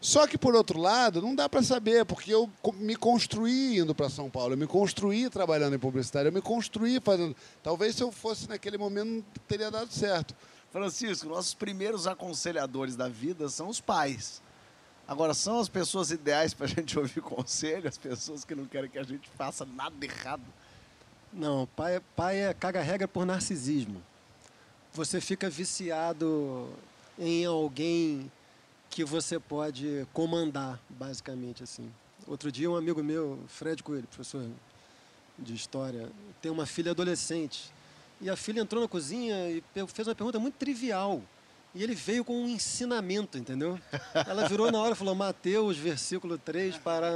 Só 0.05 0.27
que 0.27 0.37
por 0.37 0.53
outro 0.53 0.79
lado, 0.79 1.19
não 1.19 1.33
dá 1.33 1.49
para 1.49 1.63
saber, 1.63 2.05
porque 2.05 2.31
eu 2.31 2.47
me 2.75 2.95
construí 2.95 3.79
indo 3.79 3.95
para 3.95 4.07
São 4.07 4.29
Paulo, 4.29 4.53
eu 4.53 4.57
me 4.57 4.67
construí 4.67 5.31
trabalhando 5.31 5.75
em 5.75 5.79
publicidade, 5.79 6.27
eu 6.27 6.31
me 6.31 6.43
construí 6.43 6.99
fazendo. 6.99 7.35
Talvez 7.63 7.95
se 7.95 8.03
eu 8.03 8.11
fosse 8.11 8.47
naquele 8.47 8.77
momento 8.77 9.07
não 9.07 9.21
teria 9.47 9.71
dado 9.71 9.91
certo. 9.91 10.35
Francisco, 10.71 11.27
nossos 11.27 11.55
primeiros 11.55 12.05
aconselhadores 12.05 12.95
da 12.95 13.09
vida 13.09 13.49
são 13.49 13.67
os 13.67 13.81
pais. 13.81 14.43
Agora, 15.07 15.33
são 15.33 15.59
as 15.59 15.69
pessoas 15.69 16.11
ideais 16.11 16.53
para 16.53 16.67
a 16.67 16.69
gente 16.69 16.99
ouvir 16.99 17.21
conselho, 17.21 17.89
as 17.89 17.97
pessoas 17.97 18.45
que 18.45 18.53
não 18.53 18.65
querem 18.65 18.91
que 18.91 18.99
a 18.99 19.03
gente 19.03 19.27
faça 19.35 19.65
nada 19.65 19.95
errado. 20.05 20.45
Não, 21.33 21.67
pai, 21.75 21.99
pai 22.15 22.43
é 22.43 22.53
caga-regra 22.53 23.07
por 23.07 23.25
narcisismo. 23.25 24.03
Você 24.93 25.19
fica 25.19 25.49
viciado 25.49 26.69
em 27.17 27.43
alguém 27.43 28.31
que 28.89 29.03
você 29.03 29.39
pode 29.39 30.07
comandar, 30.13 30.79
basicamente 30.89 31.63
assim. 31.63 31.91
Outro 32.27 32.51
dia 32.51 32.69
um 32.69 32.75
amigo 32.75 33.03
meu, 33.03 33.39
Fred 33.47 33.83
Coelho, 33.83 34.07
professor 34.07 34.45
de 35.37 35.53
história, 35.53 36.09
tem 36.41 36.51
uma 36.51 36.65
filha 36.65 36.91
adolescente. 36.91 37.71
E 38.21 38.29
a 38.29 38.35
filha 38.35 38.61
entrou 38.61 38.81
na 38.81 38.87
cozinha 38.87 39.49
e 39.49 39.63
fez 39.87 40.07
uma 40.07 40.15
pergunta 40.15 40.39
muito 40.39 40.55
trivial. 40.55 41.21
E 41.73 41.83
ele 41.83 41.93
veio 41.93 42.23
com 42.23 42.33
um 42.41 42.47
ensinamento, 42.47 43.37
entendeu? 43.37 43.77
Ela 44.13 44.47
virou 44.47 44.71
na 44.71 44.81
hora 44.81 44.93
e 44.93 44.95
falou, 44.95 45.13
Mateus, 45.13 45.75
versículo 45.75 46.37
3, 46.37 46.77
para... 46.77 47.11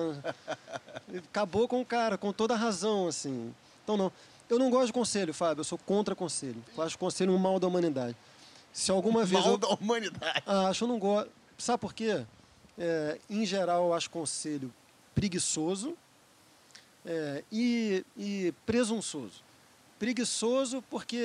Acabou 1.30 1.66
com 1.66 1.80
o 1.80 1.86
cara, 1.86 2.18
com 2.18 2.34
toda 2.34 2.54
a 2.54 2.58
razão, 2.58 3.08
assim. 3.08 3.56
Então, 3.84 3.96
não. 3.96 4.12
Eu 4.50 4.60
não 4.60 4.70
gosto 4.70 4.88
de 4.88 4.94
conselho, 4.94 5.34
Fábio. 5.34 5.62
Eu 5.62 5.64
sou 5.64 5.78
contra 5.78 6.14
conselho. 6.14 6.62
Eu 6.76 6.84
acho 6.84 6.98
conselho 6.98 7.32
um 7.32 7.38
mal 7.38 7.58
da 7.58 7.68
humanidade. 7.68 8.18
Se 8.74 8.92
alguma 8.92 9.24
vez 9.24 9.42
Mal 9.42 9.54
eu... 9.54 9.58
da 9.58 9.68
humanidade. 9.70 10.44
Ah, 10.46 10.68
acho 10.68 10.80
que 10.80 10.84
eu 10.84 10.88
não 10.90 11.00
gosto. 11.00 11.32
Sabe 11.60 11.82
por 11.82 11.94
quê? 11.94 12.26
É, 12.78 13.20
em 13.30 13.46
geral, 13.46 13.88
eu 13.88 13.94
acho 13.94 14.10
conselho 14.10 14.74
preguiçoso 15.14 15.96
é, 17.06 17.44
e, 17.52 18.06
e 18.18 18.54
presunçoso. 18.66 19.44
Preguiçoso 20.00 20.82
porque, 20.90 21.22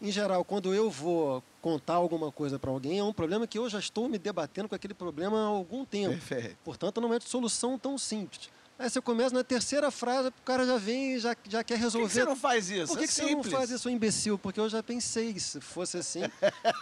em 0.00 0.10
geral, 0.10 0.42
quando 0.42 0.74
eu 0.74 0.90
vou 0.90 1.42
contar 1.60 1.94
alguma 1.94 2.32
coisa 2.32 2.58
para 2.58 2.70
alguém, 2.70 2.98
é 2.98 3.04
um 3.04 3.12
problema 3.12 3.46
que 3.46 3.58
eu 3.58 3.68
já 3.68 3.78
estou 3.78 4.08
me 4.08 4.18
debatendo 4.18 4.68
com 4.68 4.74
aquele 4.74 4.94
problema 4.94 5.38
há 5.38 5.46
algum 5.46 5.84
tempo. 5.84 6.14
Perfeito. 6.14 6.56
Portanto, 6.64 7.00
não 7.00 7.12
é 7.12 7.18
de 7.18 7.28
solução 7.28 7.78
tão 7.78 7.98
simples. 7.98 8.48
Aí 8.76 8.90
você 8.90 9.00
começa 9.00 9.32
na 9.32 9.44
terceira 9.44 9.88
frase, 9.90 10.28
o 10.28 10.32
cara 10.44 10.66
já 10.66 10.76
vem 10.76 11.14
e 11.14 11.18
já, 11.20 11.36
já 11.48 11.62
quer 11.62 11.74
Por 11.74 11.78
que, 11.78 11.84
resolver. 11.84 12.08
que 12.08 12.14
você 12.14 12.24
não 12.24 12.34
faz 12.34 12.70
isso? 12.70 12.88
Por 12.88 12.98
que, 12.98 13.04
é 13.04 13.06
que 13.06 13.12
você 13.12 13.34
não 13.34 13.44
faz 13.44 13.70
isso, 13.70 13.88
imbecil? 13.88 14.36
Porque 14.36 14.58
eu 14.58 14.68
já 14.68 14.82
pensei, 14.82 15.38
se 15.38 15.60
fosse 15.60 15.96
assim. 15.96 16.22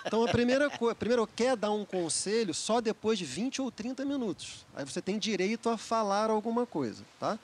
Então, 0.06 0.24
a 0.24 0.28
primeira 0.28 0.70
coisa, 0.70 0.94
primeiro, 0.94 1.26
quer 1.26 1.54
dar 1.54 1.70
um 1.70 1.84
conselho 1.84 2.54
só 2.54 2.80
depois 2.80 3.18
de 3.18 3.26
20 3.26 3.60
ou 3.60 3.70
30 3.70 4.06
minutos. 4.06 4.64
Aí 4.74 4.86
você 4.86 5.02
tem 5.02 5.18
direito 5.18 5.68
a 5.68 5.76
falar 5.76 6.30
alguma 6.30 6.64
coisa, 6.64 7.04
tá? 7.20 7.38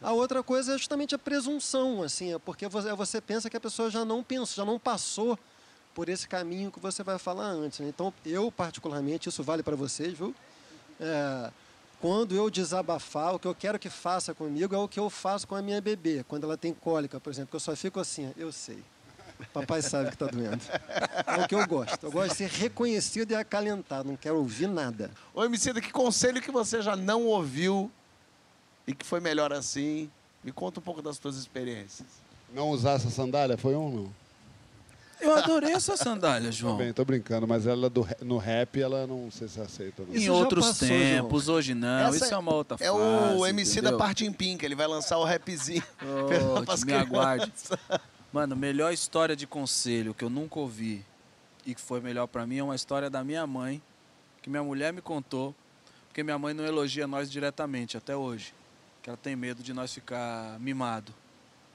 A 0.00 0.12
outra 0.12 0.42
coisa 0.42 0.74
é 0.74 0.78
justamente 0.78 1.14
a 1.14 1.18
presunção, 1.18 2.02
assim, 2.02 2.32
é 2.32 2.38
porque 2.38 2.66
você, 2.68 2.94
você 2.94 3.20
pensa 3.20 3.50
que 3.50 3.56
a 3.56 3.60
pessoa 3.60 3.90
já 3.90 4.02
não 4.02 4.24
pensou, 4.24 4.64
já 4.64 4.70
não 4.70 4.78
passou 4.78 5.38
por 5.94 6.08
esse 6.08 6.26
caminho 6.26 6.70
que 6.70 6.80
você 6.80 7.02
vai 7.02 7.18
falar 7.18 7.48
antes. 7.48 7.80
né? 7.80 7.88
Então, 7.88 8.14
eu, 8.24 8.50
particularmente, 8.50 9.28
isso 9.28 9.42
vale 9.42 9.62
para 9.62 9.76
vocês, 9.76 10.14
viu? 10.14 10.34
É, 10.98 11.50
quando 12.00 12.34
eu 12.34 12.48
desabafar, 12.48 13.34
o 13.34 13.38
que 13.38 13.46
eu 13.46 13.54
quero 13.54 13.78
que 13.78 13.90
faça 13.90 14.34
comigo 14.34 14.74
é 14.74 14.78
o 14.78 14.88
que 14.88 14.98
eu 14.98 15.10
faço 15.10 15.46
com 15.46 15.54
a 15.54 15.62
minha 15.62 15.80
bebê, 15.80 16.24
quando 16.26 16.44
ela 16.44 16.56
tem 16.56 16.72
cólica, 16.72 17.20
por 17.20 17.30
exemplo, 17.30 17.50
que 17.50 17.56
eu 17.56 17.60
só 17.60 17.76
fico 17.76 18.00
assim, 18.00 18.32
eu 18.36 18.50
sei. 18.50 18.82
Papai 19.52 19.80
sabe 19.82 20.08
que 20.08 20.14
está 20.14 20.26
doendo. 20.26 20.62
É 21.26 21.44
o 21.44 21.48
que 21.48 21.54
eu 21.54 21.66
gosto. 21.66 22.04
Eu 22.04 22.12
gosto 22.12 22.30
de 22.30 22.36
ser 22.36 22.48
reconhecido 22.48 23.32
e 23.32 23.34
acalentado, 23.34 24.08
não 24.08 24.16
quero 24.16 24.36
ouvir 24.36 24.66
nada. 24.66 25.10
Ô, 25.34 25.44
Emicida, 25.44 25.80
que 25.80 25.90
conselho 25.90 26.40
que 26.42 26.50
você 26.50 26.82
já 26.82 26.96
não 26.96 27.26
ouviu 27.26 27.90
e 28.86 28.94
que 28.94 29.04
foi 29.04 29.20
melhor 29.20 29.52
assim? 29.52 30.10
Me 30.42 30.52
conta 30.52 30.80
um 30.80 30.82
pouco 30.82 31.02
das 31.02 31.16
suas 31.16 31.36
experiências. 31.36 32.06
Não 32.52 32.70
usar 32.70 32.92
essa 32.92 33.10
sandália 33.10 33.56
foi 33.56 33.74
um 33.76 33.90
não? 33.90 34.19
Eu 35.20 35.34
adorei 35.36 35.72
essa 35.72 35.96
sandália, 35.96 36.50
João. 36.50 36.76
Bem, 36.76 36.92
tô 36.92 37.04
brincando, 37.04 37.46
mas 37.46 37.66
ela 37.66 37.90
do, 37.90 38.06
no 38.22 38.38
rap, 38.38 38.80
ela 38.80 39.06
não 39.06 39.30
sei 39.30 39.48
se 39.48 39.60
aceita. 39.60 40.02
Não. 40.02 40.14
Isso 40.14 40.22
Em 40.22 40.26
já 40.26 40.32
outros 40.32 40.66
passou, 40.66 40.88
tempos, 40.88 41.48
hoje 41.48 41.74
não. 41.74 42.08
Essa 42.08 42.24
Isso 42.24 42.34
é 42.34 42.38
uma 42.38 42.54
outra 42.54 42.76
É 42.80 42.86
fase. 42.90 43.36
o 43.36 43.46
MC 43.46 43.74
da 43.76 43.80
entendeu? 43.88 43.98
parte 43.98 44.24
em 44.24 44.32
Pink, 44.32 44.64
ele 44.64 44.74
vai 44.74 44.86
lançar 44.86 45.18
o 45.18 45.24
rapzinho. 45.24 45.82
Pras 46.64 46.84
me 46.84 46.92
aguarde. 46.94 47.52
Mano, 48.32 48.54
melhor 48.56 48.92
história 48.92 49.34
de 49.36 49.46
conselho 49.46 50.14
que 50.14 50.24
eu 50.24 50.30
nunca 50.30 50.58
ouvi 50.58 51.04
e 51.66 51.74
que 51.74 51.80
foi 51.80 52.00
melhor 52.00 52.26
pra 52.26 52.46
mim 52.46 52.58
é 52.58 52.62
uma 52.62 52.76
história 52.76 53.10
da 53.10 53.22
minha 53.24 53.46
mãe, 53.46 53.82
que 54.40 54.48
minha 54.48 54.62
mulher 54.62 54.92
me 54.92 55.02
contou, 55.02 55.54
porque 56.08 56.22
minha 56.22 56.38
mãe 56.38 56.54
não 56.54 56.64
elogia 56.64 57.06
nós 57.06 57.30
diretamente 57.30 57.96
até 57.96 58.16
hoje, 58.16 58.54
que 59.02 59.10
ela 59.10 59.16
tem 59.20 59.34
medo 59.36 59.62
de 59.62 59.72
nós 59.74 59.92
ficar 59.92 60.58
mimado, 60.60 61.12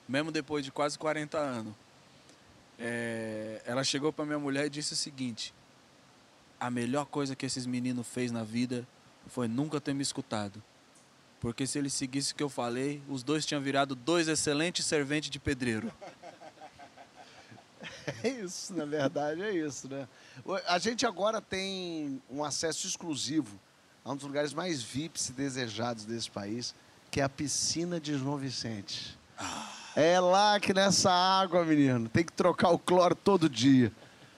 mesmo 0.08 0.32
depois 0.32 0.64
de 0.66 0.72
quase 0.72 0.98
40 0.98 1.38
anos. 1.38 1.74
É, 2.78 3.62
ela 3.66 3.84
chegou 3.84 4.12
pra 4.12 4.26
minha 4.26 4.40
mulher 4.40 4.66
e 4.66 4.70
disse 4.70 4.94
o 4.94 4.96
seguinte: 4.98 5.54
a 6.60 6.70
melhor 6.70 7.06
coisa 7.06 7.36
que 7.36 7.46
esses 7.46 7.66
meninos 7.66 8.08
fez 8.08 8.32
na 8.32 8.44
vida 8.44 8.88
foi 9.28 9.48
nunca 9.48 9.80
ter 9.80 9.94
me 9.94 10.04
escutado. 10.04 10.62
Porque 11.40 11.68
se 11.68 11.78
ele 11.78 11.90
seguisse 11.90 12.34
o 12.34 12.36
que 12.36 12.44
eu 12.44 12.50
falei, 12.50 13.02
os 13.08 13.22
dois 13.22 13.46
tinham 13.46 13.62
virado 13.62 13.96
dois 13.96 14.28
excelentes 14.28 14.86
serventes 14.86 15.30
de 15.30 15.40
pedreiro. 15.40 15.92
É 18.24 18.30
isso, 18.30 18.74
na 18.74 18.86
verdade, 18.86 19.42
é 19.42 19.52
isso, 19.52 19.88
né? 19.88 20.08
A 20.68 20.78
gente 20.78 21.06
agora 21.06 21.42
tem 21.42 22.22
um 22.30 22.44
acesso 22.44 22.86
exclusivo 22.88 23.60
a 24.04 24.12
um 24.12 24.16
dos 24.16 24.26
lugares 24.26 24.54
mais 24.54 24.82
VIPs 24.82 25.30
e 25.30 25.34
desejados 25.34 26.06
desse 26.06 26.30
país, 26.30 26.74
que 27.10 27.20
é 27.20 27.24
a 27.24 27.30
piscina 27.30 28.00
de 28.00 28.16
João 28.18 28.38
Vicente. 28.38 29.18
É 29.96 30.20
lá 30.20 30.60
que 30.60 30.74
nessa 30.74 31.10
água, 31.12 31.64
menino, 31.64 32.10
tem 32.10 32.24
que 32.24 32.34
trocar 32.34 32.70
o 32.70 32.78
cloro 32.80 33.16
todo 33.16 33.50
dia. 33.50 33.92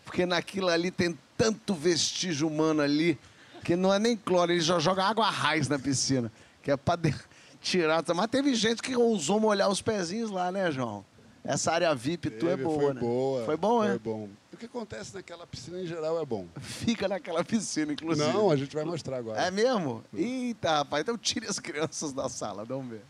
Porque 0.05 0.25
naquilo 0.25 0.69
ali 0.69 0.91
tem 0.91 1.17
tanto 1.37 1.73
vestígio 1.73 2.47
humano 2.47 2.81
ali, 2.81 3.17
que 3.63 3.75
não 3.75 3.93
é 3.93 3.99
nem 3.99 4.15
cloro, 4.15 4.51
ele 4.51 4.61
já 4.61 4.79
joga 4.79 5.03
água 5.03 5.25
a 5.25 5.29
raiz 5.31 5.67
na 5.67 5.77
piscina, 5.79 6.31
que 6.61 6.71
é 6.71 6.77
pra 6.77 6.95
de- 6.95 7.13
tirar. 7.59 8.03
Mas 8.15 8.27
teve 8.27 8.53
gente 8.55 8.81
que 8.81 8.95
ousou 8.95 9.39
molhar 9.39 9.69
os 9.69 9.81
pezinhos 9.81 10.29
lá, 10.31 10.51
né, 10.51 10.71
João? 10.71 11.03
Essa 11.43 11.71
área 11.71 11.93
VIP 11.95 12.29
tua 12.31 12.51
é 12.51 12.57
boa, 12.57 12.79
foi 12.79 12.93
né? 12.93 12.99
boa. 12.99 13.45
Foi 13.45 13.57
bom, 13.57 13.77
Foi 13.81 13.87
é? 13.95 13.97
bom. 13.99 14.29
O 14.51 14.57
que 14.57 14.65
acontece 14.65 15.13
naquela 15.13 15.47
piscina 15.47 15.79
em 15.79 15.85
geral 15.87 16.21
é 16.21 16.25
bom. 16.25 16.45
Fica 16.59 17.07
naquela 17.07 17.43
piscina, 17.43 17.93
inclusive. 17.93 18.27
Não, 18.33 18.51
a 18.51 18.55
gente 18.55 18.75
vai 18.75 18.83
mostrar 18.83 19.17
agora. 19.17 19.41
É 19.41 19.49
mesmo? 19.49 20.03
Eita, 20.13 20.77
rapaz, 20.79 21.01
então 21.03 21.17
tire 21.17 21.47
as 21.47 21.57
crianças 21.57 22.11
da 22.13 22.27
sala, 22.29 22.65
vamos 22.65 22.89
ver. 22.89 23.01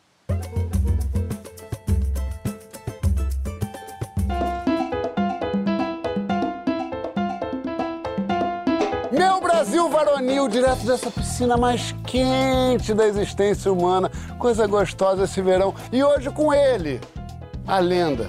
Varonil, 10.18 10.48
direto 10.48 10.84
dessa 10.84 11.12
piscina 11.12 11.56
mais 11.58 11.94
quente 12.04 12.92
da 12.92 13.06
existência 13.06 13.72
humana. 13.72 14.10
Coisa 14.40 14.66
gostosa 14.66 15.26
esse 15.26 15.40
verão. 15.44 15.76
E 15.92 16.04
hoje 16.04 16.32
com 16.32 16.52
ele, 16.52 17.00
a 17.68 17.78
lenda. 17.78 18.28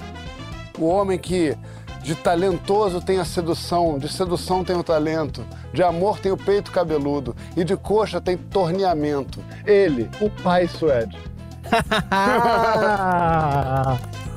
O 0.77 0.85
homem 0.85 1.17
que 1.17 1.57
de 2.03 2.13
talentoso 2.13 3.01
tem 3.01 3.19
a 3.19 3.25
sedução, 3.25 3.97
de 3.97 4.07
sedução 4.07 4.63
tem 4.63 4.75
o 4.75 4.83
talento, 4.83 5.43
de 5.73 5.81
amor 5.81 6.19
tem 6.19 6.31
o 6.31 6.37
peito 6.37 6.71
cabeludo 6.71 7.35
e 7.57 7.63
de 7.63 7.75
coxa 7.75 8.21
tem 8.21 8.37
torneamento. 8.37 9.43
Ele, 9.65 10.07
o 10.21 10.29
pai 10.29 10.67
Suede. 10.67 11.17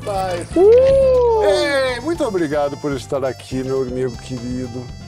pai. 0.05 0.47
Ei, 1.45 2.01
muito 2.01 2.25
obrigado 2.25 2.79
por 2.79 2.93
estar 2.93 3.23
aqui, 3.27 3.63
meu 3.63 3.83
amigo 3.83 4.17
querido. 4.17 5.02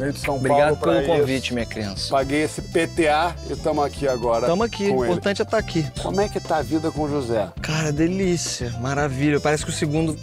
Veio 0.00 0.12
de 0.14 0.18
São 0.20 0.36
Obrigado 0.36 0.76
Paulo 0.76 0.76
pelo 0.76 1.04
pra 1.04 1.16
convite, 1.16 1.44
isso. 1.46 1.54
minha 1.54 1.66
criança. 1.66 2.08
Paguei 2.10 2.42
esse 2.42 2.62
PTA 2.62 3.34
e 3.48 3.52
estamos 3.52 3.84
aqui 3.84 4.08
agora. 4.08 4.46
Tamo 4.46 4.62
aqui, 4.62 4.88
o 4.88 4.94
com 4.94 5.04
ele. 5.04 5.12
importante 5.12 5.42
é 5.42 5.44
estar 5.44 5.58
aqui. 5.58 5.86
Como 6.02 6.20
é 6.20 6.28
que 6.28 6.40
tá 6.40 6.56
a 6.56 6.62
vida 6.62 6.90
com 6.90 7.02
o 7.02 7.08
José? 7.08 7.48
Cara, 7.60 7.92
delícia, 7.92 8.70
maravilha. 8.80 9.38
Parece 9.40 9.62
que 9.64 9.70
o 9.70 9.74
segundo 9.74 10.16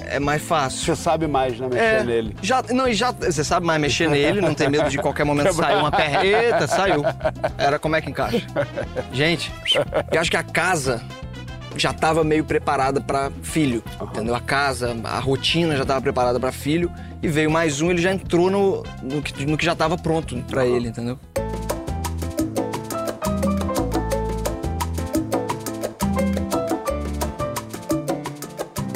é 0.00 0.20
mais 0.20 0.40
fácil. 0.42 0.94
Você 0.94 0.94
sabe 1.02 1.26
mais, 1.26 1.58
né, 1.58 1.66
mexer 1.68 1.82
É, 1.82 2.04
nele. 2.04 2.36
já, 2.40 2.62
não, 2.70 2.86
e 2.86 2.94
já, 2.94 3.10
você 3.10 3.42
sabe 3.42 3.66
mais 3.66 3.80
mexer 3.80 4.08
nele, 4.08 4.40
não 4.40 4.54
tem 4.54 4.68
medo 4.68 4.88
de 4.88 4.98
qualquer 4.98 5.24
momento 5.24 5.52
sair 5.54 5.76
uma 5.76 5.90
perna. 5.90 6.24
Eita, 6.24 6.66
saiu. 6.68 7.02
Era 7.58 7.78
como 7.80 7.96
é 7.96 8.00
que 8.00 8.08
encaixa? 8.10 8.46
Gente, 9.12 9.50
eu 10.12 10.20
acho 10.20 10.30
que 10.30 10.36
a 10.36 10.42
casa 10.44 11.02
já 11.78 11.90
estava 11.90 12.22
meio 12.24 12.44
preparada 12.44 13.00
para 13.00 13.30
filho, 13.42 13.82
entendeu? 14.00 14.34
A 14.34 14.40
casa, 14.40 14.96
a 15.04 15.18
rotina 15.18 15.76
já 15.76 15.82
estava 15.82 16.00
preparada 16.00 16.38
para 16.40 16.52
filho 16.52 16.90
e 17.22 17.28
veio 17.28 17.50
mais 17.50 17.80
um, 17.80 17.90
ele 17.90 18.00
já 18.00 18.12
entrou 18.12 18.50
no, 18.50 18.82
no, 19.02 19.22
que, 19.22 19.44
no 19.46 19.56
que 19.56 19.64
já 19.64 19.72
estava 19.72 19.96
pronto 19.96 20.36
para 20.48 20.66
ele, 20.66 20.88
entendeu? 20.88 21.18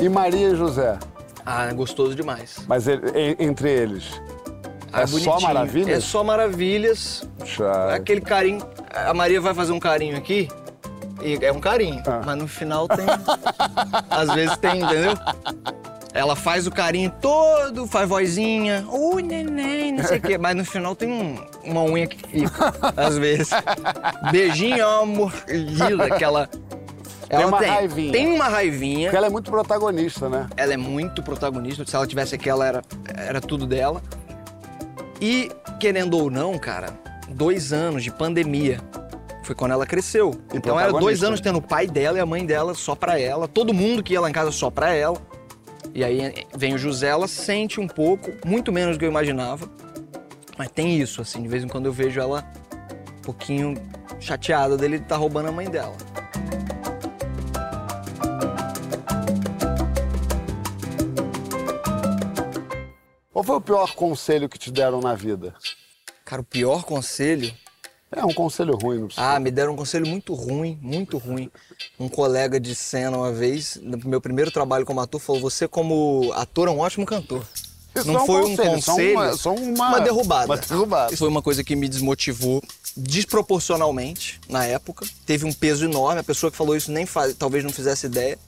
E 0.01 0.09
Maria 0.09 0.49
e 0.51 0.57
José? 0.57 0.99
Ah, 1.45 1.67
é 1.69 1.75
gostoso 1.75 2.15
demais. 2.15 2.57
Mas 2.67 2.87
ele- 2.87 3.37
entre 3.39 3.71
eles? 3.71 4.21
Ah, 4.93 5.03
É 5.03 5.07
só 5.07 5.41
maravilhas? 5.41 5.89
É 5.97 6.01
só 6.01 6.25
maravilhas. 6.25 7.29
Já. 7.45 7.95
Aquele 7.95 8.21
carinho. 8.21 8.61
A 8.93 9.15
Maria 9.15 9.41
vai 9.41 9.55
fazer 9.55 9.73
um 9.73 9.79
carinho 9.79 10.17
aqui. 10.17 10.49
E 11.23 11.39
é 11.45 11.53
um 11.53 11.61
carinho. 11.61 12.03
Ah. 12.07 12.21
Mas 12.25 12.37
no 12.39 12.49
final 12.49 12.87
tem. 12.89 13.07
Às 14.11 14.33
vezes 14.35 14.57
tem, 14.59 14.83
entendeu? 14.83 15.13
Ela 16.13 16.35
faz 16.35 16.67
o 16.67 16.71
carinho 16.73 17.13
todo, 17.21 17.87
faz 17.87 18.09
vozinha. 18.09 18.85
Oi, 18.89 19.23
neném, 19.23 19.93
não 19.93 20.05
sei 20.05 20.19
o 20.19 20.21
quê. 20.23 20.37
Mas 20.39 20.57
no 20.57 20.65
final 20.65 20.95
tem 20.97 21.09
um- 21.11 21.39
uma 21.65 21.83
unha 21.85 22.07
que 22.07 22.17
fica. 22.29 22.75
Às 22.97 23.17
vezes. 23.17 23.51
Beijinho, 24.33 24.85
ó, 24.87 25.07
mordida, 25.07 26.05
aquela. 26.07 26.49
Ela 27.29 27.47
uma 27.47 27.59
raivinha. 27.61 28.11
Tem 28.13 28.27
uma 28.35 28.49
raivinha. 28.49 29.05
Porque 29.07 29.17
ela 29.17 29.27
é 29.29 29.31
muito 29.31 29.51
protagonista, 29.53 30.29
né? 30.29 30.49
Ela 30.57 30.75
é 30.75 30.77
muito 30.77 31.23
protagonista. 31.23 31.85
Se 31.87 31.95
ela 31.95 32.05
tivesse 32.07 32.35
aqui, 32.35 32.51
ela 32.51 32.67
era, 32.67 32.83
era 33.15 33.41
tudo 33.41 33.67
dela. 33.69 34.03
E, 35.21 35.49
querendo 35.79 36.19
ou 36.19 36.29
não, 36.29 36.59
cara, 36.59 36.89
dois 37.29 37.73
anos 37.73 38.03
de 38.03 38.11
pandemia. 38.11 38.81
Foi 39.51 39.55
quando 39.57 39.73
ela 39.73 39.85
cresceu. 39.85 40.41
Então 40.55 40.79
era 40.79 40.93
dois 40.93 41.25
anos 41.25 41.41
tendo 41.41 41.59
o 41.59 41.61
pai 41.61 41.85
dela 41.89 42.17
e 42.17 42.21
a 42.21 42.25
mãe 42.25 42.47
dela 42.47 42.73
só 42.73 42.95
pra 42.95 43.19
ela. 43.19 43.49
Todo 43.49 43.75
mundo 43.75 44.01
que 44.01 44.13
ia 44.13 44.21
lá 44.21 44.31
em 44.31 44.33
casa 44.33 44.53
só 44.53 44.71
pra 44.71 44.95
ela. 44.95 45.21
E 45.93 46.05
aí 46.05 46.47
vem 46.57 46.73
o 46.73 46.79
José, 46.79 47.09
ela 47.09 47.27
sente 47.27 47.81
um 47.81 47.89
pouco, 47.89 48.31
muito 48.47 48.71
menos 48.71 48.97
do 48.97 49.01
que 49.01 49.05
eu 49.05 49.11
imaginava. 49.11 49.69
Mas 50.57 50.71
tem 50.71 50.97
isso, 51.01 51.21
assim, 51.21 51.43
de 51.43 51.49
vez 51.49 51.65
em 51.65 51.67
quando 51.67 51.87
eu 51.87 51.93
vejo 51.93 52.21
ela 52.21 52.49
um 53.19 53.23
pouquinho 53.23 53.75
chateada 54.21 54.77
dele 54.77 54.99
estar 54.99 55.17
roubando 55.17 55.49
a 55.49 55.53
mãe 55.53 55.69
dela. 55.69 55.97
Qual 63.33 63.43
foi 63.43 63.57
o 63.57 63.61
pior 63.61 63.97
conselho 63.97 64.49
que 64.49 64.61
te 64.61 64.71
deram 64.71 65.01
na 65.01 65.17
vida? 65.17 65.57
Cara, 66.25 66.41
o 66.41 66.45
pior 66.45 66.85
conselho 66.85 67.53
É 68.13 68.25
um 68.25 68.33
conselho 68.35 68.75
ruim, 68.77 68.99
não 68.99 69.07
precisa. 69.07 69.27
Ah, 69.37 69.39
me 69.39 69.51
deram 69.51 69.73
um 69.73 69.77
conselho 69.77 70.07
muito 70.07 70.35
ruim, 70.35 70.79
muito 70.83 71.17
ruim. 71.17 71.49
Um 71.99 72.09
colega 72.09 72.59
de 72.59 72.75
cena 72.75 73.17
uma 73.17 73.33
vez, 73.33 73.79
no 73.83 73.97
meu 74.05 74.21
primeiro 74.21 74.51
trabalho 74.51 74.85
como 74.85 75.01
ator, 75.01 75.21
falou: 75.21 75.41
Você, 75.43 75.69
como 75.69 76.33
ator, 76.35 76.67
é 76.69 76.71
um 76.73 76.81
ótimo 76.81 77.07
cantor. 77.07 77.47
Isso 77.95 78.07
não 78.07 78.21
é 78.21 78.23
um 78.23 78.27
foi 78.27 78.43
um 78.43 78.57
conselho, 78.57 78.83
só 78.83 78.93
conselho, 78.93 79.13
uma- 79.17 79.33
só 79.37 79.55
uma- 79.55 79.89
uma 79.89 80.01
derrubada. 80.01 80.47
uma 80.47 80.57
derrubada. 80.57 81.17
Foi 81.17 81.29
uma 81.29 81.43
coisa 81.43 81.63
que 81.65 81.75
me 81.77 81.89
desmotivou 81.89 82.63
desproporcionalmente 82.97 84.41
na 84.49 84.65
época. 84.65 85.07
Teve 85.27 85.45
um 85.47 85.53
peso 85.53 85.85
enorme. 85.85 86.21
A 86.21 86.25
pessoa 86.25 86.51
que 86.51 86.57
falou 86.57 86.77
isso 86.77 86.91
nem 86.91 87.07
faz, 87.07 87.35
talvez 87.35 87.63
não 87.65 87.71
fizesse 87.73 88.07
ideia. 88.07 88.39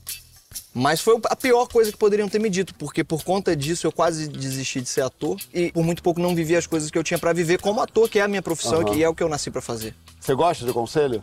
Mas 0.74 1.00
foi 1.00 1.20
a 1.24 1.36
pior 1.36 1.66
coisa 1.66 1.92
que 1.92 1.98
poderiam 1.98 2.28
ter 2.28 2.38
me 2.38 2.48
dito, 2.48 2.74
porque 2.76 3.04
por 3.04 3.22
conta 3.22 3.54
disso 3.54 3.86
eu 3.86 3.92
quase 3.92 4.28
desisti 4.28 4.80
de 4.80 4.88
ser 4.88 5.02
ator 5.02 5.38
e 5.52 5.70
por 5.70 5.84
muito 5.84 6.02
pouco 6.02 6.18
não 6.18 6.34
vivi 6.34 6.56
as 6.56 6.66
coisas 6.66 6.90
que 6.90 6.96
eu 6.96 7.04
tinha 7.04 7.18
pra 7.18 7.32
viver 7.32 7.60
como 7.60 7.80
ator, 7.80 8.08
que 8.08 8.18
é 8.18 8.22
a 8.22 8.28
minha 8.28 8.40
profissão 8.40 8.80
Aham. 8.80 8.94
e 8.94 9.02
é 9.02 9.08
o 9.08 9.14
que 9.14 9.22
eu 9.22 9.28
nasci 9.28 9.50
pra 9.50 9.60
fazer. 9.60 9.94
Você 10.18 10.34
gosta 10.34 10.64
de 10.64 10.72
conselho? 10.72 11.22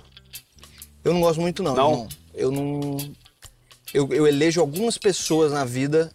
Eu 1.03 1.13
não 1.13 1.21
gosto 1.21 1.41
muito 1.41 1.63
não. 1.63 1.75
Não? 1.75 2.09
Eu 2.33 2.51
não 2.51 2.97
eu, 3.93 4.07
eu 4.13 4.27
elejo 4.27 4.61
algumas 4.61 4.97
pessoas 4.97 5.51
na 5.51 5.65
vida 5.65 6.11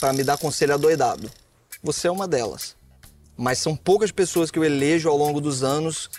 pra 0.00 0.12
me 0.12 0.24
dar 0.24 0.36
conselho 0.36 0.74
adoidado. 0.74 1.30
Você 1.82 2.08
é 2.08 2.10
uma 2.10 2.26
delas. 2.26 2.74
Mas 3.36 3.58
são 3.58 3.76
poucas 3.76 4.10
pessoas 4.10 4.50
que 4.50 4.58
eu 4.58 4.64
elejo 4.64 5.08
ao 5.08 5.16
longo 5.16 5.40
dos 5.40 5.62
anos 5.62 6.10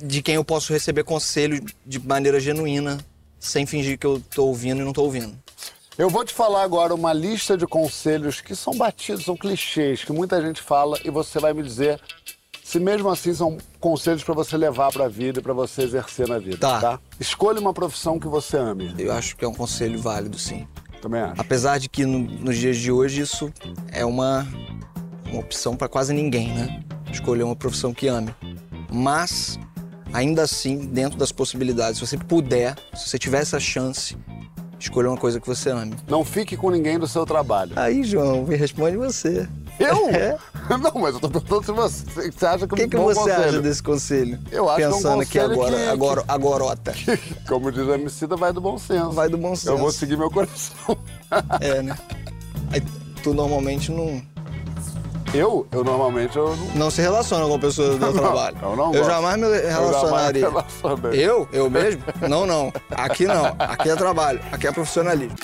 de 0.00 0.22
quem 0.22 0.36
eu 0.36 0.44
posso 0.44 0.72
receber 0.72 1.04
conselho 1.04 1.64
de 1.84 1.98
maneira 1.98 2.40
genuína, 2.40 3.04
sem 3.38 3.66
fingir 3.66 3.98
que 3.98 4.06
eu 4.06 4.22
tô 4.34 4.46
ouvindo 4.46 4.80
e 4.80 4.84
não 4.84 4.92
tô 4.92 5.02
ouvindo. 5.02 5.41
Eu 5.98 6.08
vou 6.08 6.24
te 6.24 6.32
falar 6.32 6.62
agora 6.62 6.94
uma 6.94 7.12
lista 7.12 7.56
de 7.56 7.66
conselhos 7.66 8.40
que 8.40 8.56
são 8.56 8.74
batidos, 8.76 9.24
são 9.24 9.36
clichês, 9.36 10.02
que 10.04 10.12
muita 10.12 10.40
gente 10.40 10.60
fala 10.62 10.98
e 11.04 11.10
você 11.10 11.38
vai 11.38 11.52
me 11.52 11.62
dizer 11.62 12.00
se 12.64 12.80
mesmo 12.80 13.10
assim 13.10 13.34
são 13.34 13.58
conselhos 13.78 14.24
pra 14.24 14.34
você 14.34 14.56
levar 14.56 14.90
pra 14.90 15.06
vida 15.06 15.40
e 15.40 15.42
pra 15.42 15.52
você 15.52 15.82
exercer 15.82 16.26
na 16.26 16.38
vida, 16.38 16.56
Tá. 16.56 16.80
tá. 16.80 17.00
Escolha 17.20 17.60
uma 17.60 17.74
profissão 17.74 18.18
que 18.18 18.26
você 18.26 18.56
ame. 18.56 18.94
Eu 18.98 19.12
acho 19.12 19.36
que 19.36 19.44
é 19.44 19.48
um 19.48 19.52
conselho 19.54 20.00
válido, 20.00 20.38
sim. 20.38 20.66
Também 21.02 21.20
acho. 21.20 21.40
Apesar 21.40 21.78
de 21.78 21.88
que 21.90 22.06
no- 22.06 22.18
nos 22.20 22.56
dias 22.56 22.78
de 22.78 22.90
hoje 22.90 23.20
isso 23.20 23.52
é 23.90 24.04
uma, 24.06 24.46
uma 25.30 25.40
opção 25.40 25.76
para 25.76 25.88
quase 25.88 26.14
ninguém, 26.14 26.48
né? 26.54 26.82
Escolher 27.12 27.42
uma 27.42 27.56
profissão 27.56 27.92
que 27.92 28.06
ame. 28.08 28.34
Mas, 28.90 29.58
ainda 30.12 30.42
assim, 30.42 30.78
dentro 30.86 31.18
das 31.18 31.30
possibilidades, 31.32 31.98
se 32.00 32.06
você 32.06 32.16
puder, 32.16 32.76
se 32.94 33.08
você 33.08 33.18
tiver 33.18 33.42
essa 33.42 33.60
chance, 33.60 34.16
escolha 34.84 35.08
uma 35.10 35.16
coisa 35.16 35.40
que 35.40 35.46
você 35.46 35.70
ame. 35.70 35.94
Não 36.08 36.24
fique 36.24 36.56
com 36.56 36.70
ninguém 36.70 36.98
do 36.98 37.06
seu 37.06 37.24
trabalho. 37.26 37.72
Aí, 37.76 38.02
João, 38.04 38.42
me 38.44 38.56
responde 38.56 38.96
você. 38.96 39.48
Eu? 39.80 40.08
É? 40.14 40.36
Não, 40.78 40.92
mas 41.00 41.14
eu 41.14 41.20
tô 41.20 41.28
perguntando 41.28 41.64
se 41.64 41.72
você, 41.72 42.30
você 42.30 42.46
acha 42.46 42.66
que 42.68 42.74
O 42.74 42.76
é 42.76 42.78
que, 42.80 42.84
um 42.86 42.88
que 42.90 42.96
bom 42.96 43.04
você 43.04 43.20
conselho. 43.20 43.44
acha 43.48 43.62
desse 43.62 43.82
conselho? 43.82 44.38
Eu 44.52 44.68
acho 44.68 44.76
que 44.76 44.82
é 44.84 44.88
um 44.88 44.92
Pensando 44.92 45.20
aqui 45.22 45.38
conselho 45.40 45.52
agora, 45.52 45.76
que- 45.76 45.88
agora, 45.88 46.24
agorota. 46.28 46.94
Como 47.48 47.72
diz 47.72 47.88
a 47.88 47.94
Emicida, 47.94 48.36
vai 48.36 48.52
do 48.52 48.60
bom 48.60 48.78
senso. 48.78 49.10
Vai 49.10 49.28
do 49.28 49.36
bom 49.38 49.56
senso. 49.56 49.70
Eu 49.70 49.78
vou 49.78 49.90
seguir 49.90 50.16
meu 50.16 50.30
coração. 50.30 50.96
É, 51.60 51.82
né? 51.82 51.96
Aí, 52.70 52.80
tu 53.22 53.34
normalmente 53.34 53.90
não, 53.90 54.22
Eu? 55.34 55.66
Eu 55.72 55.82
normalmente 55.82 56.36
eu 56.36 56.54
não... 56.56 56.66
não 56.74 56.90
se 56.90 57.00
relaciona 57.00 57.46
com 57.46 57.54
a 57.54 57.58
pessoa 57.58 57.96
do 57.96 57.98
teu 57.98 58.12
trabalho. 58.20 58.56
eu 58.62 58.76
não 58.76 58.86
eu 58.92 59.00
gosto. 59.00 59.06
jamais 59.06 59.36
me 59.38 59.46
Eu 59.46 59.52
jamais 59.70 59.74
relacionaria. 59.90 60.42
me 60.42 60.48
relacionei. 60.48 61.24
Eu? 61.26 61.48
Eu 61.52 61.70
mesmo? 61.70 62.02
Não, 62.28 62.44
não. 62.46 62.72
Aqui 62.90 63.24
não. 63.26 63.54
Aqui 63.58 63.88
é 63.90 63.96
trabalho. 63.96 64.40
Aqui 64.52 64.66
é 64.66 64.72
profissionalismo. 64.72 65.36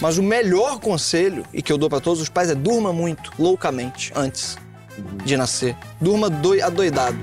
Mas 0.00 0.18
o 0.18 0.22
melhor 0.22 0.80
conselho, 0.80 1.44
e 1.52 1.62
que 1.62 1.72
eu 1.72 1.78
dou 1.78 1.88
pra 1.88 2.00
todos 2.00 2.20
os 2.20 2.28
pais, 2.28 2.50
é 2.50 2.54
durma 2.54 2.92
muito, 2.92 3.30
loucamente, 3.38 4.12
antes 4.14 4.56
de 5.24 5.36
nascer. 5.36 5.76
Durma 6.00 6.28
doi 6.28 6.60
adoidado. 6.62 7.16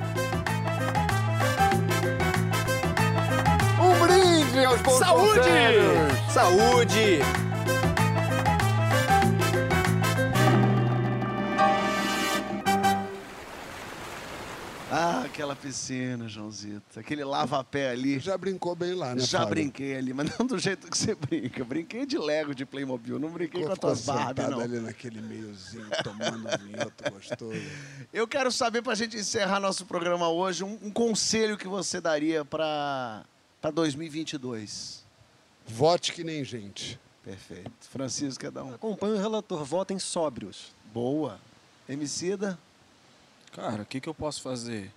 Um 3.79 4.05
brinde 4.07 4.65
aos 4.65 4.81
bons 4.81 4.99
conselhos. 5.03 6.33
Saúde! 6.33 7.19
Ah, 14.93 15.21
aquela 15.21 15.55
piscina, 15.55 16.27
Joãozito. 16.27 16.99
Aquele 16.99 17.23
lava-pé 17.23 17.91
ali. 17.91 18.19
Já 18.19 18.37
brincou 18.37 18.75
bem 18.75 18.93
lá, 18.93 19.15
né, 19.15 19.21
Já 19.21 19.39
Fábio? 19.39 19.55
brinquei 19.55 19.95
ali, 19.95 20.13
mas 20.13 20.37
não 20.37 20.45
do 20.45 20.59
jeito 20.59 20.89
que 20.89 20.97
você 20.97 21.15
brinca. 21.15 21.63
Brinquei 21.63 22.05
de 22.05 22.17
Lego 22.17 22.53
de 22.53 22.65
Playmobil, 22.65 23.17
não 23.17 23.29
brinquei 23.29 23.63
com 23.63 23.71
as 23.71 23.79
tuas 23.79 24.01
Barbie, 24.05 24.41
não. 24.41 24.59
ali 24.59 24.79
naquele 24.81 25.21
meiozinho, 25.21 25.87
tomando 26.03 26.45
um 26.45 26.57
vinhoto 26.67 27.09
gostoso. 27.09 27.61
Eu 28.11 28.27
quero 28.27 28.51
saber, 28.51 28.81
pra 28.81 28.93
gente 28.93 29.15
encerrar 29.15 29.61
nosso 29.61 29.85
programa 29.85 30.27
hoje, 30.27 30.65
um, 30.65 30.77
um 30.83 30.91
conselho 30.91 31.57
que 31.57 31.69
você 31.69 32.01
daria 32.01 32.43
pra, 32.43 33.23
pra 33.61 33.71
2022. 33.71 35.05
Vote 35.65 36.11
que 36.11 36.21
nem 36.21 36.43
gente. 36.43 36.99
Perfeito. 37.23 37.71
Francisco, 37.89 38.41
quer 38.41 38.51
dar 38.51 38.65
um... 38.65 38.73
Acompanhe 38.73 39.13
o 39.13 39.21
relator, 39.21 39.63
votem 39.63 39.97
sóbrios. 39.97 40.73
Boa. 40.93 41.39
Emicida? 41.87 42.59
Cara, 43.53 43.81
o 43.83 43.85
que, 43.85 43.99
que 43.99 44.07
eu 44.09 44.13
posso 44.13 44.41
fazer? 44.41 44.91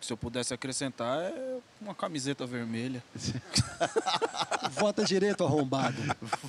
Se 0.00 0.12
eu 0.12 0.16
pudesse 0.16 0.54
acrescentar, 0.54 1.18
é 1.22 1.58
uma 1.80 1.94
camiseta 1.94 2.46
vermelha. 2.46 3.02
Vota 4.72 5.04
direito, 5.04 5.44
arrombado. 5.44 5.96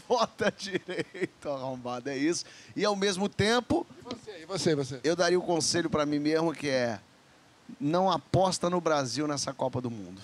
Vota 0.08 0.54
direito, 0.56 1.50
arrombado, 1.50 2.10
é 2.10 2.18
isso. 2.18 2.46
E 2.76 2.86
ao 2.86 2.96
mesmo 2.96 3.28
tempo, 3.28 3.88
E 4.00 4.04
você, 4.04 4.42
e 4.42 4.46
você, 4.46 4.76
você? 4.76 5.00
eu 5.04 5.16
daria 5.16 5.40
o 5.40 5.42
conselho 5.42 5.90
pra 5.90 6.06
mim 6.06 6.20
mesmo 6.20 6.54
que 6.54 6.70
é 6.70 7.00
não 7.80 8.12
aposta 8.12 8.70
no 8.70 8.80
Brasil 8.80 9.28
nessa 9.28 9.52
Copa 9.54 9.82
do 9.82 9.90
Mundo. 9.90 10.22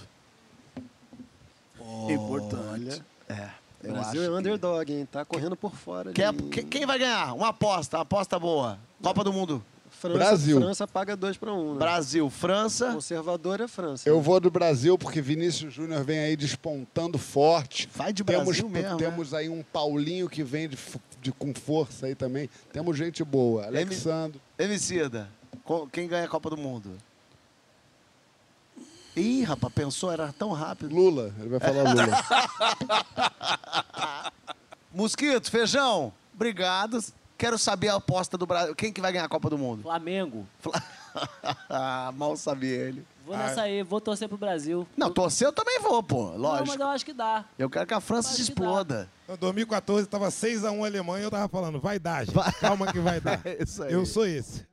Importante. 2.10 3.02
É. 3.30 3.50
O 3.84 3.92
Brasil 3.92 4.24
é 4.24 4.30
underdog, 4.38 4.92
hein? 4.92 5.08
Tá 5.12 5.24
correndo 5.26 5.56
por 5.56 5.76
fora. 5.76 6.12
Quer- 6.12 6.28
ali. 6.30 6.50
que- 6.50 6.64
quem 6.64 6.86
vai 6.86 6.98
ganhar? 7.00 7.34
Uma 7.34 7.50
aposta, 7.50 7.98
uma 7.98 8.04
aposta 8.04 8.38
boa. 8.40 8.80
Copa 9.02 9.24
do 9.24 9.32
Mundo. 9.32 9.64
França, 9.96 10.18
Brasil. 10.18 10.60
França 10.60 10.88
paga 10.88 11.16
2 11.16 11.38
para 11.38 11.54
1. 11.54 11.58
Um, 11.60 11.74
né? 11.74 11.80
Brasil, 11.80 12.30
França. 12.30 12.92
Conservador 12.92 13.62
é 13.62 13.68
França. 13.68 14.08
Eu 14.08 14.22
vou 14.22 14.40
do 14.40 14.52
Brasil 14.52 14.98
porque 14.98 15.22
Vinícius 15.22 15.74
Júnior 15.74 16.04
vem 16.04 16.20
aí 16.20 16.36
despontando 16.36 17.18
forte. 17.18 17.90
Vai 17.96 18.14
de 18.14 18.24
temos, 18.24 18.46
Brasil 18.46 18.70
mesmo, 18.70 18.98
Temos 18.98 19.34
aí 19.34 19.50
um 19.50 19.64
Paulinho 19.64 20.30
que 20.30 20.44
vem 20.44 20.70
de, 20.70 20.78
de- 21.22 21.32
com 21.32 21.54
força 21.54 22.06
aí 22.06 22.16
também. 22.16 22.50
Temos 22.72 22.98
gente 22.98 23.24
boa. 23.24 23.66
Alexandre. 23.66 24.40
Emicida, 24.60 25.30
quem 25.92 26.08
ganha 26.08 26.26
a 26.26 26.30
Copa 26.30 26.50
do 26.50 26.58
Mundo? 26.58 26.92
Ih, 29.16 29.44
rapaz, 29.44 29.74
pensou, 29.74 30.12
era 30.12 30.34
tão 30.34 30.52
rápido. 30.52 30.94
Lula. 30.94 31.34
Ele 31.40 31.50
vai 31.50 31.60
falar 31.60 31.94
Lula. 31.94 32.06
Mosquito, 34.94 35.50
feijão, 35.50 36.12
obrigado. 36.34 37.00
Quero 37.38 37.58
saber 37.58 37.90
a 37.90 37.96
aposta 37.96 38.38
do 38.38 38.46
Brasil. 38.46 38.74
Quem 38.76 38.94
que 38.94 39.02
vai 39.02 39.12
ganhar 39.12 39.26
a 39.26 39.30
Copa 39.30 39.50
do 39.50 39.58
Mundo? 39.58 39.82
Flamengo. 39.84 40.48
Mal 42.16 42.36
sabia 42.38 42.76
ele. 42.76 43.06
Vou 43.26 43.36
nessa 43.36 43.64
aí, 43.64 43.82
vou 43.82 44.00
torcer 44.00 44.30
pro 44.30 44.38
Brasil. 44.38 44.88
Não, 44.96 45.12
torcer 45.12 45.48
eu 45.48 45.52
também 45.54 45.80
vou, 45.80 46.02
pô, 46.04 46.32
Não, 46.32 46.38
lógico. 46.38 46.68
mas 46.68 46.80
eu 46.80 46.88
acho 46.88 47.06
que 47.06 47.14
dá. 47.14 47.44
Eu 47.58 47.70
quero 47.70 47.88
que 47.88 47.94
a 47.94 48.00
França 48.00 48.34
se 48.34 48.42
exploda. 48.42 49.10
Em 49.28 49.36
2014 49.36 50.08
tava 50.08 50.28
6x1 50.28 50.84
a 50.84 50.86
Alemanha 50.88 51.22
e 51.22 51.24
eu 51.26 51.32
tava 51.32 51.48
falando, 51.48 51.80
vai 51.80 51.98
dar, 51.98 52.24
gente. 52.26 52.36
Calma 52.60 52.92
que 52.92 53.00
vai 53.00 53.20
dar. 53.22 53.42
É 53.44 53.64
isso 53.64 53.82
aí. 53.84 53.92
Eu 53.92 54.06
sou 54.06 54.28
esse. 54.28 54.66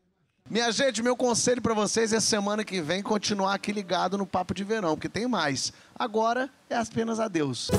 Minha 0.51 0.71
gente, 0.71 1.03
meu 1.03 1.17
conselho 1.17 1.63
pra 1.63 1.73
vocês 1.73 2.13
é 2.13 2.21
semana 2.21 2.63
que 2.63 2.83
vem 2.83 3.03
continuar 3.03 3.55
aqui 3.55 3.73
ligado 3.73 4.19
no 4.19 4.27
Papo 4.27 4.53
de 4.53 4.65
Verão, 4.65 4.97
porque 4.97 5.09
tem 5.09 5.27
mais. 5.27 5.73
Agora 5.99 6.51
é 6.69 6.77
apenas 6.77 7.19
adeus. 7.21 7.71